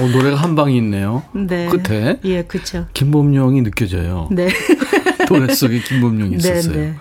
어, 0.00 0.08
노래가 0.08 0.36
한 0.36 0.54
방이 0.54 0.76
있네요. 0.78 1.22
네. 1.32 1.68
끝에. 1.68 2.18
예, 2.24 2.42
그쵸. 2.42 2.86
김범용이 2.94 3.62
느껴져요. 3.62 4.28
네. 4.30 4.48
노래 5.28 5.52
속에 5.54 5.78
김범용이 5.80 6.36
있었어요. 6.36 6.72
네, 6.74 6.78
네. 6.80 6.94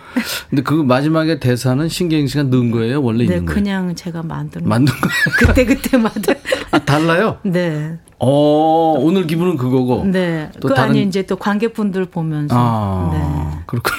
근데 0.49 0.61
그 0.61 0.73
마지막에 0.73 1.39
대사는 1.39 1.87
신경 1.89 2.27
씨가 2.27 2.43
넣은 2.43 2.69
거예요? 2.71 3.01
원래 3.01 3.19
네, 3.19 3.23
있는 3.35 3.45
거예요? 3.45 3.55
그냥 3.55 3.95
제가 3.95 4.21
만든 4.21 4.63
거. 4.63 4.69
만든 4.69 4.93
거예요? 4.93 5.13
그때 5.39 5.65
그때마다. 5.65 6.33
아, 6.71 6.79
달라요? 6.79 7.37
네. 7.43 7.97
어, 8.19 8.95
오늘 8.99 9.25
기분은 9.25 9.57
그거고. 9.57 10.03
네. 10.05 10.51
또 10.59 10.67
그 10.67 10.73
다른- 10.75 10.91
아니 10.91 11.03
이제 11.03 11.23
또 11.23 11.37
관객분들 11.37 12.05
보면서. 12.05 12.55
아, 12.57 13.09
네. 13.13 13.63
그렇구나. 13.65 13.97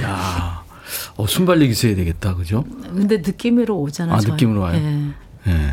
야, 0.02 0.62
어, 1.16 1.26
순발력 1.26 1.68
있어야 1.68 1.94
되겠다, 1.96 2.34
그죠? 2.36 2.64
근데 2.86 3.18
느낌으로 3.18 3.76
오잖아요. 3.80 4.16
아, 4.16 4.20
저희. 4.20 4.30
느낌으로 4.32 4.60
와요? 4.60 4.80
예. 5.46 5.50
예. 5.50 5.70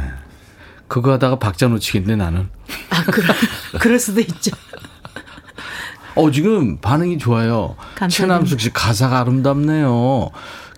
그거 0.91 1.13
하다가 1.13 1.39
박자 1.39 1.69
놓치겠네, 1.69 2.17
나는. 2.17 2.49
아, 2.89 3.01
그럴, 3.05 3.33
그럴 3.79 3.97
수도 3.97 4.19
있죠. 4.19 4.51
어, 6.15 6.29
지금 6.31 6.81
반응이 6.81 7.17
좋아요. 7.17 7.77
감사합니다. 7.95 8.09
최남숙 8.09 8.59
씨 8.59 8.73
가사가 8.73 9.21
아름답네요. 9.21 10.31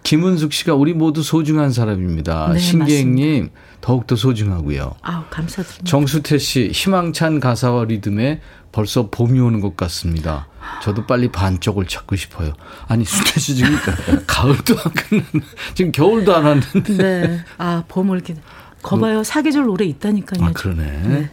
김은숙 0.04 0.54
씨가 0.54 0.76
우리 0.76 0.94
모두 0.94 1.24
소중한 1.24 1.72
사람입니다. 1.72 2.52
네, 2.54 2.60
신계행님 2.60 3.50
더욱더 3.82 4.16
소중하고요. 4.16 4.94
아우, 5.02 5.24
감사드립니다. 5.32 5.84
정수태 5.86 6.38
씨 6.38 6.70
희망찬 6.72 7.40
가사와 7.40 7.86
리듬에 7.86 8.40
벌써 8.72 9.10
봄이 9.10 9.40
오는 9.40 9.62
것 9.62 9.76
같습니다. 9.76 10.48
저도 10.84 11.08
빨리 11.08 11.32
반쪽을 11.32 11.88
찾고 11.88 12.16
싶어요. 12.18 12.54
아니 12.88 13.04
수태 13.04 13.40
씨 13.40 13.56
지금 13.56 13.76
가을도 14.28 14.76
안 14.78 14.92
끝났네. 14.94 15.48
지금 15.74 15.92
겨울도 15.92 16.36
안 16.36 16.44
왔는데. 16.46 16.98
네. 16.98 17.46
아, 17.58 17.84
봄을 17.88 18.18
이렇게. 18.18 18.36
거봐요. 18.84 19.24
사계절 19.24 19.66
노래 19.66 19.86
있다니까요. 19.86 20.46
아 20.46 20.52
그러네. 20.52 20.84
예. 20.84 21.30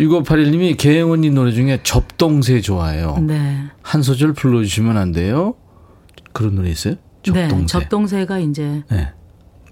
6581님이 0.00 0.76
개영 0.76 1.12
언니 1.12 1.30
노래 1.30 1.52
중에 1.52 1.80
접동새 1.82 2.60
좋아해요. 2.60 3.18
네. 3.20 3.64
한 3.82 4.02
소절 4.02 4.32
불러주시면 4.32 4.96
안 4.96 5.12
돼요? 5.12 5.54
그런 6.32 6.56
노래 6.56 6.70
있어요? 6.70 6.94
네, 6.94 7.32
접동새. 7.48 7.56
네, 7.56 7.66
접동새가 7.66 8.38
이제 8.40 8.82
네. 8.90 9.12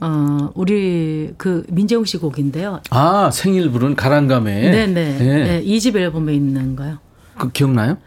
어 0.01 0.51
우리 0.55 1.33
그 1.37 1.65
민재웅 1.69 2.05
씨 2.05 2.19
곡인데요. 2.19 2.81
아 2.91 3.31
생일 3.33 3.71
부른 3.71 3.97
가랑감에. 3.97 4.71
네네. 4.71 5.19
네. 5.19 5.19
네. 5.19 5.65
2집 5.65 5.97
앨범에 5.97 6.35
있는 6.35 6.77
거요. 6.77 6.99
그 7.37 7.51
기억나요? 7.51 7.99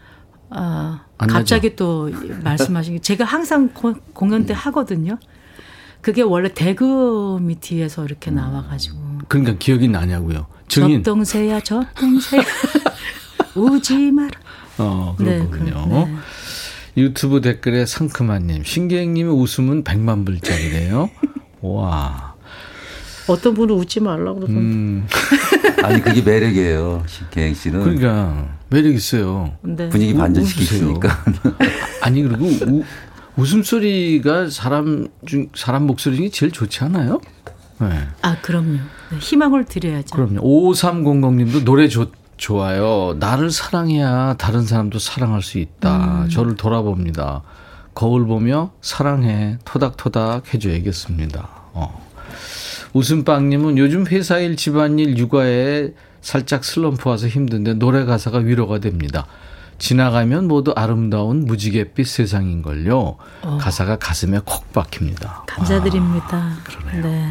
아 0.49 1.05
갑자기 1.17 1.69
나죠? 1.71 1.75
또 1.75 2.11
말씀하신 2.43 2.93
게 2.95 2.99
제가 2.99 3.25
항상 3.25 3.69
공연 4.13 4.45
때 4.45 4.53
음. 4.53 4.55
하거든요. 4.55 5.17
그게 6.05 6.21
원래 6.21 6.53
대그 6.53 7.39
미티에서 7.41 8.05
이렇게 8.05 8.29
나와가지고. 8.29 8.95
그러니까 9.27 9.57
기억이 9.57 9.87
나냐고요. 9.87 10.45
증인. 10.67 11.01
접동새야 11.01 11.61
접동새 11.61 12.37
우지 13.57 14.11
마라. 14.11 14.29
어 14.77 15.15
그렇군요. 15.17 15.87
네, 15.89 16.05
네. 16.05 16.15
유튜브 16.97 17.41
댓글에 17.41 17.87
상큼한님 17.87 18.65
신기행님의 18.65 19.33
웃음은 19.33 19.83
100만 19.83 20.27
불짜리래요. 20.27 21.09
와. 21.61 22.35
어떤 23.27 23.55
분은 23.55 23.73
웃지 23.73 23.99
말라고 23.99 24.41
그러던데. 24.41 24.61
음. 24.61 25.07
아니 25.81 26.03
그게 26.03 26.21
매력이에요. 26.21 27.03
신기행 27.07 27.55
씨는. 27.55 27.81
그러니까 27.81 28.55
매력 28.69 28.93
있어요. 28.93 29.57
네. 29.63 29.89
분위기 29.89 30.13
반전시키시니까. 30.13 31.25
아니 32.03 32.21
그리고 32.21 32.45
우, 32.45 32.83
웃음소리가 33.37 34.49
사람 34.49 35.07
중 35.25 35.49
사람 35.55 35.85
목소리 35.87 36.15
중에 36.17 36.29
제일 36.29 36.51
좋지 36.51 36.83
않아요? 36.85 37.19
네. 37.79 38.07
아 38.21 38.37
그럼요. 38.41 38.77
네, 39.11 39.17
희망을 39.19 39.65
드려야죠. 39.65 40.15
그럼요. 40.15 40.41
5300님도 40.41 41.63
노래 41.63 41.87
좋 41.87 42.11
좋아요. 42.37 43.15
나를 43.19 43.49
사랑해야 43.49 44.35
다른 44.37 44.65
사람도 44.65 44.99
사랑할 44.99 45.41
수 45.41 45.57
있다. 45.57 46.23
음. 46.23 46.29
저를 46.29 46.55
돌아봅니다. 46.55 47.43
거울 47.93 48.25
보며 48.25 48.71
사랑해 48.81 49.57
토닥토닥 49.63 50.53
해줘야겠습니다. 50.53 51.47
어. 51.73 52.05
웃음빵님은 52.93 53.77
요즘 53.77 54.05
회사일 54.05 54.57
집안일 54.57 55.17
육아에 55.17 55.93
살짝 56.21 56.65
슬럼프 56.65 57.07
와서 57.07 57.27
힘든데 57.27 57.75
노래 57.75 58.03
가사가 58.03 58.39
위로가 58.39 58.79
됩니다. 58.79 59.27
지나가면 59.77 60.47
모두 60.47 60.73
아름다운 60.75 61.45
무지갯빛 61.45 62.07
세상인걸요. 62.07 63.17
어. 63.41 63.57
가사가 63.59 63.97
가슴에 63.97 64.39
콕 64.45 64.71
박힙니다. 64.73 65.43
감사드립니다. 65.47 66.37
아, 66.37 66.57
그러네요. 66.63 67.03
네. 67.03 67.29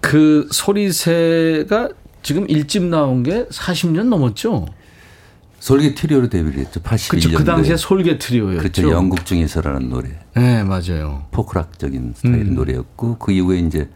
그 0.00 0.48
소리새가 0.52 1.88
지금 2.22 2.48
일집 2.48 2.84
나온 2.84 3.22
게 3.22 3.46
40년 3.46 4.08
넘었죠? 4.08 4.66
솔개 5.58 5.94
트리오로 5.94 6.28
데뷔를 6.28 6.60
했죠. 6.60 6.80
81년도에. 6.80 7.10
그렇죠. 7.10 7.30
그 7.38 7.44
당시에 7.44 7.76
솔개 7.76 8.18
트리오였죠. 8.18 8.58
그렇죠. 8.58 8.90
영국 8.90 9.26
중에서라는 9.26 9.88
노래. 9.88 10.10
네, 10.34 10.62
맞아요. 10.62 11.26
포크락적인 11.32 12.14
스타일의 12.16 12.40
음. 12.42 12.54
노래였고 12.54 13.18
그 13.18 13.32
이후에 13.32 13.58
이제 13.58 13.88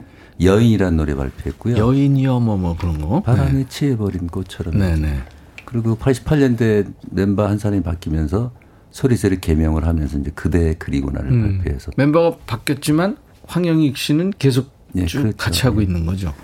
여인이라는 0.42 0.96
노래 0.96 1.14
발표했고요. 1.14 1.76
여인이요 1.76 2.40
뭐뭐 2.40 2.59
뭐 2.59 2.76
그런 2.76 3.01
거. 3.01 3.20
바람에 3.20 3.53
네. 3.53 3.66
취해버린 3.68 4.26
꽃처럼. 4.28 4.78
네네. 4.78 5.22
그리고 5.71 5.97
88년대 5.97 6.93
멤버 7.11 7.47
한 7.47 7.57
사람이 7.57 7.85
바뀌면서 7.85 8.51
소리새를 8.91 9.41
개명을 9.41 9.87
하면서 9.87 10.18
이제 10.18 10.33
그대 10.35 10.75
그리고나를 10.75 11.31
음. 11.31 11.59
발표해서 11.59 11.93
멤버가 11.97 12.39
바뀌었지만 12.45 13.16
황영익 13.47 13.97
씨는 13.97 14.33
계속 14.37 14.73
네, 14.93 15.07
쭉 15.07 15.21
그렇죠. 15.21 15.37
같이 15.37 15.62
하고 15.62 15.81
있는 15.81 16.05
거죠. 16.07 16.35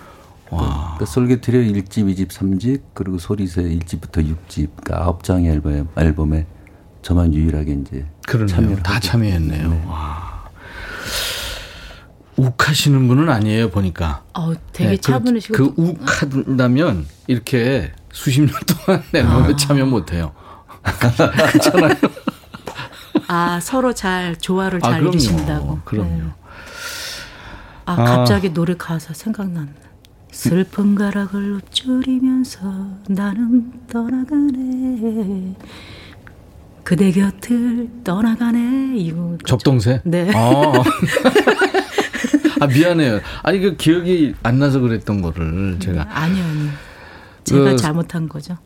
와. 0.49 0.95
그러니까 0.95 1.05
솔개트리오 1.07 1.61
1집, 1.61 2.15
2집, 2.15 2.29
3집 2.29 2.81
그리고 2.93 3.17
소리새 3.17 3.63
1집부터 3.63 4.25
6집 4.25 4.69
그러니까 4.81 5.11
9장의 5.19 5.47
앨범, 5.47 5.89
앨범에 5.97 6.45
저만 7.01 7.33
유일하게 7.33 7.73
이제 7.81 8.05
참여를 8.25 8.81
다 8.81 8.97
참여했네요. 8.97 9.69
네. 9.69 9.83
와. 9.87 10.37
욱하시는 12.37 13.07
분은 13.09 13.27
아니에요 13.27 13.71
보니까. 13.71 14.23
어, 14.33 14.53
되게 14.71 14.91
네, 14.91 14.97
차분하시고. 14.97 15.53
그, 15.53 15.73
그 15.73 15.81
욱한다면 15.81 17.07
이렇게 17.27 17.91
수십 18.17 18.41
년 18.41 18.49
동안 18.65 19.03
앨범에 19.13 19.53
아. 19.53 19.55
참여 19.55 19.85
못해요. 19.85 20.33
그렇잖아요. 20.81 21.93
아 23.27 23.59
서로 23.61 23.93
잘 23.93 24.35
조화를 24.35 24.79
아, 24.81 24.89
잘 24.89 24.93
아, 24.95 24.97
이루신다고. 24.97 25.81
그럼요. 25.85 26.09
네. 26.09 26.23
아 27.85 27.95
갑자기 27.95 28.47
아. 28.47 28.53
노래 28.53 28.75
가사 28.75 29.13
생각났네. 29.13 29.71
슬픈 30.31 30.95
가락을 30.95 31.57
읊조리면서 31.57 32.87
나는 33.07 33.71
떠나가네. 33.87 35.55
그대 36.83 37.11
곁을 37.11 37.89
떠나가네. 38.03 38.93
이거 38.97 39.37
접동새? 39.45 40.01
네. 40.03 40.31
아. 40.33 40.73
아 42.61 42.65
미안해요. 42.65 43.19
아니 43.43 43.59
그 43.59 43.75
기억이 43.77 44.33
안 44.41 44.57
나서 44.57 44.79
그랬던 44.79 45.21
거를 45.21 45.77
제가. 45.79 46.03
네, 46.03 46.09
아니요, 46.09 46.43
아니요. 46.43 46.86
제가 47.47 47.71
그, 47.71 47.75
잘못한 47.77 48.27
거죠. 48.27 48.57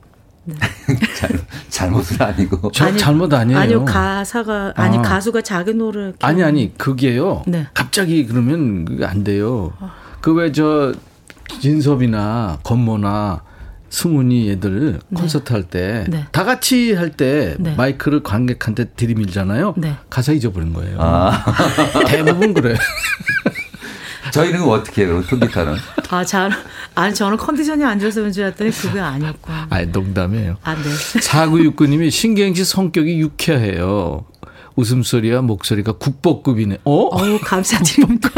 네. 0.44 0.56
잘, 1.16 1.30
잘못은 1.70 2.20
아니고. 2.20 2.72
저, 2.72 2.86
아니, 2.86 2.98
잘못 2.98 3.32
아니에요. 3.32 3.60
아니요, 3.60 3.86
가사가, 3.86 4.74
아니, 4.76 4.98
아. 4.98 5.02
가수가 5.02 5.42
자기 5.42 5.74
노래. 5.74 6.14
아니, 6.20 6.44
아니, 6.44 6.76
그게요. 6.78 7.44
네. 7.46 7.68
갑자기 7.74 8.26
그러면 8.26 8.88
안 9.04 9.24
돼요. 9.24 9.72
아. 9.80 9.94
그왜 10.22 10.52
저 10.52 10.94
진섭이나 11.60 12.60
건모나 12.64 13.44
승훈이 13.90 14.50
애들 14.52 15.00
네. 15.10 15.20
콘서트 15.20 15.52
할 15.54 15.64
때다 15.64 16.10
네. 16.10 16.26
같이 16.32 16.94
할때 16.94 17.56
네. 17.60 17.76
마이크를 17.76 18.24
관객한테 18.24 18.86
들이밀잖아요. 18.86 19.76
네. 19.78 19.98
가사 20.10 20.32
잊어버린 20.32 20.74
거예요. 20.74 20.98
아. 21.00 21.44
대부분 22.08 22.54
그래. 22.54 22.76
저희는 24.32 24.64
어떻게 24.64 25.06
해요, 25.06 25.22
통기타는? 25.30 25.76
아, 26.10 26.24
잘, 26.24 26.52
아니, 26.96 27.14
저는 27.14 27.38
컨디션이 27.38 27.84
안 27.84 28.00
좋아서 28.00 28.22
그런 28.22 28.32
줄 28.32 28.44
알았더니 28.44 28.72
그게 28.72 29.00
아니었고. 29.00 29.52
아, 29.70 29.82
농담이에요. 29.86 30.58
아, 30.64 30.76
네. 30.76 30.82
4969님이 30.84 32.12
신경씨 32.12 32.66
성격이 32.66 33.20
유쾌해요. 33.20 34.26
웃음소리와 34.76 35.42
목소리가 35.42 35.94
국보급이네. 35.94 36.80
어? 36.84 36.94
어 36.94 37.40
감사드립니다. 37.40 38.30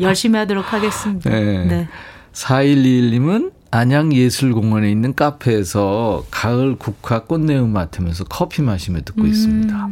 열심히 0.00 0.38
하도록 0.38 0.72
하겠습니다. 0.72 1.30
네. 1.30 1.64
네. 1.64 1.88
4121님은 2.32 3.52
안양예술공원에 3.72 4.90
있는 4.90 5.14
카페에서 5.14 6.24
가을 6.30 6.76
국화 6.76 7.24
꽃내음 7.24 7.72
맡으면서 7.72 8.24
커피 8.24 8.62
마시며 8.62 9.00
듣고 9.04 9.22
음. 9.22 9.26
있습니다. 9.26 9.88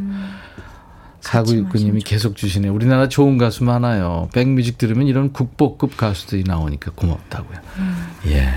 4969님이 1.21 2.01
계속 2.05 2.35
주시네. 2.35 2.69
우리나라 2.69 3.07
좋은 3.09 3.37
가수 3.37 3.63
많아요. 3.63 4.29
백뮤직 4.33 4.77
들으면 4.77 5.07
이런 5.07 5.31
국보급 5.33 5.97
가수들이 5.97 6.43
나오니까 6.45 6.91
고맙다고요. 6.95 7.57
음. 7.77 8.07
예. 8.27 8.49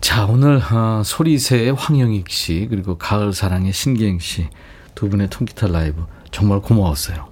자, 0.00 0.26
오늘 0.26 0.60
어, 0.72 1.02
소리새의 1.04 1.72
황영익 1.74 2.28
씨 2.30 2.66
그리고 2.70 2.96
가을 2.98 3.32
사랑의 3.32 3.72
신기행 3.72 4.18
씨 4.18 4.48
두 4.94 5.08
분의 5.08 5.30
통기타 5.30 5.68
라이브 5.68 6.04
정말 6.32 6.60
고마웠어요. 6.60 7.28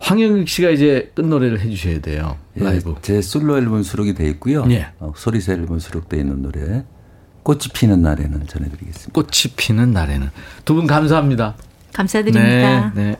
황영익 0.00 0.48
씨가 0.48 0.70
이제 0.70 1.12
끝 1.14 1.22
노래를 1.26 1.60
해주셔야 1.60 2.00
돼요. 2.00 2.38
예, 2.58 2.64
라이브. 2.64 2.90
예, 2.96 3.02
제 3.02 3.20
솔로 3.20 3.58
앨범 3.58 3.82
수록이 3.82 4.14
돼 4.14 4.26
있고요. 4.30 4.64
예. 4.70 4.86
어, 4.98 5.12
소리새 5.14 5.52
앨범 5.52 5.78
수록돼 5.80 6.16
있는 6.18 6.40
노래 6.40 6.84
꽃이 7.42 7.60
피는 7.74 8.00
날에는 8.00 8.46
전해드리겠습니다. 8.46 9.12
꽃이 9.12 9.54
피는 9.56 9.92
날에는 9.92 10.30
두 10.64 10.74
분 10.76 10.86
감사합니다. 10.86 11.56
감사드립니다. 11.92 12.92
네. 12.94 13.02
네. 13.02 13.16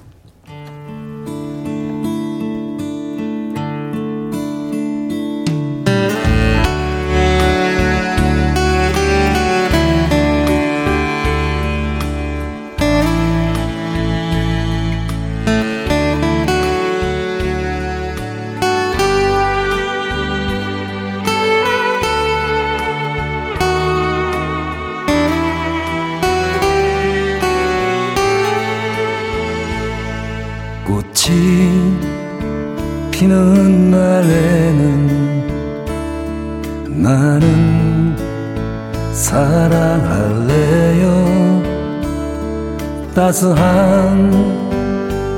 따스한 43.28 44.30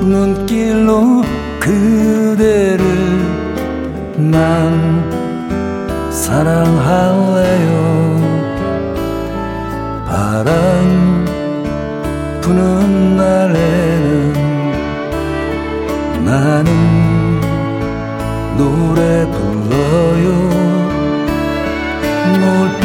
눈길로 0.01 1.23
그대를 1.59 2.85
난 4.15 5.01
사랑할래요. 6.09 7.71
바람 10.05 11.25
부는 12.39 13.17
날에는 13.17 14.33
나는 16.23 17.10
노래 18.61 19.25
불러요. 19.31 20.25
몰빛 22.41 22.83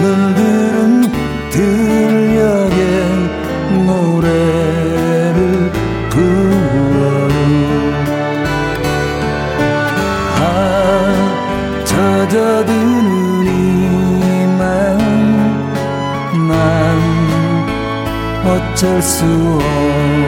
물들은 0.00 1.02
들녘에 1.50 2.80
노래를 3.86 5.38
불러요 6.10 7.36
아 10.34 10.42
젖어드는 11.84 13.46
이만 14.26 14.58
난 16.48 16.50
어쩔 18.44 19.00
수 19.00 19.24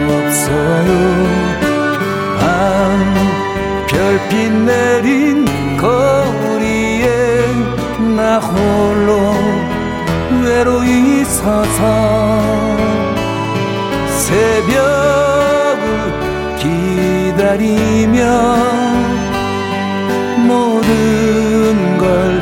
없어요 0.09 1.47
별빛 4.28 4.52
내린 4.52 5.44
거리에 5.76 7.46
나 8.16 8.38
홀로 8.38 9.34
외로이 10.44 11.24
서서 11.24 12.76
새벽을 14.18 15.78
기다리며 16.58 18.18
모든 20.46 21.98
걸 21.98 22.40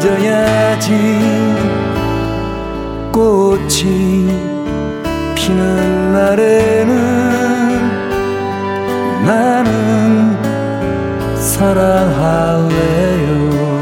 잊어야지 0.00 1.27
할래요. 12.18 13.78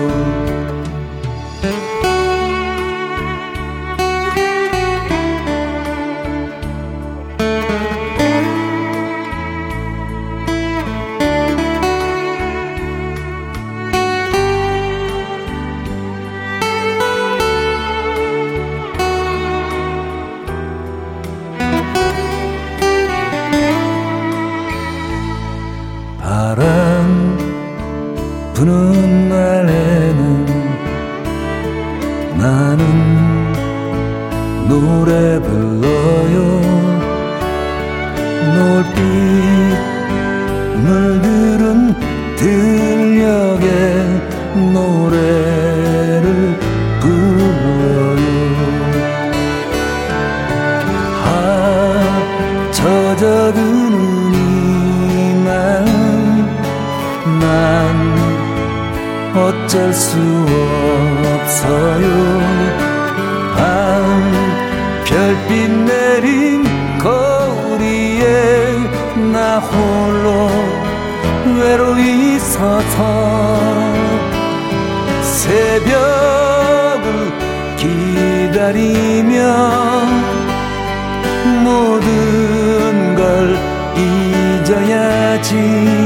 바람 26.20 26.75
푸는 28.56 29.28
날에는 29.28 30.46
나는 32.38 33.52
노래 34.66 35.38
불러요. 35.42 36.55
어쩔 59.76 59.92
수 59.92 60.16
없어요. 61.34 62.06
밤 63.54 64.32
별빛 65.04 65.70
내린 65.70 66.64
거리에 66.98 68.78
나 69.32 69.58
홀로 69.58 70.48
외로이 71.58 72.38
서서 72.38 73.92
새벽을 75.22 77.04
기다리며 77.76 79.34
모든 81.62 83.14
걸 83.14 83.58
잊어야지. 84.64 86.05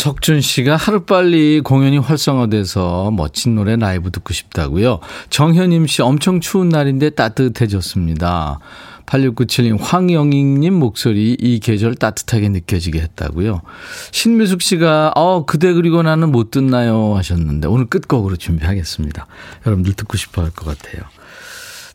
임석준 0.00 0.42
씨가 0.42 0.76
하루빨리 0.76 1.62
공연이 1.62 1.96
활성화돼서 1.96 3.10
멋진 3.12 3.54
노래 3.54 3.76
라이브 3.76 4.10
듣고 4.10 4.34
싶다고요. 4.34 5.00
정현임 5.30 5.86
씨 5.86 6.02
엄청 6.02 6.40
추운 6.40 6.68
날인데 6.68 7.10
따뜻해졌습니다. 7.10 8.58
8697님 9.06 9.78
황영익님 9.80 10.74
목소리 10.74 11.34
이 11.40 11.60
계절 11.60 11.94
따뜻하게 11.94 12.50
느껴지게 12.50 13.00
했다고요. 13.00 13.62
신미숙 14.10 14.60
씨가 14.60 15.12
어 15.16 15.46
그대 15.46 15.72
그리고 15.72 16.02
나는 16.02 16.30
못 16.30 16.50
듣나요 16.50 17.14
하셨는데 17.16 17.66
오늘 17.66 17.86
끝곡으로 17.86 18.36
준비하겠습니다. 18.36 19.26
여러분들 19.64 19.94
듣고 19.94 20.18
싶어 20.18 20.42
할 20.42 20.50
것 20.50 20.66
같아요. 20.66 21.04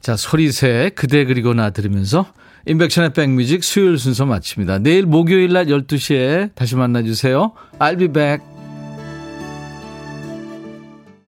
자 0.02 0.16
소리새 0.18 0.90
그대 0.96 1.26
그리고 1.26 1.54
나 1.54 1.70
들으면서 1.70 2.26
인백션의 2.66 3.14
백뮤직 3.14 3.64
수요일 3.64 3.98
순서 3.98 4.26
마칩니다. 4.26 4.80
내일 4.80 5.06
목요일 5.06 5.54
날 5.54 5.66
12시에 5.66 6.54
다시 6.56 6.76
만나주세요. 6.76 7.54
I'll 7.80 7.98
be 7.98 8.08
back. 8.08 8.61